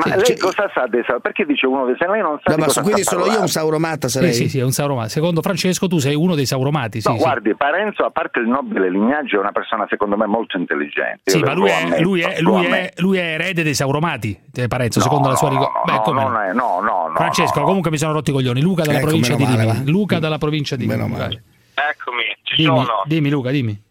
[0.00, 1.20] Ma Sì, lei cioè- cosa sa dei sauromati?
[1.22, 2.20] Perché dice uno dei sauromati?
[2.22, 3.44] Lei non sa No, di ma cosa quindi sono io parlando.
[3.46, 4.32] un sauromata Sì, sarei?
[4.34, 5.08] sì, sì, è un sauromati.
[5.10, 7.00] Secondo Francesco tu sei uno dei sauromati.
[7.00, 7.20] Sì, No, sì.
[7.22, 11.30] guardi, Parenzo, a parte il nobile lignaggio, è una persona secondo me molto intelligente.
[11.30, 14.38] Sì, Io ma lui è, ammetto, lui, è, lui, è, lui è erede dei sauromati,
[14.54, 16.12] eh, Parenzo, No, secondo la sua no, ricordo.
[16.12, 17.66] no, no, è- no, no, no, Francesco, no, no.
[17.66, 18.60] comunque mi sono rotti i coglioni.
[18.62, 19.90] Luca dalla Ecco, provincia di Rimini.
[19.90, 21.42] Luca dalla provincia di Rimini.
[21.74, 23.02] Eccomi, ci Dimmi, sono.
[23.06, 23.82] dimmi, Luca, dimmi.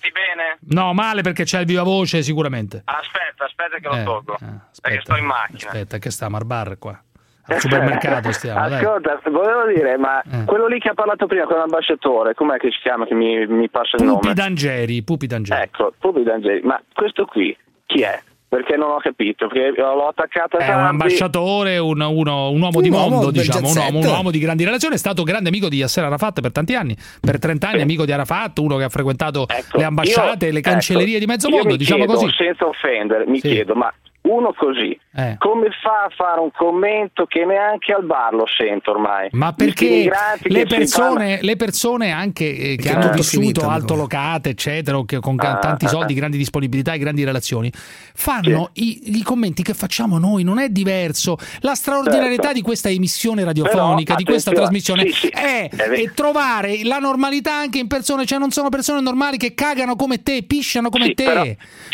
[0.00, 0.58] Senti bene?
[0.70, 2.82] No, male perché c'è il viva voce sicuramente.
[2.84, 4.36] Aspetta, aspetta che lo Eh, tolgo.
[4.80, 5.70] perché sto in macchina.
[5.70, 7.02] Aspetta, che sta a Marbar qua?
[7.50, 8.84] Al supermercato stiamo, dai.
[8.84, 10.44] Ascolta, volevo dire, ma Eh.
[10.44, 13.70] quello lì che ha parlato prima con l'ambasciatore, com'è che si chiama che mi, mi
[13.70, 14.34] passa il Pupi nome?
[14.34, 15.62] D'Angeri, Pupi D'Angeri.
[15.62, 17.56] Ecco, Pupi D'Angeli, ma questo qui
[17.86, 18.22] chi è?
[18.48, 22.80] Perché non ho capito, perché l'ho attaccato a È un ambasciatore, un, uno- un uomo
[22.80, 25.50] di Un uomo mondo, diciamo, un uomo, un uomo di grandi relazioni, è stato grande
[25.50, 28.84] amico di Yasser Arafat per tanti anni, per 30 anni amico di Arafat, uno che
[28.84, 32.32] ha frequentato le ambasciate, Io- le cancellerie ecco, di mezzo io mondo, diciamo chiedo, così.
[32.36, 33.48] Senza offendere, mi Sì.
[33.48, 33.92] chiedo, ma
[34.28, 35.36] uno così, Eh.
[35.38, 39.28] come fa a fare un commento che neanche al bar lo sento ormai?
[39.32, 40.10] Ma perché
[40.44, 45.36] le persone, le persone anche eh, che hanno vissuto finito, altolocate, eccetera, o che con
[45.38, 46.16] Ah, tanti ah, soldi, ah.
[46.16, 47.70] grandi disponibilità e grandi relazioni,
[48.14, 51.36] fanno i, i commenti che facciamo noi, non è diverso.
[51.60, 52.52] La straordinarietà Certo.
[52.56, 57.54] di questa emissione radiofonica, Però, di questa trasmissione, sì, sì, è, è trovare la normalità
[57.54, 61.14] anche in persone, cioè non sono persone normali che cagano come te, pisciano come Sì,
[61.14, 61.24] te.
[61.24, 61.44] però-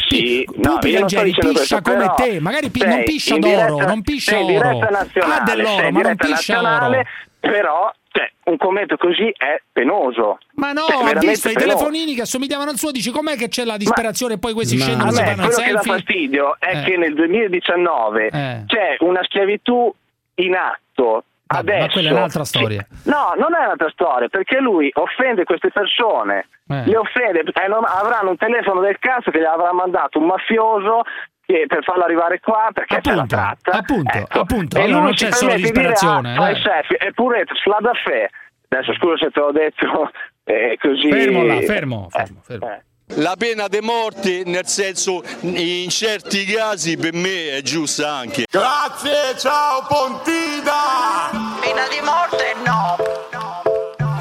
[0.08, 3.48] sì, no, Pupi dicendo piscia questo, come però te, magari pi- sei non piscia d'oro,
[3.74, 4.78] diretta- non piscia oro.
[4.80, 7.06] Ha dell'oro, ma non piscia nazionale, oro.
[7.40, 10.38] Però cioè, un commento così è penoso.
[10.54, 13.64] Ma no, Cioè, ha visto i telefonini che assomigliavano al suo, dici com'è che c'è
[13.64, 15.92] la disperazione e poi questi scendono a e fanno il quello che dà selfie?
[15.92, 16.82] fastidio è Eh.
[16.84, 18.62] che nel 2019 Eh.
[18.66, 19.92] c'è una schiavitù
[20.36, 21.24] in atto.
[21.46, 22.86] Adesso, ma quella è un'altra storia.
[23.04, 26.84] No, non è un'altra storia, perché lui offende queste persone, Eh.
[26.86, 31.02] le offende, eh, non- avranno un telefono del cazzo che gli avrà mandato un mafioso
[31.46, 33.72] che- per farlo arrivare qua perché c'è la tratta.
[33.72, 34.40] Appunto, Ecco.
[34.40, 34.78] appunto.
[34.78, 38.30] E Allora non c'è solo permette di dire, disperazione, "Ah, fai dai." selfie", eppure Sladafè,
[38.68, 40.10] adesso scusa se te l'ho detto
[40.44, 41.10] eh, così.
[41.10, 42.66] Fermo là, fermo, fermo, fermo.
[42.70, 42.82] Eh.
[43.16, 48.46] La pena di morte, nel senso, in certi casi per me è giusta anche.
[48.50, 51.30] Grazie, ciao Pontina!
[51.60, 52.96] Pena di morte no.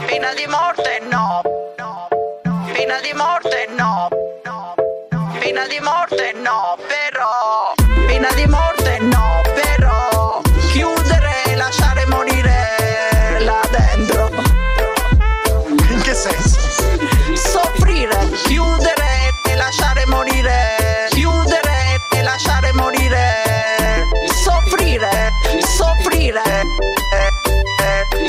[0.05, 1.41] Pena di morte no.
[2.73, 4.09] Pena di morte no.
[5.43, 7.73] Pena di morte no, però.
[8.07, 10.39] Pena di morte no, però.
[10.71, 14.29] Chiudere e lasciare morire là dentro.
[15.67, 16.59] In che senso?
[17.35, 21.07] Soffrire, chiudere e lasciare morire.
[21.09, 23.43] Chiudere e lasciare morire.
[24.45, 25.29] Soffrire,
[25.59, 26.41] soffrire.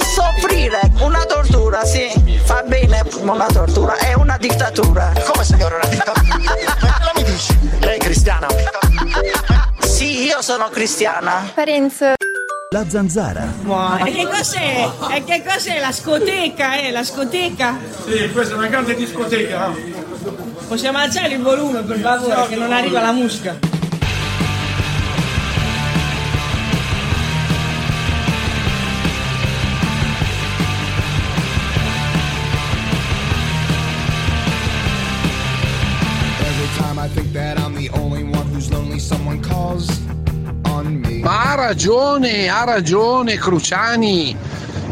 [0.03, 2.11] Soffrire, una tortura, sì,
[2.43, 5.13] fa bene una tortura, è una dittatura.
[5.25, 6.93] Come signore una dittatura?
[8.25, 8.47] cristiana?
[9.81, 11.51] Sì, io sono cristiana.
[11.55, 12.15] Parenzo.
[12.71, 13.47] La zanzara.
[14.03, 14.89] E che cos'è?
[15.11, 16.91] E che cos'è la scoteca, eh?
[16.91, 17.79] La scoteca?
[18.07, 19.73] Sì, questa è una grande discoteca.
[20.67, 23.59] Possiamo alzare il volume per favore che non arriva la musica.
[41.25, 44.37] Ma ha ragione, ha ragione Cruciani.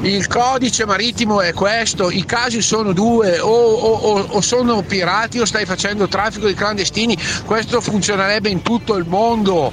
[0.01, 5.45] il codice marittimo è questo, i casi sono due, o, o- o- sono pirati o
[5.45, 9.71] stai facendo traffico di clandestini, questo funzionerebbe in tutto il mondo.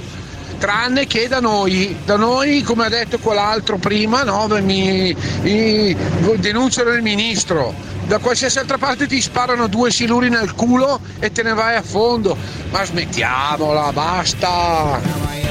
[0.58, 5.96] Tranne che da noi, da noi come ha detto quell'altro prima, no, mi, mi
[6.36, 7.72] denunciano il ministro,
[8.06, 11.82] da qualsiasi altra parte ti sparano due siluri nel culo e te ne vai a
[11.82, 12.36] fondo.
[12.70, 15.49] Ma smettiamola, basta!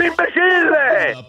[0.00, 1.28] Un imbecille!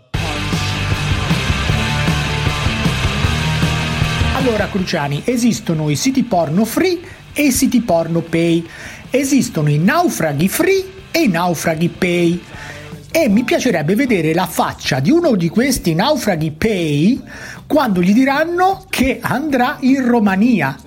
[4.34, 7.00] Allora, Cruciani, esistono i siti porno free
[7.34, 8.66] e i siti porno pay.
[9.10, 12.42] Esistono i naufraghi free e i naufraghi pay.
[13.12, 17.22] E mi piacerebbe vedere la faccia di uno di questi naufraghi pay
[17.68, 20.78] quando gli diranno che andrà in Romania.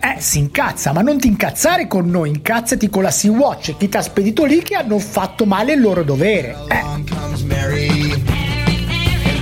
[0.00, 3.88] Eh, si incazza, ma non ti incazzare con noi, incazzati con la Sea-Watch e chi
[3.88, 6.56] ti ha spedito lì che hanno fatto male il loro dovere.
[6.68, 6.82] Eh.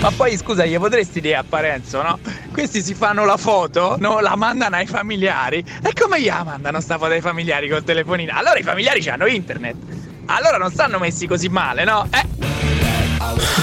[0.01, 2.19] Ma poi scusa, gli potresti dire a Parenzo, no?
[2.51, 4.19] Questi si fanno la foto, no?
[4.19, 5.65] La mandano ai familiari.
[5.81, 8.33] E come gli la mandano sta foto ai familiari col telefonino?
[8.35, 9.77] Allora i familiari hanno internet.
[10.27, 12.09] Allora non stanno messi così male, no?
[12.11, 13.62] Eh.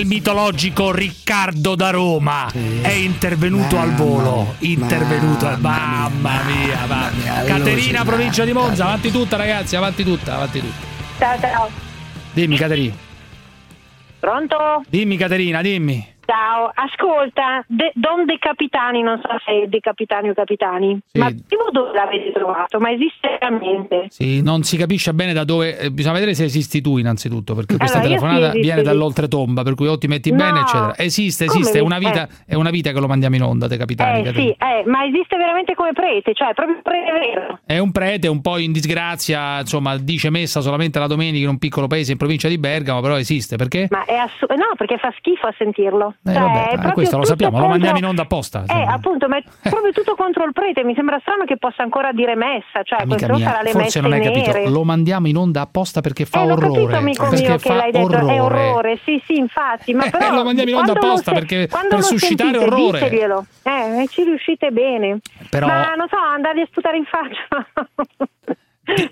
[0.00, 2.50] Il mitologico Riccardo da Roma.
[2.80, 4.54] È intervenuto al volo.
[4.60, 5.60] Intervenuto al.
[5.60, 7.44] Mamma mia, mamma mia.
[7.44, 8.84] Caterina, provincia di Monza.
[8.84, 9.76] Avanti tutta, ragazzi.
[9.76, 10.86] Avanti tutta, avanti tutta.
[11.18, 11.70] Ciao, ciao.
[12.32, 12.94] Dimmi, Caterina.
[14.20, 14.56] Pronto?
[14.88, 16.06] Dimmi, Caterina, dimmi.
[16.30, 21.18] Ciao, ascolta, De- Don De Capitani, non so se è De Capitani o Capitani, Sì.
[21.18, 22.78] ma prima dove l'avete trovato?
[22.78, 24.04] Ma esiste veramente?
[24.10, 25.76] Sì, non si capisce bene da dove.
[25.76, 29.62] eh, bisogna vedere se esisti tu, innanzitutto, perché questa Allora, sì, telefonata esisto, viene dall'oltretomba,
[29.64, 30.36] per cui o ti metti No.
[30.36, 30.96] bene, eccetera.
[30.98, 33.76] Esiste, Come esiste, è una vita, è una vita che lo mandiamo in onda, te
[33.76, 34.22] capitani.
[34.28, 37.58] Eh sì, eh, ma esiste veramente come prete, cioè proprio prete vero?
[37.66, 41.58] È un prete un po' in disgrazia, insomma, dice messa solamente la domenica in un
[41.58, 43.88] piccolo paese in provincia di Bergamo, però esiste, perché?
[43.90, 46.14] Ma è assu- no, perché fa schifo a sentirlo.
[46.22, 48.64] Eh, vabbè, eh, questo lo sappiamo, lo contro- mandiamo in onda apposta.
[48.66, 52.12] Eh, appunto, ma è proprio tutto contro il prete, mi sembra strano che possa ancora
[52.12, 54.68] dire messa, cioè Amica questo mia, sarà le forse non hai capito, nere.
[54.68, 56.72] lo mandiamo in onda apposta perché fa eh, orrore.
[56.92, 58.34] capito, amico perché mio, che l'hai detto, orrore.
[58.34, 61.38] è orrore, sì, sì, infatti, ma Eh, però lo mandiamo in onda lo apposta se-
[61.38, 62.98] perché- per lo suscitare sentite, orrore.
[63.00, 63.44] diteglielo.
[63.62, 65.20] Eh, ci riuscite bene.
[65.48, 67.66] Però- Ma non so, andargli a sputare in faccia.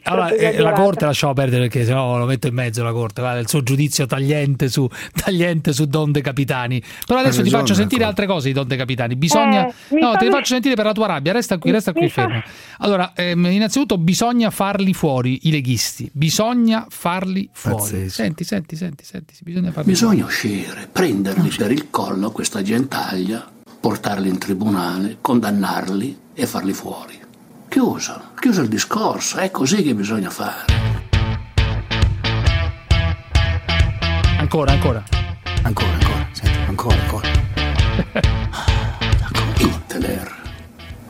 [0.04, 3.38] Allora, eh, la corte lasciamo perdere perché sennò lo metto in mezzo la corte, guarda,
[3.40, 6.82] il suo giudizio tagliente su, tagliente su Don De Capitani.
[7.06, 9.16] Però adesso Ha ti faccio sentire altre cose di Don De Capitani.
[9.16, 11.92] Bisogna Eh, No, fa- te le faccio sentire per la tua rabbia, resta qui, resta
[11.92, 12.42] qui mi fa- fermo.
[12.78, 17.76] Allora, ehm, innanzitutto bisogna farli fuori i leghisti, bisogna farli fuori.
[17.76, 18.08] Pazzesco.
[18.10, 23.46] Senti, senti, senti, senti, bisogna farli Bisogna uscire, prenderli per il collo questa gentaglia,
[23.80, 27.17] portarli in tribunale, condannarli e farli fuori.
[27.78, 30.64] Chiuso, chiuso il discorso, è così che bisogna fare.
[34.36, 35.04] Ancora, ancora.
[35.62, 37.28] Ancora, ancora, senti, ancora, ancora.
[39.58, 40.36] Hitler.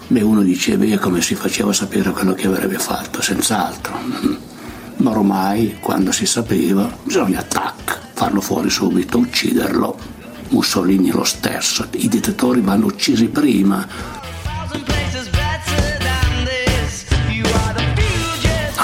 [0.09, 3.99] Beh, uno diceva io come si faceva a sapere quello che avrebbe fatto, senz'altro.
[4.97, 9.99] Ma ormai, quando si sapeva, bisogna tac, farlo fuori subito, ucciderlo.
[10.51, 14.19] Mussolini lo stesso, i dittatori vanno uccisi prima.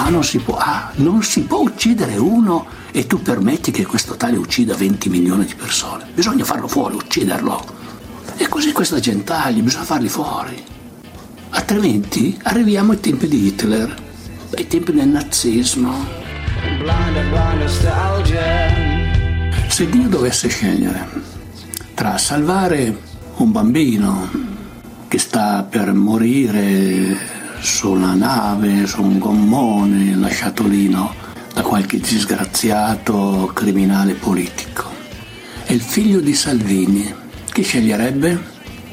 [0.05, 4.17] Ah, non si può, ah, non si può uccidere uno e tu permetti che questo
[4.17, 6.05] tale uccida 20 milioni di persone.
[6.13, 7.65] Bisogna farlo fuori, ucciderlo.
[8.37, 10.63] E così questa gentaglia, bisogna farli fuori.
[11.49, 13.95] Altrimenti arriviamo ai tempi di Hitler,
[14.55, 16.05] ai tempi del nazismo.
[19.69, 21.09] Se Dio dovesse scegliere
[21.95, 23.01] tra salvare
[23.37, 24.29] un bambino
[25.09, 31.15] che sta per morire su una nave, su un gommone lasciato lì no,
[31.53, 34.95] da qualche disgraziato criminale politico
[35.67, 37.13] e il figlio di Salvini,
[37.53, 38.39] chi sceglierebbe?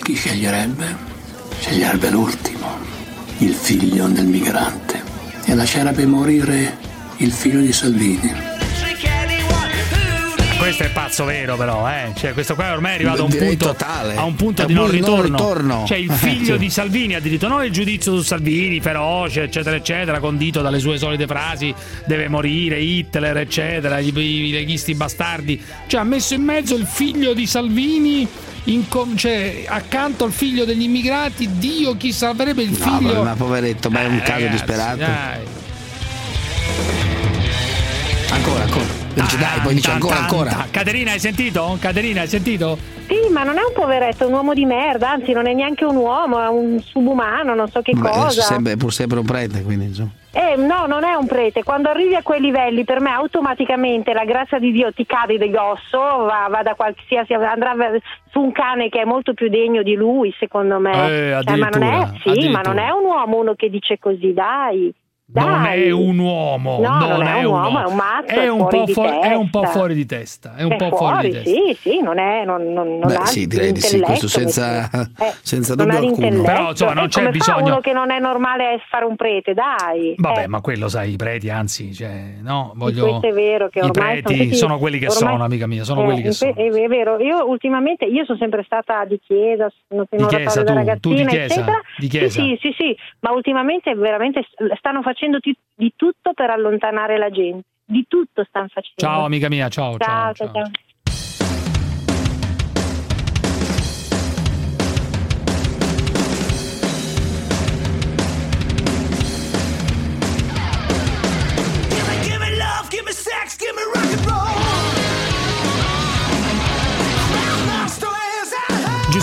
[0.01, 1.09] Chi sceglierebbe?
[1.59, 2.67] Sceglierebbe l'ultimo,
[3.39, 5.03] il figlio del migrante
[5.45, 6.77] e lascerebbe morire
[7.17, 8.50] il figlio di Salvini.
[10.73, 12.11] Questo è pazzo vero, però, eh.
[12.15, 14.15] Cioè, questo qua ormai è arrivato a un punto, totale.
[14.15, 15.23] a un punto È di non non ritorno.
[15.37, 15.83] ritorno.
[15.85, 16.59] Cioè, il Eh, figlio sì.
[16.59, 20.97] di Salvini ha diritto non il giudizio su Salvini, feroce, eccetera, eccetera, condito dalle sue
[20.97, 21.73] solite frasi,
[22.05, 25.61] deve morire, Hitler, eccetera, i, i leghisti bastardi.
[25.87, 28.25] Cioè, ha messo in mezzo il figlio di Salvini.
[28.65, 33.23] in com- cioè, accanto al figlio degli immigrati, Dio chi salverebbe il No, figlio.
[33.23, 34.97] ma poveretto, ma è un Eh, caso ragazzi, disperato.
[34.97, 35.39] dai.
[38.29, 39.00] Ancora, ancora.
[39.13, 40.67] Dice, dai, poi dice ancora, ancora.
[40.71, 41.77] Caterina, hai sentito?
[41.79, 42.77] Caterina, hai sentito?
[43.07, 45.83] Sì, ma non è un poveretto, è un uomo di merda, anzi non è neanche
[45.83, 48.41] un uomo, è un subumano, non so che Beh, cosa.
[48.41, 50.11] sembra, è pur sempre un prete, quindi insomma.
[50.33, 51.61] Eh, no, non è un prete.
[51.61, 55.49] Quando arrivi a quei livelli, per me automaticamente la grazia di Dio ti cade di
[55.49, 57.75] grosso, va, va da qualsiasi, andrà
[58.31, 60.91] su un cane che è molto più degno di lui, secondo me.
[60.91, 64.33] Eh, Cioè, ma non è, sì, ma non è un uomo uno che dice così,
[64.33, 64.93] dai.
[65.33, 65.83] Non Dai.
[65.83, 68.57] è un uomo, No, non, non è un uomo, è un matto, è è un,
[68.59, 70.55] fuori po di fuori, è un po' fuori di testa.
[70.55, 71.49] È un È po' fuori, di testa.
[71.49, 74.89] sì, sì, non è, non, non, non Beh, ha sì, direi di sì, questo senza,
[74.91, 75.07] eh,
[75.41, 76.41] senza non dubbio alcuno.
[76.43, 80.15] Però, insomma, non E c'è bisogno- uno che non è normale fare un prete, dai.
[80.17, 83.07] Vabbè, Eh, ma quello sai, i preti, anzi, cioè, no, voglio...
[83.07, 85.67] questo è vero che I ormai preti sono, tutti- sono quelli che ormai- sono, amica
[85.67, 86.53] mia, sono eh, quelli che sono.
[86.55, 90.77] È, vero, io ultimamente io sono sempre stata di chiesa, sono Di chiesa da tu?
[90.77, 91.53] ragazzina, Tu di chiesa?
[91.53, 91.81] eccetera.
[91.97, 92.41] Di chiesa?
[92.41, 94.45] Sì, sì, sì, ma ultimamente veramente
[94.77, 97.67] stanno facendo ti- di tutto per allontanare la gente.
[97.83, 98.95] Di tutto stanno facendo.
[99.01, 100.33] Ciao, amica mia, ciao, ciao.
[100.33, 100.63] ciao, ciao.
[100.63, 100.90] Give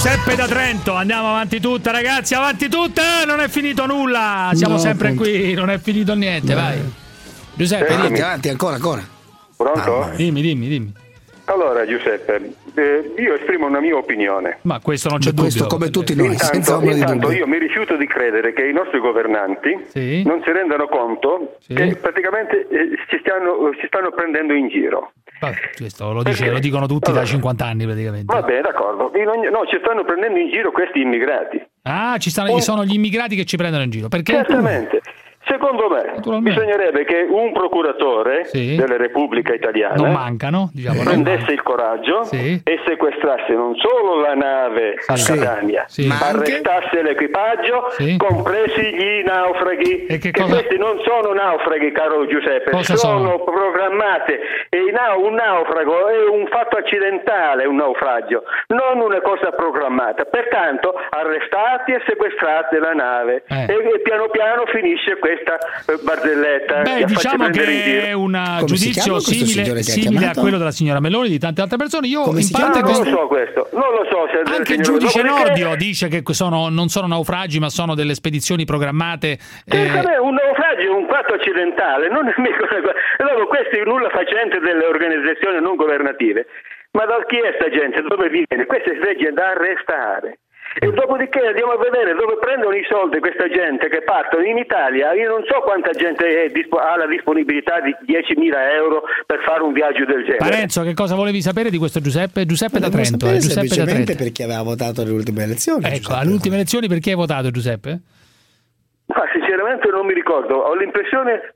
[0.01, 4.79] Giuseppe da Trento, andiamo avanti tutta, ragazzi, avanti tutta, non è finito nulla, siamo No,
[4.81, 5.25] sempre appunto.
[5.29, 6.79] qui, non è finito niente, vai.
[7.55, 8.21] Giuseppe, Avanti, dimmi.
[8.21, 9.03] avanti, ancora, ancora.
[9.57, 10.13] Pronto?
[10.15, 10.93] Dimmi, dimmi, dimmi.
[11.47, 14.59] Allora Giuseppe, eh, io esprimo una mia opinione.
[14.63, 15.77] Ma questo non c'è Questo dubbio.
[15.77, 17.39] come tutti noi, senza Intanto, ombra di intanto dubbio.
[17.39, 20.23] io mi rifiuto di credere che i nostri governanti Sì.
[20.25, 21.75] non si rendano conto Sì.
[21.75, 25.13] che praticamente eh, ci, stanno, ci stanno prendendo in giro.
[25.41, 28.33] Vabbè, questo lo, dice- lo dicono tutti da 50 anni praticamente.
[28.33, 29.11] Va bene, d'accordo.
[29.15, 31.61] Ogni- no, ci stanno prendendo in giro questi immigrati.
[31.83, 34.09] Ah, ci stanno, sono gli immigrati che ci prendono in giro.
[34.09, 34.33] Perché?
[34.35, 35.01] Certamente.
[35.49, 38.77] Secondo me bisognerebbe che un procuratore Sì.
[38.77, 41.03] della Repubblica Italiana Non mancano, diciamo.
[41.03, 42.61] prendesse il coraggio Sì.
[42.65, 45.39] e sequestrasse non solo la nave Sì.
[45.39, 46.07] Catania, Sì.
[46.07, 47.89] ma arrestasse l'equipaggio,
[48.19, 50.07] compresi gli naufraghi.
[50.07, 54.41] E che che cosa- questi non sono naufraghi, caro Giuseppe, Cosa sono, programmate.
[54.69, 60.25] E un naufrago è un fatto accidentale, un naufragio, non una cosa programmata.
[60.25, 63.67] Pertanto arrestati e sequestrate la nave Eh.
[63.73, 65.59] e, piano piano finisce questa
[65.93, 66.83] eh, barzelletta.
[66.83, 71.27] Beh, diciamo che è un si chiama giudizio simile, simile a quello della signora Meloni
[71.27, 72.07] e di tante altre persone.
[72.07, 75.23] Io Come in parte Non lo so questo, non lo so se anche il giudice
[75.23, 79.39] dopodiché- Nordio dice che sono- non sono naufragi, ma sono delle spedizioni programmate.
[79.65, 82.95] Che eh, vabbè, un naufragio è un fatto accidentale, non è mica una cosa.
[83.19, 86.47] Allora, questi nulla facenti delle organizzazioni non governative.
[86.93, 88.01] Ma da chi è sta gente?
[88.03, 88.65] Dove viene?
[88.67, 90.39] Questa è gente da arrestare.
[90.81, 95.13] E dopodiché andiamo a vedere dove prendono i soldi questa gente che partono in Italia.
[95.15, 99.63] Io non so quanta gente è dispo- ha la disponibilità di 10.000 euro per fare
[99.63, 100.37] un viaggio del genere.
[100.39, 102.45] Parenzo, che cosa volevi sapere di questo Giuseppe?
[102.47, 103.19] Giuseppe da Trento.
[103.19, 104.23] sapere eh, Giuseppe da semplicemente Trento.
[104.23, 105.85] per chi aveva votato alle ultime elezioni.
[105.85, 108.01] Ecco, alle ultime elezioni per chi hai votato Giuseppe?
[109.07, 111.55] Ma sinceramente non mi ricordo, ho l'impressione.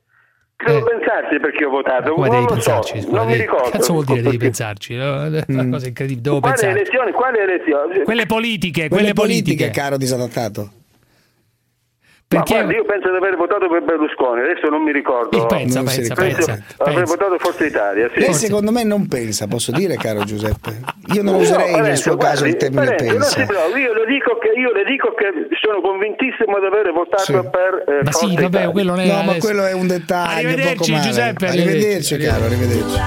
[0.67, 2.11] Devo pensarci perché ho votato.
[2.11, 2.15] Eh.
[2.15, 3.01] Come devi pensarci?
[3.01, 3.71] so, non mi devi- ricordo.
[3.71, 4.95] Cazzo vuol dire devi pensarci?
[4.95, 4.99] È
[5.49, 6.79] una cosa incredibile, devo Quali pensare.
[6.81, 7.13] elezioni?
[7.13, 8.03] Quali elezioni?
[8.05, 9.71] Quelle politiche, Quelle quelle politiche, politiche.
[9.81, 10.71] caro disadattato.
[12.33, 15.47] Ma Perché- guarda, io penso di aver votato per Berlusconi, adesso non mi ricordo.
[15.47, 16.45] Pensa, Non si pensa, ricorda.
[16.55, 17.15] pensa, Avrei pensa.
[17.17, 18.21] votato Forza Italia, sì.
[18.21, 20.81] Lei secondo me non pensa, posso dire, caro Giuseppe?
[21.15, 23.39] Io non No, userei nel Parenzo, suo caso il guardi, termine Parenzo, non pensa.
[23.41, 25.29] si provi, io le dico che, io le dico che
[25.61, 27.33] sono convintissimo di aver votato Sì.
[27.33, 28.71] per eh, Ma sì, Forza vabbè, Italia.
[28.71, 29.39] quello non è No, ma adesso.
[29.47, 30.49] quello è un dettaglio.
[30.49, 31.03] Arrivederci, poco male.
[31.07, 32.19] Giuseppe, Arrivederci, arrivederci.
[32.19, 33.01] caro, arrivederci.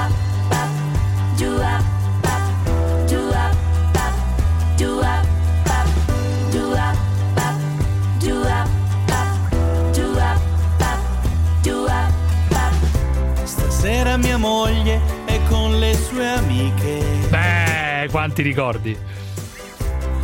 [13.85, 17.27] Stasera mia moglie è con le sue amiche.
[17.29, 18.97] Beh, quanti ricordi.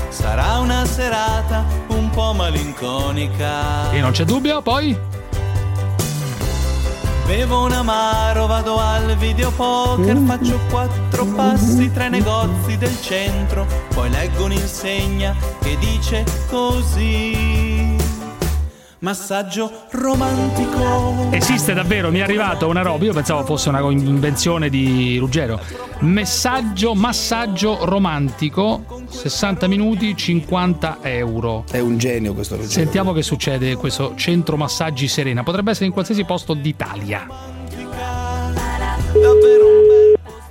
[0.09, 3.91] Sarà una serata un po' malinconica.
[3.91, 4.97] E non c'è dubbio, poi?
[7.27, 14.09] Bevo un amaro, vado al videopoker, faccio quattro passi tra i negozi del centro, poi
[14.09, 17.81] leggo un'insegna che dice così.
[19.02, 21.30] Massaggio romantico.
[21.32, 25.60] Esiste davvero, mi è arrivato una roba, io pensavo fosse una invenzione di Ruggero.
[26.02, 31.64] Messaggio, massaggio romantico, 60 minuti, 50 euro.
[31.72, 32.73] È un genio questo Ruggero.
[32.73, 35.41] Sentiamo che succede questo centro massaggi Serena.
[35.41, 37.26] Potrebbe essere in qualsiasi posto d'Italia.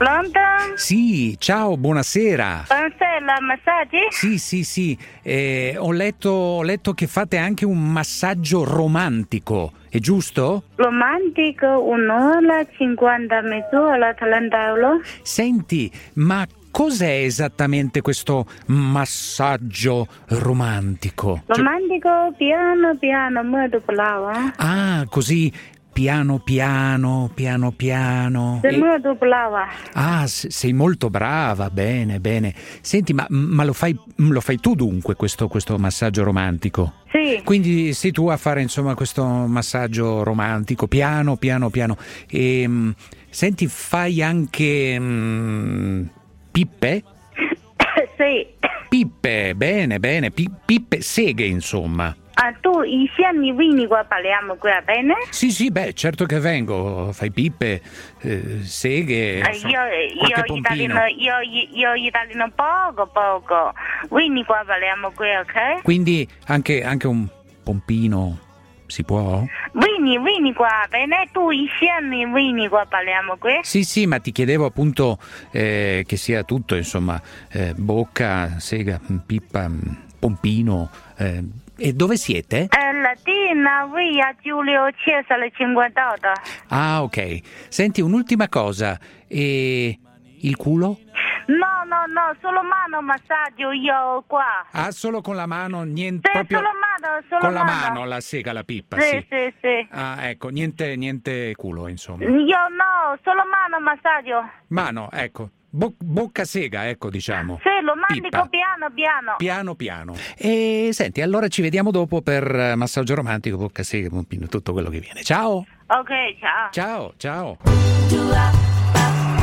[0.04, 0.38] Pronto?
[0.76, 2.64] Sì, ciao, buonasera.
[2.68, 3.98] Buonasera, massaggi?
[4.08, 4.96] Sì, sì, sì.
[5.20, 10.62] Eh, ho, letto, ho letto che fate anche un massaggio romantico, è giusto?
[10.76, 15.00] Romantico, un'ora, 50 mezz'ora, 30 euro.
[15.20, 21.42] Senti, ma cos'è esattamente questo massaggio romantico?
[21.46, 24.30] Cioè- Romantico, piano piano, molto bravo.
[24.30, 24.52] eh?
[24.56, 25.52] ah, così
[26.00, 28.58] piano piano, piano piano.
[28.62, 29.68] Sei molto brava.
[29.92, 32.54] Ah, sei molto brava, bene, bene.
[32.80, 36.94] Senti, ma, ma lo, fai, lo fai tu dunque questo, questo massaggio romantico?
[37.12, 37.42] Sì.
[37.44, 41.98] Quindi sei tu a fare insomma questo massaggio romantico, piano, piano, piano.
[42.30, 42.94] E,
[43.28, 46.02] senti, fai anche mm,
[46.50, 47.04] pippe?
[48.16, 48.46] sì.
[48.88, 52.16] Pippe, bene, bene, pi- pippe, seghe insomma.
[52.42, 55.14] Ah, tu insieme vieni qua, parliamo qui, va bene?
[55.28, 57.82] Sì, sì, beh, certo che vengo, fai pippe,
[58.22, 61.34] eh, seghe, Eh, insomma, io, qualche io, italiano, io,
[61.74, 63.74] io italiano poco, poco.
[64.16, 65.82] Vieni qua, parliamo qui, ok?
[65.82, 67.28] Quindi anche, anche un
[67.62, 68.38] pompino
[68.86, 69.44] si può?
[69.74, 71.28] Vieni, vieni qua, bene?
[71.32, 73.58] Tu insieme vieni qua, parliamo qui.
[73.60, 75.18] Sì, sì, ma ti chiedevo appunto
[75.50, 77.20] eh, che sia tutto, insomma,
[77.52, 79.78] eh, bocca, sega, mm, pippa, mm,
[80.18, 80.90] pompino.
[81.18, 81.42] eh.
[81.82, 82.68] E dove siete?
[82.68, 86.32] Eh, Latina, via Giulio Cesare 58.
[86.68, 87.40] Ah, ok.
[87.70, 88.98] Senti, un'ultima cosa.
[89.26, 89.98] E
[90.42, 90.98] il culo?
[91.46, 94.66] No, no, no, solo mano massaggio io qua.
[94.72, 96.58] Ah, solo con la mano, niente Sì, proprio...
[96.58, 97.94] solo mano, solo Con la mano.
[97.94, 99.26] mano la sega, la pippa, Sì, sì.
[99.30, 99.88] sì, sì.
[99.90, 102.24] Ah, ecco, niente, niente culo, insomma.
[102.24, 102.28] Io
[102.68, 104.48] no, solo mano massaggio.
[104.68, 105.48] Mano, ecco.
[105.72, 107.60] Bo- bocca sega, ecco, diciamo.
[107.62, 109.34] Sì, lo mandico piano piano.
[109.36, 110.14] Piano piano.
[110.36, 114.08] E senti, allora ci vediamo dopo per eh, massaggio romantico, bocca sega,
[114.48, 115.22] tutto quello che viene.
[115.22, 115.64] Ciao!
[115.86, 116.10] Ok,
[116.40, 116.70] ciao.
[116.70, 118.78] Ciao, ciao.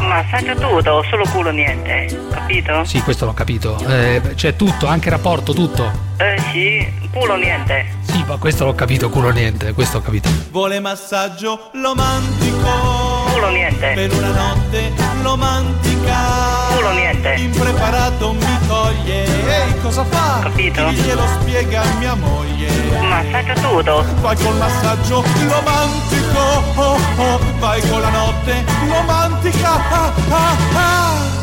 [0.08, 2.84] Massaggio tutto, solo culo niente, capito?
[2.86, 3.78] Sì, questo l'ho capito.
[3.88, 5.92] Eh, c'è tutto, anche rapporto, tutto.
[6.18, 7.86] Eh sì, culo niente.
[8.02, 10.30] Sì, ma questo l'ho capito, culo niente, questo ho capito.
[10.50, 13.94] Vuole massaggio romantico Culo niente.
[13.94, 17.34] Per una notte romantica Culo niente.
[17.34, 20.40] Impreparato mi coglie Ehi cosa fa?
[20.44, 20.88] Capito?
[20.88, 22.70] Chi glielo spiega a mia moglie
[23.02, 24.06] Massaggio tutto.
[24.22, 26.40] Vai col massaggio romantico
[26.76, 31.36] oh, oh, Vai con la notte romantica ah, ah, ah.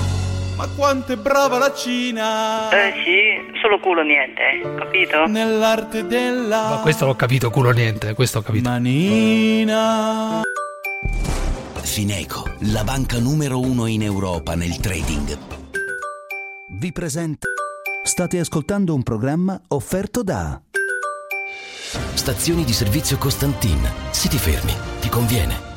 [0.57, 5.27] Ma quanto è brava la Cina Eh sì, solo culo niente, capito?
[5.27, 8.71] Nell'arte della Ma questo l'ho capito, culo niente, questo ho capito.
[8.71, 10.43] Manina
[11.85, 12.43] Fineco,
[12.73, 15.37] la banca numero uno in Europa nel trading.
[16.81, 17.47] Vi presenta.
[18.03, 20.61] State ascoltando un programma offerto da.
[22.15, 23.79] Stazioni di servizio Costantin.
[24.11, 25.73] Se ti fermi, ti conviene.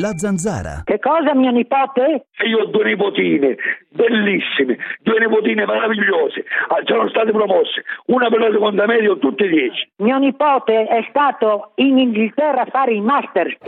[0.00, 0.82] La zanzara.
[0.84, 2.26] Che cosa, mio nipote?
[2.38, 3.56] E io ho due nipotine,
[3.90, 9.90] bellissime, due nipotine meravigliose, Ah, sono state promosse, una per la seconda media, tutte dieci.
[9.96, 13.58] Mio nipote è stato in Inghilterra a fare il master.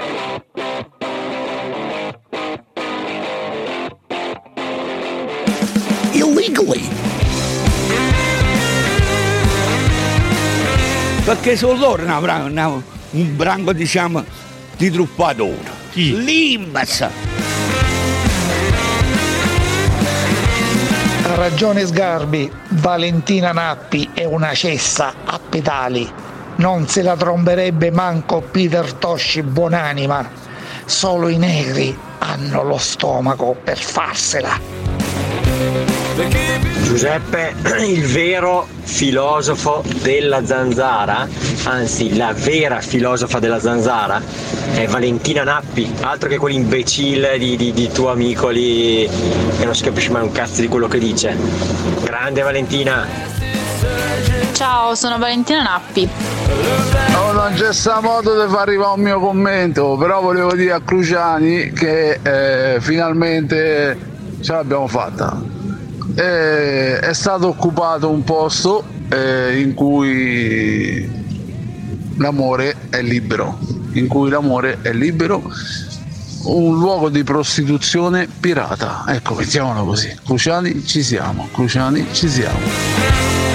[6.44, 6.88] Illegally.
[11.24, 12.68] Perché sono loro una-
[13.10, 14.22] un branco, diciamo,
[14.76, 15.58] di truffatori.
[15.90, 16.22] Chi?
[16.22, 17.00] L'Imbas.
[21.22, 26.10] Ha ragione Sgarbi, Valentina Nappi è una cessa a pedali.
[26.56, 30.42] Non se la tromberebbe manco Peter Tosci buonanima.
[30.84, 34.93] Solo i negri hanno lo stomaco per farsela.
[36.84, 37.54] Giuseppe,
[37.84, 41.26] il vero filosofo della zanzara,
[41.64, 44.22] anzi la vera filosofa della zanzara,
[44.74, 49.08] è Valentina Nappi, altro che quell'imbecille di, di- di tuo amico lì
[49.58, 51.36] che non si capisce mai un cazzo di quello che dice.
[52.04, 53.08] Grande Valentina!
[54.52, 56.08] Ciao, sono Valentina Nappi.
[57.16, 60.80] Oh, non c'è sta modo di far arrivare un mio commento, però volevo dire a
[60.80, 63.98] Cruciani che eh, finalmente
[64.40, 65.62] ce l'abbiamo fatta.
[66.14, 71.08] Eh, è stato occupato un posto eh, in cui
[72.16, 73.58] l'amore è libero,
[73.92, 75.42] in cui l'amore è libero,
[76.44, 79.04] un luogo di prostituzione pirata.
[79.08, 80.14] Ecco, mettiamolo così.
[80.24, 83.53] Cruciani ci siamo, Cruciani ci siamo.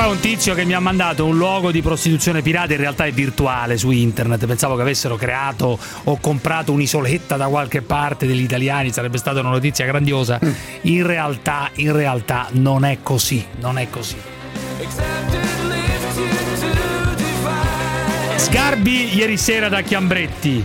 [0.00, 3.12] Qua un tizio che mi ha mandato un logo di prostituzione pirata, in realtà è
[3.12, 4.46] virtuale su internet.
[4.46, 9.50] Pensavo che avessero creato o comprato un'isoletta da qualche parte degli italiani, sarebbe stata una
[9.50, 10.38] notizia grandiosa.
[10.82, 14.16] In realtà, in realtà non è così, non è così.
[18.36, 20.64] Sgarbi ieri sera da Chiambretti.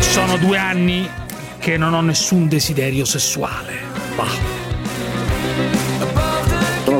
[0.00, 1.08] Sono due anni
[1.60, 3.74] che non ho nessun desiderio sessuale.
[4.16, 4.55] Bah.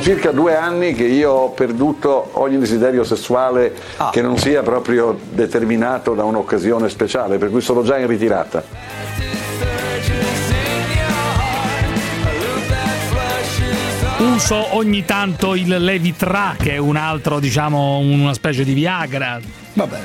[0.07, 4.11] Circa due anni che io ho perduto ogni desiderio sessuale Ah.
[4.11, 8.63] che non sia proprio determinato da un'occasione speciale, per cui sono già in ritirata.
[14.19, 19.41] Uso ogni tanto il Levitra, che è un altro, diciamo, una specie di Viagra.
[19.73, 19.99] Vabbè.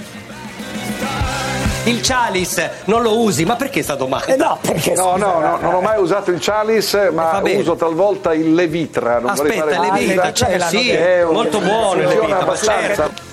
[1.85, 4.35] Il Chalice non lo usi, ma perché sta domanda?
[4.35, 7.59] no, perché No, no, no, non ho mai usato il Chalice, ma va bene.
[7.61, 9.19] uso talvolta il Levitra.
[9.19, 10.59] Non vorrei Aspetta, fare Levitra, pubblicità.
[10.59, 12.95] cioè, sì, È un- molto buono il Levitra, ma abbastanza.
[12.95, 13.29] certo.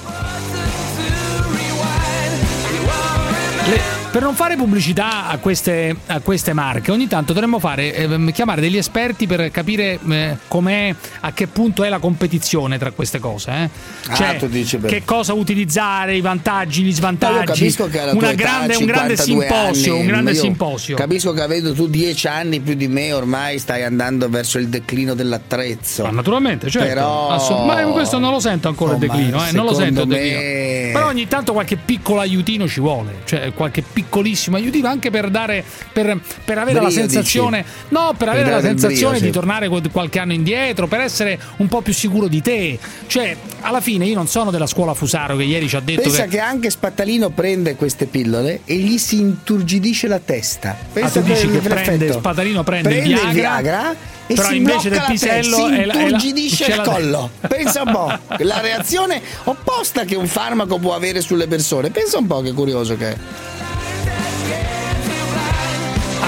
[3.71, 8.33] Le- per non fare pubblicità a queste, a queste marche, ogni tanto dovremmo fare, ehm,
[8.33, 13.19] chiamare degli esperti per capire eh, com'è, a che punto è la competizione tra queste
[13.19, 13.51] cose.
[13.51, 13.71] eh.
[14.09, 17.45] Ah, Cioè, tu dici che cosa utilizzare, i vantaggi, gli Ma io svantaggi.
[17.45, 20.97] capisco Una tua età, grande, un grande 52 simposio, anni, un grande simposio.
[20.97, 25.13] Capisco che avendo tu 10 anni più di me ormai stai andando verso il declino
[25.15, 26.05] dell'attrezzo.
[26.05, 26.89] Ma naturalmente, certo.
[26.89, 30.03] Però Assolut- ma questo non lo sento ancora il insomma, declino, eh, non lo sento
[30.03, 30.39] il secondo declino.
[30.39, 35.29] me- Però ogni tanto qualche piccolo aiutino ci vuole, cioè qualche piccolissimo aiutino anche per
[35.31, 37.75] dare per, per avere la Brio, sensazione dici?
[37.89, 39.33] no, per Per avere la dare il sensazione brio, di sì.
[39.33, 42.79] tornare qual- qualche anno indietro, per essere un po' più sicuro di te.
[43.07, 46.23] Cioè, alla fine io non sono della scuola Fusaro che ieri ci ha detto Pensa
[46.25, 46.39] che che...
[46.41, 50.77] anche Spattalino prende queste pillole e gli si inturgidisce la testa.
[50.93, 53.95] Pensa Ah, tu dici che prende- Spattalino prende il il Viagra, Viagra
[54.27, 56.83] e però si invece del la testa, pisello si la- la- inturgidisce c'è il la-
[56.83, 57.31] collo.
[57.49, 61.91] Pensa un po', la reazione opposta che un farmaco può avere sulle persone.
[61.91, 63.17] Pensa un po' che curioso che è.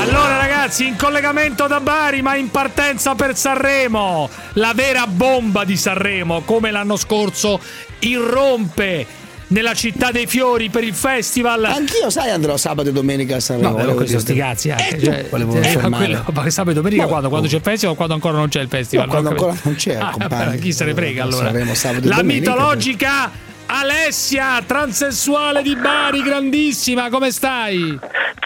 [0.00, 5.76] Allora ragazzi, in collegamento da Bari, ma in partenza per Sanremo, la vera bomba di
[5.76, 7.60] Sanremo, come l'anno scorso,
[7.98, 9.06] irrompe
[9.48, 11.64] nella città dei fiori per il festival.
[11.66, 13.68] Anch'io, sai, andrò sabato e domenica a Sanremo.
[13.70, 14.96] No, però questo sti cazzi anche.
[14.96, 17.28] Eh, cioè, volevo eh, quello- ma sabato e domenica quando?
[17.28, 19.04] Quando c'è il festival o quando ancora non c'è il festival?
[19.06, 19.68] No, quando Non ancora capito.
[19.68, 20.44] non c'è, Ah, compagni.
[20.46, 21.44] vabbè, chi se ne frega allora?
[21.46, 23.30] Sanremo sabato e La domenica, mitologica
[23.72, 27.98] Alessia, transessuale di Bari, grandissima, come stai?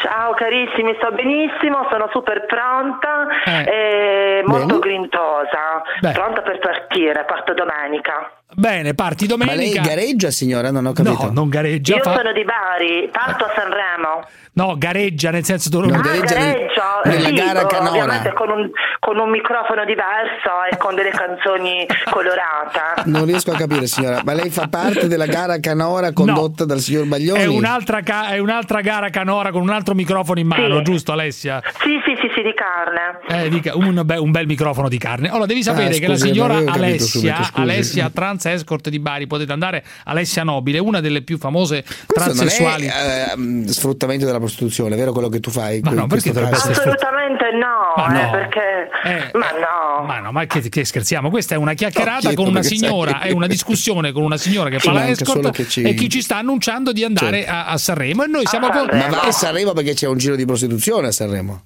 [0.03, 3.65] Ciao carissimi, sto benissimo, sono super pronta Eh.
[3.65, 4.81] e molto Bene.
[4.81, 6.13] grintosa, Beh.
[6.13, 8.31] pronta per partire, parto domenica.
[8.56, 9.81] Bene, parti Ma lei domenica.
[9.82, 10.70] gareggia, signora?
[10.70, 11.24] Non ho capito.
[11.24, 11.97] No, non gareggia.
[11.97, 14.26] Io fa- sono di Bari, parto a Sanremo.
[14.56, 17.90] No, gareggia nel senso tu No, Ah, gareggia nel- gareggio, nella sì, gara canora.
[17.90, 18.70] ovviamente con un,
[19.01, 23.02] con un microfono diverso e con delle canzoni colorate.
[23.10, 24.20] Non riesco a capire, signora.
[24.24, 27.40] Ma lei fa parte della gara canora condotta dal signor Baglioni?
[27.43, 30.82] È un'altra, ca- è un'altra gara canora con un altro microfono in mano, Sì.
[30.82, 31.60] giusto Alessia?
[31.81, 33.18] Sì, sì, sì, sì, di carne.
[33.44, 35.28] Eh, dica, un, be- un bel microfono di carne.
[35.31, 37.60] Allora, devi sapere Ah, che la scusi, signora non Alessia, subito, scusi.
[37.60, 42.25] Alessia Trans Escort di Bari, potete andare, Alessia Nobile, una delle più famose Questo non
[42.35, 42.87] transessuali.
[42.87, 45.81] è ehm, sfruttamento della prostituzione, vero quello che tu fai?
[45.83, 48.31] Ma no, perché dovrebbe essere Assolutamente no, Ma eh, no.
[48.31, 48.91] perché...
[49.05, 50.05] Eh, ma no.
[50.05, 51.31] Ma no, ma che, che scherziamo?
[51.31, 54.69] Questa è una chiacchierata No, con una signora, sai- è una discussione con una signora
[54.71, 57.53] che Ci fa la escort ci- e chi ci sta annunciando di andare Certo.
[57.53, 58.89] a, a Sanremo e noi siamo con...
[58.93, 61.65] Ma va a Sanremo perché c'è un giro di prostituzione a Sanremo.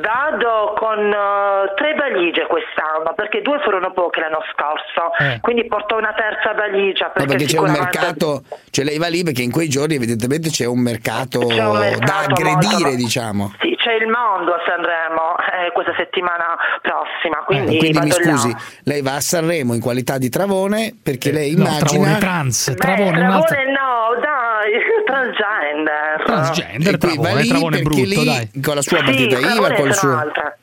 [0.00, 5.40] Vado con eh, tre valigie quest'anno perché due furono poche l'anno scorso, Eh.
[5.40, 9.22] quindi porto una terza valigia No, perché, perché c'è un mercato, cioè lei va lì
[9.22, 13.52] perché in quei giorni evidentemente c'è un mercato, C'è un mercato da aggredire, molto- diciamo.
[13.60, 18.20] Sì, c'è il mondo a Sanremo eh, questa settimana prossima, quindi, E quindi mi vado
[18.30, 18.36] là.
[18.36, 21.86] scusi, lei va a Sanremo in qualità di Travone perché lei No, immagina...
[21.86, 23.56] Travone trans, Beh, Travone, un'altra...
[23.56, 24.72] Travone no, dai,
[25.06, 26.22] transgender.
[26.24, 28.50] Transgender, E qui va Travone, lì Travone perché brutto, lì, dai.
[28.62, 30.16] con la sua Sì, partita Travone IVA, col suo...
[30.16, 30.56] altre.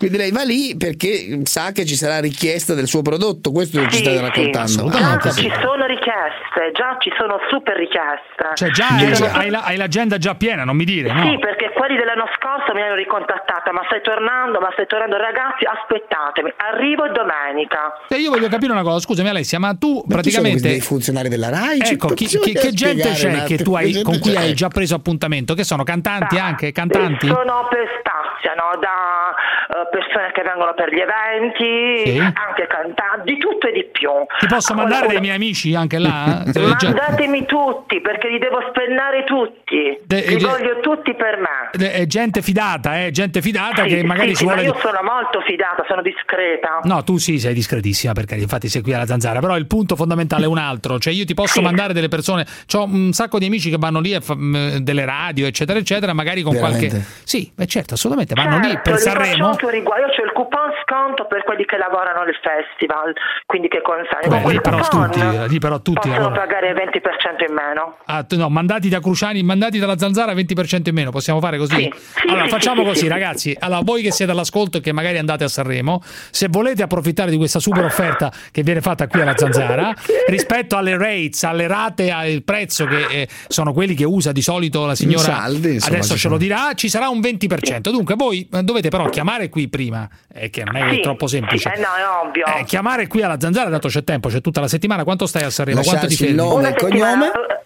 [0.00, 3.96] Quindi lei va lì perché sa che ci sarà richiesta del suo prodotto, questo ci
[3.96, 4.22] Sì, state sì.
[4.22, 4.88] raccontando.
[4.88, 8.48] Già Ah, ci sono richieste, già ci sono super richieste.
[8.54, 11.20] Cioè già Ci hai, sono- hai la- hai l'agenda già piena, non mi dire, no?
[11.28, 15.64] Sì, perché quelli dell'anno scorso mi hanno ricontattata, ma stai tornando, ma stai tornando ragazzi,
[15.68, 17.92] aspettatemi, arrivo domenica.
[18.08, 20.60] E io voglio capire una cosa, scusami Alessia, ma tu Ma sono praticamente...
[20.60, 21.80] questi dei funzionari della RAI?
[21.84, 24.38] Ci- Ecco, chi- ci chi- che gente c'è che tu hai, con cui c'è?
[24.48, 25.52] hai già preso appuntamento?
[25.52, 26.72] Che sono cantanti anche?
[26.72, 27.26] Cantanti?
[27.26, 29.28] Sono per spaziano da
[29.70, 32.18] eh, persone che vengono per gli eventi, Sì.
[32.18, 34.10] anche cantanti, di tutto e di più.
[34.38, 36.42] Ti posso mandare Allora, dei miei amici anche là?
[36.50, 39.98] Già- Mandatemi tutti perché li devo spennare tutti.
[40.04, 41.92] De- li de- voglio tutti per me.
[41.92, 44.68] eh, gente fidata, eh, gente fidata Sì, che magari sì, si sì, ma vuole...
[44.68, 46.80] io sono molto fidata, sono discreta.
[46.84, 50.44] No, tu sì, sei discretissima perché infatti sei qui alla zanzara, però il punto fondamentale
[50.44, 53.70] è un altro, cioè io ti posso mandare delle persone, ho un sacco di amici
[53.70, 56.88] che vanno lì a fa- mh, delle radio, eccetera, eccetera, magari con Veramente?
[56.88, 57.06] qualche...
[57.24, 59.46] Sì, beh certo, assolutamente, vanno lì Certo, per li faccio Sanremo.
[59.48, 63.12] anche guaio, c'è il coupon sconto per quelli che lavorano al festival,
[63.46, 64.28] quindi che consegno.
[64.28, 66.40] Beh, lì però tutti, lì però tutti possono lavorano.
[66.40, 67.96] pagare il 20% in meno.
[68.06, 71.90] Ah, no, mandati da Cruciani, mandati dalla Zanzara 20% in meno, possiamo fare così?
[72.28, 73.08] allora, sì, facciamo sì, così, sì.
[73.08, 73.56] ragazzi.
[73.58, 77.36] Allora, voi che siete all'ascolto e che magari andate a Sanremo, se volete approfittare di
[77.36, 79.92] questa super offerta che viene fatta qui alla Zanzara,
[80.28, 84.86] rispetto alle rates, alle rate, al prezzo che eh, sono quelli che usa di solito
[84.86, 87.90] la signora, saldi, insomma, adesso ce lo dirà, ci sarà un 20%.
[87.90, 91.70] Dunque, voi eh, dovete però chiamare qui prima, eh, che non è Sì, troppo semplice.
[91.72, 92.44] sì, eh, no, è ovvio.
[92.58, 95.04] Eh, chiamare qui alla Zanzara, dato c'è tempo, c'è tutta la settimana.
[95.04, 95.80] Quanto stai a Sanremo?
[95.80, 96.52] Quanto ti Lasciarci il fermi?
[96.54, 97.26] nome e cognome.
[97.26, 97.58] eh,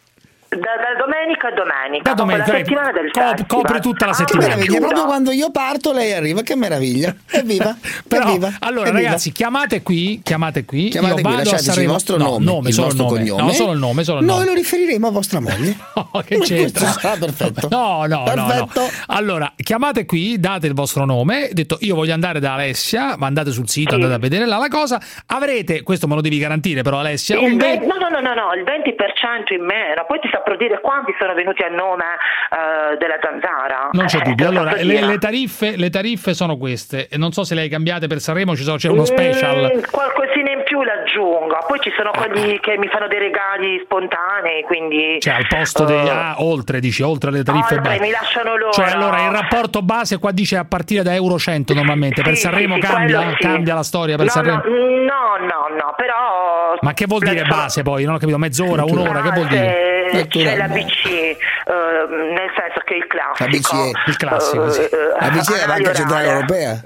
[0.57, 4.15] Da, da domenica a domenica, Da domenica, la settimana del cop- copre tutta la Ah,
[4.15, 4.55] settimana.
[4.57, 4.79] Chiudo.
[4.81, 7.15] proprio quando io parto lei arriva, che meraviglia.
[7.31, 7.75] Evviva,
[8.07, 9.05] Però, evviva, allora, evviva.
[9.05, 10.89] ragazzi, chiamate qui, chiamate qui.
[10.89, 11.93] Chiamate io qui, vado a lasciateci il Sanremo.
[11.93, 13.21] vostro no, nome, nome il solo vostro il nome.
[13.29, 13.43] cognome.
[13.43, 14.49] No, solo il nome, solo il Noi nome.
[14.49, 15.77] lo riferiremo a vostra moglie.
[16.15, 16.89] No, che c'entra?
[17.03, 17.69] Ah, perfetto.
[17.71, 18.45] No, no, no, no.
[18.67, 18.89] Perfetto.
[19.09, 23.51] Allora, chiamate qui, date il vostro nome, detto io voglio andare da Alessia, ma andate
[23.51, 26.99] sul sito, andate a vedere là la cosa, avrete, questo me lo devi garantire però
[26.99, 30.05] Alessia, Il un ve- ve- no, no, no, no, no, il 20% in meno.
[30.07, 32.05] Poi ti saprò dire quanti sono venuti a nome
[32.51, 33.89] eh, della Zanzara.
[33.93, 34.49] non c'è Eh, dubbio.
[34.49, 35.07] Allora, le, dire.
[35.07, 37.09] le tariffe, le tariffe sono queste.
[37.17, 39.73] Non so se le hai cambiate per Sanremo, ci sono- c'è uno special.
[39.77, 41.59] Mm, qualcosina in più l'aggiungo.
[41.67, 45.19] Poi ci sono quelli che mi fanno dei regali spontanei, quindi...
[45.21, 46.07] Cioè, al posto dei.
[46.07, 48.01] eh, Ah, oltre, dici, oltre le tariffe oltre, base.
[48.03, 48.73] mi lasciano loro.
[48.73, 52.23] Cioè, allora il rapporto base qua dice a partire da Euro 100 normalmente.
[52.23, 53.37] per Sì, Sanremo sì, cambia, sì.
[53.37, 54.63] cambia la storia per no, Sanremo.
[54.65, 54.73] No,
[55.05, 56.77] no, no, no, però...
[56.81, 58.05] Ma che vuol dire base poi?
[58.05, 59.94] Non ho capito, mezz'ora, un'ora, che vuol dire?
[60.23, 61.37] C'è la BC, eh,
[61.67, 63.45] nel senso che il classico.
[63.45, 63.93] La BCE.
[64.07, 64.81] Il classico, sì.
[64.83, 64.89] eh,
[65.21, 65.93] La BCE è la Banca.
[65.95, 66.83] Centrale Europea.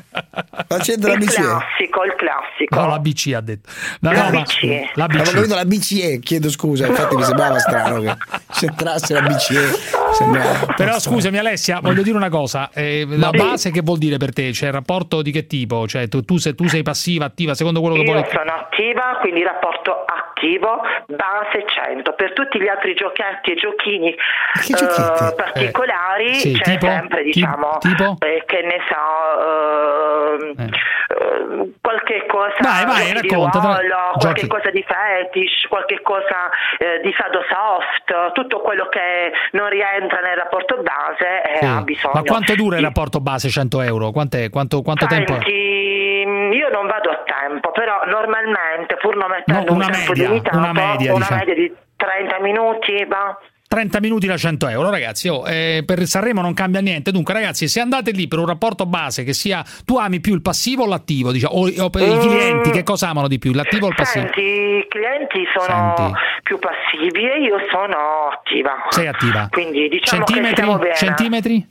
[0.68, 1.40] Ma c'entra la Il BCE?
[1.42, 2.74] classico, il classico.
[2.80, 3.70] No, la BC ha detto.
[4.00, 4.90] No, La no, BCE.
[4.94, 5.32] La Avevo BC.
[5.34, 8.16] capito la BCE, chiedo scusa, infatti mi sembrava strano che
[8.52, 9.96] c'entrasse la BCE.
[10.12, 13.36] Sembrava Però scusami Alessia, voglio dire una cosa, eh, la Sì.
[13.36, 14.52] base che vuol dire per te?
[14.52, 15.86] Cioè il rapporto di che tipo?
[15.86, 18.28] Cioè tu, tu sei, tu sei passiva, attiva, secondo quello che Io vuole...
[18.32, 22.12] sono attiva, quindi rapporto attivo, base 100.
[22.14, 25.24] Per tutti gli altri giochetti e giochini Che giochetti?
[25.24, 26.86] eh, particolari Eh, sì, c'è tipo?
[26.86, 28.16] sempre, diciamo, tipo?
[28.20, 34.46] eh, che ne so, ehm, eh, qualche cosa Vai, vai, racconta, tra- ruolo, qualche giochi.
[34.46, 40.36] cosa di fetish, qualche cosa eh, di sado soft, tutto quello che non rientra nel
[40.36, 41.64] rapporto base eh, Sì.
[41.64, 42.14] ha bisogno.
[42.14, 44.10] Ma quanto dura il rapporto base 100 euro?
[44.10, 44.50] Quant'è?
[44.50, 45.40] Quanto, quanto tempo è?
[45.42, 50.12] Senti, io non vado a tempo, però normalmente pur non mettendo No, una un tempo
[50.12, 51.36] media, una media, diciamo.
[51.38, 53.36] media di 30 minuti, va.
[53.68, 55.28] 30 minuti da 100 euro, ragazzi.
[55.28, 57.10] oh, eh, per Sanremo non cambia niente.
[57.12, 60.40] Dunque, ragazzi, se andate lì per un rapporto base che sia tu ami più il
[60.40, 62.20] passivo o l'attivo, diciamo, o, o per i Mm.
[62.20, 63.52] clienti, che cosa amano di più?
[63.52, 64.24] L'attivo o il passivo?
[64.24, 66.12] Senti, i clienti sono Senti.
[66.44, 68.72] più passivi e io sono attiva.
[68.88, 69.48] Sei attiva.
[69.50, 70.52] Quindi diciamo che centimetri?
[70.62, 70.94] stiamo bene.
[70.94, 71.66] Centimetri?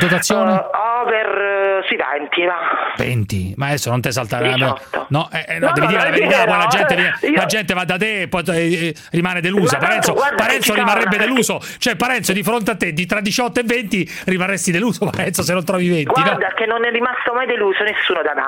[0.00, 0.52] Dotazione?
[0.52, 0.64] Eh,
[1.02, 2.94] over eh, sui 20, va.
[2.96, 5.06] 20, ma adesso non te saltare 18.
[5.08, 6.94] no, eh, eh, no, No, devi no, dire la verità vero, poi la gente,
[7.26, 10.42] io- la gente va da te e poi eh, rimane delusa Ma Parenzo, tanto, guarda
[10.44, 11.24] Parenzo rimarrebbe torna.
[11.24, 15.42] deluso cioè Parenzo di fronte a te di tra 18 e 20 rimarresti deluso Parenzo
[15.42, 16.12] se non trovi 20 no?
[16.22, 18.42] Guarda che non è rimasto mai deluso nessuno da me.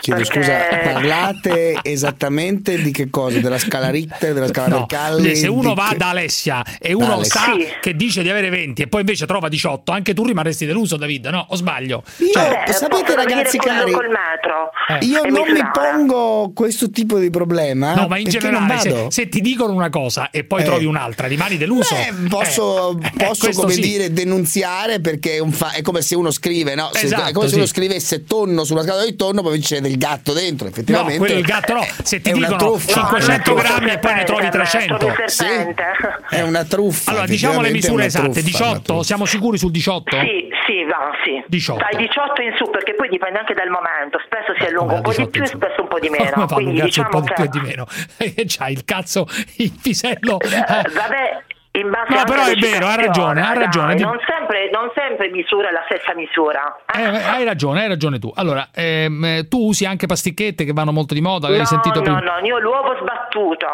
[0.00, 3.40] Chiedo Perché- scusa, parlate esattamente di che cosa?
[3.40, 5.34] Della scala Richter, della scala No, Mercalli?
[5.34, 7.40] se uno va che- da Alessia e uno Alessia.
[7.40, 7.66] sa Sì.
[7.80, 11.26] che dice di avere 20 e poi invece trova 18 anche tu rimarresti deluso David
[11.26, 11.46] no?
[11.50, 14.70] o sbaglio Io, Cioè, Eh, sapete ragazzi cari, col, metro.
[14.88, 15.04] Eh.
[15.04, 15.70] io non mi misurare.
[15.72, 19.10] pongo questo tipo di problema no ma in perché generale non se, vado.
[19.10, 20.64] se ti dicono una cosa e poi Eh.
[20.64, 23.80] trovi un'altra rimani deluso Beh, posso, Eh, posso, questo come sì.
[23.80, 26.90] dire denunziare perché è, un fa- è come se uno scrive no?
[26.92, 27.58] Se- Esatto, è come se sì.
[27.58, 31.38] uno scrivesse tonno sulla scatola di tonno poi c'è del gatto dentro No, effettivamente quello
[31.38, 31.86] il gatto no.
[32.02, 32.92] Se ti è una dicono truffa.
[32.92, 34.96] 500 No, grammi e poi ne trovi serpente, 300.
[34.96, 35.36] trovi il Sì.
[35.36, 35.84] serpente.
[36.30, 38.24] è una truffa Allora, diciamo le misure esatte.
[38.26, 38.80] truffa, una 18?
[38.82, 39.02] truffa.
[39.04, 40.16] Siamo sicuri sul 18?
[40.18, 41.42] Sì, sì, va, sì.
[41.48, 41.80] 18.
[41.80, 44.20] Dai 18 in su, perché poi dipende anche dal momento.
[44.22, 46.32] Spesso si allunga un po' di 18 più e spesso un po' di meno.
[46.44, 47.86] un Quindi diciamo un po' di più e di meno?
[48.18, 49.26] Eh, C'hai il cazzo,
[49.56, 50.38] il pisello.
[50.40, 50.90] Eh, eh.
[50.92, 51.42] vabbè,
[51.80, 53.94] in base No, però è vero, ha ragione, ha ragione.
[53.94, 56.76] dai, Non sempre, non sempre misura la stessa misura.
[56.94, 58.32] Eh, hai ragione, hai ragione tu.
[58.34, 62.02] Allora, ehm, eh, tu usi anche pasticchette che vanno molto di moda, no, sentito no,
[62.02, 62.20] prima?
[62.20, 63.66] no, io l'uovo sbattuto.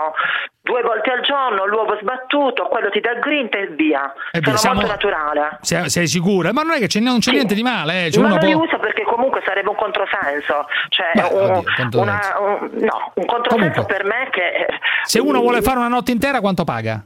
[0.65, 4.11] Due volte al giorno l'uovo sbattuto, quello ti dà il grinta e via.
[4.33, 5.59] Eh beh, Sono siamo- molto naturale.
[5.61, 6.55] Sei, sei sicura?
[6.55, 7.35] Ma non è che c'è, non c'è Sì.
[7.35, 8.11] niente di male, eh.
[8.11, 8.63] Cioè, ma non li può...
[8.63, 10.67] uso perché comunque sarebbe un controsenso.
[10.89, 12.01] Cioè, Beh, un, oddio, controsenso.
[12.01, 13.85] una- un- no, un controsenso Comunque.
[13.85, 14.67] per me che...
[15.05, 17.05] Se uno vuole fare una notte intera, quanto paga?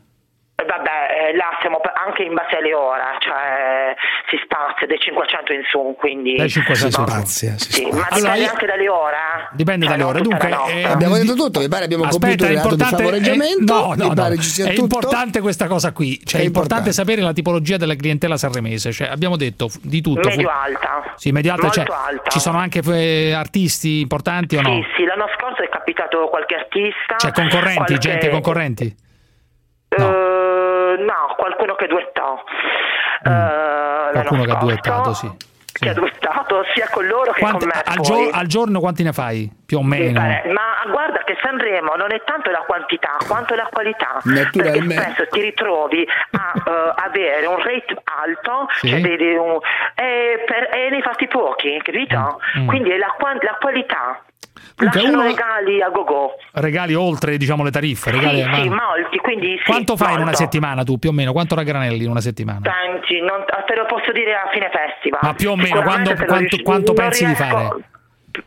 [0.58, 3.94] Vabbè, eh, là siamo anche in base alle ore, cioè
[4.28, 6.34] si spazia dai 500 in su, quindi...
[6.34, 7.00] Dai 500 in su.
[7.06, 9.14] Spazia, si Sì, ma Allora, dipende io- anche dalle ore.
[9.16, 9.48] eh.
[9.52, 10.20] Dipende Cioè, dalle ore.
[10.20, 13.72] Dunque, eh, Abbiamo detto tutto, mi pare abbiamo Aspetta, compiuto il reato di importante, favoreggiamento.
[13.72, 14.40] eh, no, no, mi pare no.
[14.42, 14.80] ci sia è tutto.
[14.82, 16.18] importante questa cosa qui.
[16.24, 16.92] Cioè, È è importante importante.
[16.92, 18.90] sapere la tipologia della clientela sanremese.
[18.92, 20.28] Cioè, abbiamo detto di tutto.
[20.28, 21.12] Medio fu- alta.
[21.14, 21.62] Sì, medio alta.
[21.66, 22.30] Molto cioè, alta.
[22.30, 24.70] Ci sono anche eh, artisti importanti o no?
[24.74, 27.14] Sì, sì, l'anno scorso è capitato qualche artista.
[27.16, 28.96] Cioè, concorrenti, qualche- gente concorrenti.
[29.90, 29.96] Eh,
[30.96, 32.42] no, qualcuno che duettò.
[33.24, 34.12] Eh, Mm.
[34.12, 35.30] Qualcuno che ha duettato, sì.
[35.72, 37.82] Che ha duettato sia con loro che con me.
[37.84, 39.48] al, gio- al giorno quanti ne fai?
[39.66, 40.18] Più o meno.
[40.18, 45.26] pare- Ma guarda che Sanremo non è tanto la quantità quanto la qualità, perché spesso
[45.30, 48.88] ti ritrovi a eh, avere un rate alto Sì.
[48.88, 49.58] cioè vedi un-
[49.94, 52.40] e, per- e ne fatti pochi, capito?
[52.58, 52.66] Mm.
[52.66, 54.22] Quindi è la, la qualità.
[54.84, 56.36] Lasciano uno- regali a go-go.
[56.52, 58.10] Regali oltre diciamo le tariffe.
[58.10, 60.38] Regali, sì, sì, molti, quindi sì, Quanto fai in una molto.
[60.38, 61.32] settimana tu più o meno?
[61.32, 62.60] Quanto raggranelli in una settimana?
[62.62, 65.20] Senti, non, te lo posso dire a fine festival.
[65.22, 67.68] Ma più o meno, quando- quanto- quanto pensi di riesco- fare?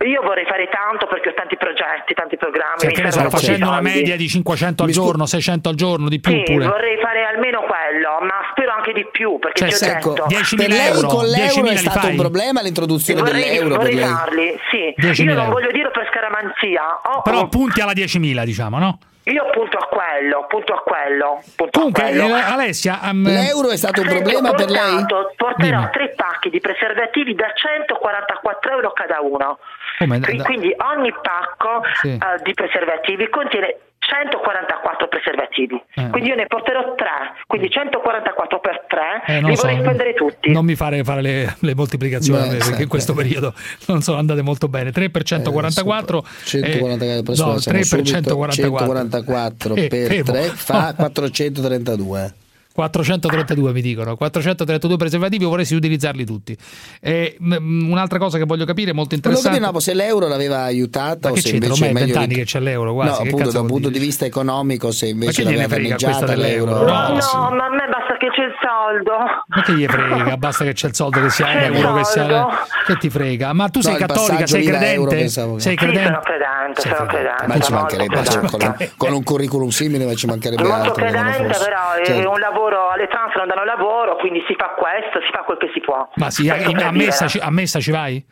[0.05, 2.79] Io vorrei fare tanto perché ho tanti progetti, tanti programmi.
[2.79, 5.69] Cioè, mi che ne molti facendo una media di 500 al Mi scu- giorno, 600
[5.69, 6.65] al giorno, di più Sì, pure.
[6.67, 10.25] vorrei fare almeno quello, ma spero anche di più perché Cioè, ti ho Ecco, detto.
[10.29, 13.77] 10.000 per lei euro, con l'euro 10.000 è stato un problema l'introduzione Vorrei, dell'euro per
[13.77, 14.07] vorrei lei.
[14.09, 14.93] farli, sì.
[14.97, 15.51] 10.000 Io non euro.
[15.59, 16.83] voglio dire per scaramanzia.
[17.03, 18.97] Ho- Però punti alla 10.000, diciamo, no?
[19.25, 21.43] io punto a quello, punto a quello.
[21.55, 22.35] Punto Comunque, a quello.
[22.35, 24.81] eh, Alessia, um, L'euro è stato un problema ho per lei?
[24.81, 25.89] portato- Porterò Dimmi.
[25.91, 29.59] tre pacchi di preservativi da 144 euro cada uno.
[30.03, 32.09] Come, da- da- Quindi ogni pacco Sì.
[32.09, 35.79] eh, di preservativi contiene 144 preservativi.
[35.95, 36.09] Eh.
[36.09, 37.37] Quindi io ne porterò tre.
[37.45, 40.51] Quindi 144 per tre eh, non li so, vorrei spendere tutti.
[40.51, 43.53] Non mi fare fare le, le moltiplicazioni Beh, eh, perché in questo periodo
[43.87, 44.91] non sono andate molto bene.
[44.91, 50.31] 3 per 144 144 eh, no, 3 per 144 144 Eh, per fermo.
[50.31, 52.33] 3 fa 432
[52.73, 54.15] 432 mi dicono.
[54.15, 56.55] 432 preservativi io vorrei utilizzarli tutti.
[57.01, 60.61] E, m- un'altra cosa che voglio capire molto Volevo interessante capire no, se l'euro l'aveva
[60.63, 63.17] aiutata Ma o se invece è Ormai è meglio vent'anni che c'è l'euro quasi, no
[63.17, 63.99] che appunto da un punto dire?
[63.99, 66.71] di vista economico se invece l'aveva danneggiata dell'euro?
[66.73, 66.85] l'euro.
[66.91, 67.35] No, No, sì.
[67.35, 69.11] ma a me basta che c'è il soldo.
[69.47, 70.37] ma che gli frega?
[70.37, 72.49] Basta che c'è il soldo che sia C'è euro che sia soldo.
[72.85, 73.53] che ti frega?
[73.53, 75.29] Ma tu No, sei il cattolica passaggio sei euro credente?
[75.59, 76.03] sei Sì, credente?
[76.07, 77.47] sono credente, Sei sono credente.
[77.47, 81.09] ma ci molto mancherebbe cioè, con, un- curriculum simile ma ci mancherebbe Molto altro lo
[81.11, 85.19] credente, però è Cioè, un lavoro alle trans non danno lavoro, quindi si fa questo,
[85.25, 86.09] si fa quel che si può.
[86.15, 88.23] ma sì per a messa, ci, a messa ci vai?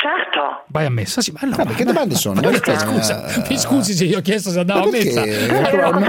[0.00, 0.64] Certo.
[0.68, 2.36] vai a messa sì ma no Vabbè, che domande sono?
[2.36, 2.70] Ma Perché?
[2.72, 5.24] perché, scusa, mi scusi se io ho chiesto se andavo Ma a messa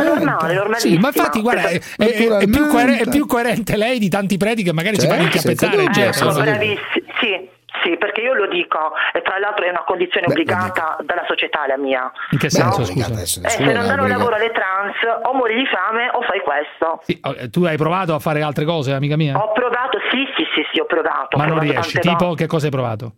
[0.03, 0.79] normale.
[0.79, 4.37] Sì, ma infatti, guarda, è, è- è più coere- è più coerente lei di tanti
[4.37, 5.75] preti che magari si Certo, fanno inchiappettare.
[5.77, 6.79] senza cioè, Eh, sono sono- bravissimi.
[7.19, 7.49] Sì,
[7.83, 11.77] sì, perché io lo dico, e tra l'altro è una condizione obbligata dalla società la
[11.77, 12.11] mia.
[12.31, 13.47] In che Beh, senso, non è scusa?
[13.47, 17.01] Eh, se non danno lavoro alle trans, o muori di fame o fai questo.
[17.03, 19.37] Sì, eh, tu hai provato a fare altre cose, amica mia?
[19.37, 21.37] Ho provato, sì, sì, sì, sì, ho provato.
[21.37, 21.99] Ma ho non provato riesci.
[21.99, 22.43] Tipo, volte.
[22.43, 23.11] che cosa hai provato?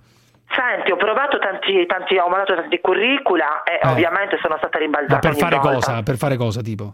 [0.56, 3.88] Senti, ho provato tanti, tanti, ho mandato tanti curricula e Eh.
[3.90, 5.74] ovviamente sono stata rimbalzata Ma per ogni fare volta.
[5.76, 6.04] cosa?
[6.04, 6.94] Per fare cosa, tipo?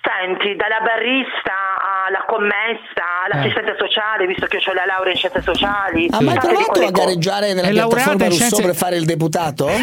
[0.00, 1.76] Senti, dalla barista
[2.06, 3.32] alla commessa, Eh.
[3.32, 6.06] all'assistente sociale, visto che ho la laurea in scienze sociali.
[6.10, 9.68] ha mai provato a gareggiare nella piattaforma Rousseau scienze- per fare il deputato?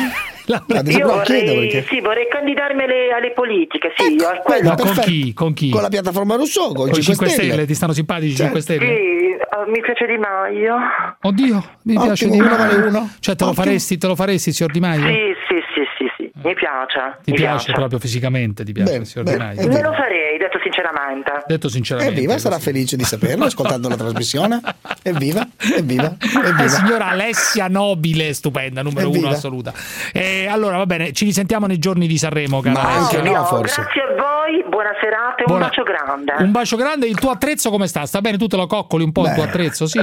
[0.47, 4.69] La- Io vorrei, perché sì, vorrei candidarmi alle, alle politiche, sì, Ecco, io quello.
[4.69, 5.33] Ma con chi?
[5.33, 5.69] Con chi?
[5.71, 7.65] Con la piattaforma Rousseau, con, Con i 5 Stelle.
[7.65, 8.85] Ti stanno simpatici i 5 Stelle?
[8.85, 10.75] Sì, eh, mi piace Di Maio.
[11.23, 13.09] Oddio, mi Ottimo, piace di uno vale uno.
[13.19, 15.01] Cioè, te lo faresti, te lo faresti, signor Di Maio?
[15.07, 15.63] Sì, sì,
[16.45, 17.17] mi piace.
[17.23, 19.37] Ti mi piace proprio fisicamente, ti piace, Bene, signor bene.
[19.37, 19.61] Di Maio?
[19.61, 21.31] E Me lo farei, detto sinceramente.
[21.47, 22.13] Detto sinceramente.
[22.15, 24.61] Evviva, sarà felice di saperlo ascoltando la trasmissione.
[25.03, 26.03] Evviva, evviva,
[26.41, 26.67] La evviva.
[26.67, 29.27] signora Alessia Nobile, stupenda, numero Evviva.
[29.27, 29.73] uno assoluta.
[30.13, 33.81] E allora, va bene, ci risentiamo nei giorni di Sanremo, cara Ma anche no, forse.
[33.81, 36.33] Grazie a voi, buona serata e un Buona- bacio grande.
[36.39, 38.05] Un bacio grande, il tuo attrezzo come sta?
[38.05, 38.37] Sta bene?
[38.37, 39.85] Tu te lo coccoli un po' il tuo attrezzo?
[39.87, 39.99] Sì.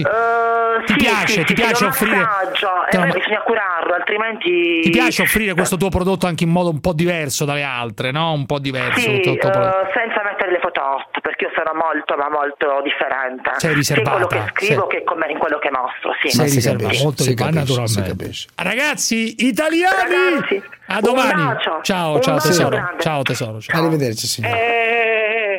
[0.83, 1.27] Eh, Ti sì, piace?
[1.33, 4.81] sì, Ti sì, piace offrire- massaggio, te e ma- bisogna curarlo, altrimenti...
[4.83, 8.33] Ti piace offrire questo tuo prodotto anche in modo un po' diverso dalle altre, no?
[8.33, 9.01] Un po' diverso.
[9.01, 9.89] Sì, eh, prodotto.
[9.95, 13.51] senza mettere le foto hot, perché io sono molto, ma molto differente.
[13.53, 16.29] Sei Sia in riservata, quello che scrivo sei- che come- in quello che mostro, sì.
[16.31, 18.03] Sei riservata, capisce, molto si capisce, naturalmente.
[18.03, 18.49] si capisce.
[18.57, 21.45] Ragazzi italiani, Ragazzi, a un domani.
[21.45, 22.69] bacio, ciao, un ciao bacio tesoro.
[22.77, 23.03] grande.
[23.03, 23.61] Ciao tesoro.
[23.61, 23.81] Ciao.
[23.81, 24.57] Arrivederci, signore.
[24.59, 25.57] Eh,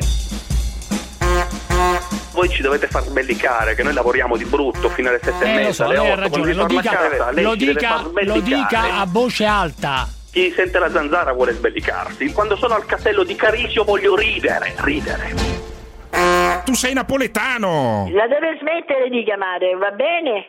[2.34, 5.54] Voi ci dovete far sbellicare, che noi lavoriamo di brutto fino alle sette e Eh,
[5.54, 8.02] mezza, lo so, alle lei ha otto, quando ragione, si lo dica, casa, lo dica,
[8.24, 10.08] lo dica a voce alta.
[10.32, 12.32] Chi sente la zanzara vuole sbellicarsi.
[12.32, 15.32] Quando sono al castello di Carisio voglio ridere, ridere.
[16.64, 18.08] Tu sei napoletano!
[18.12, 20.48] La deve smettere di chiamare, va bene?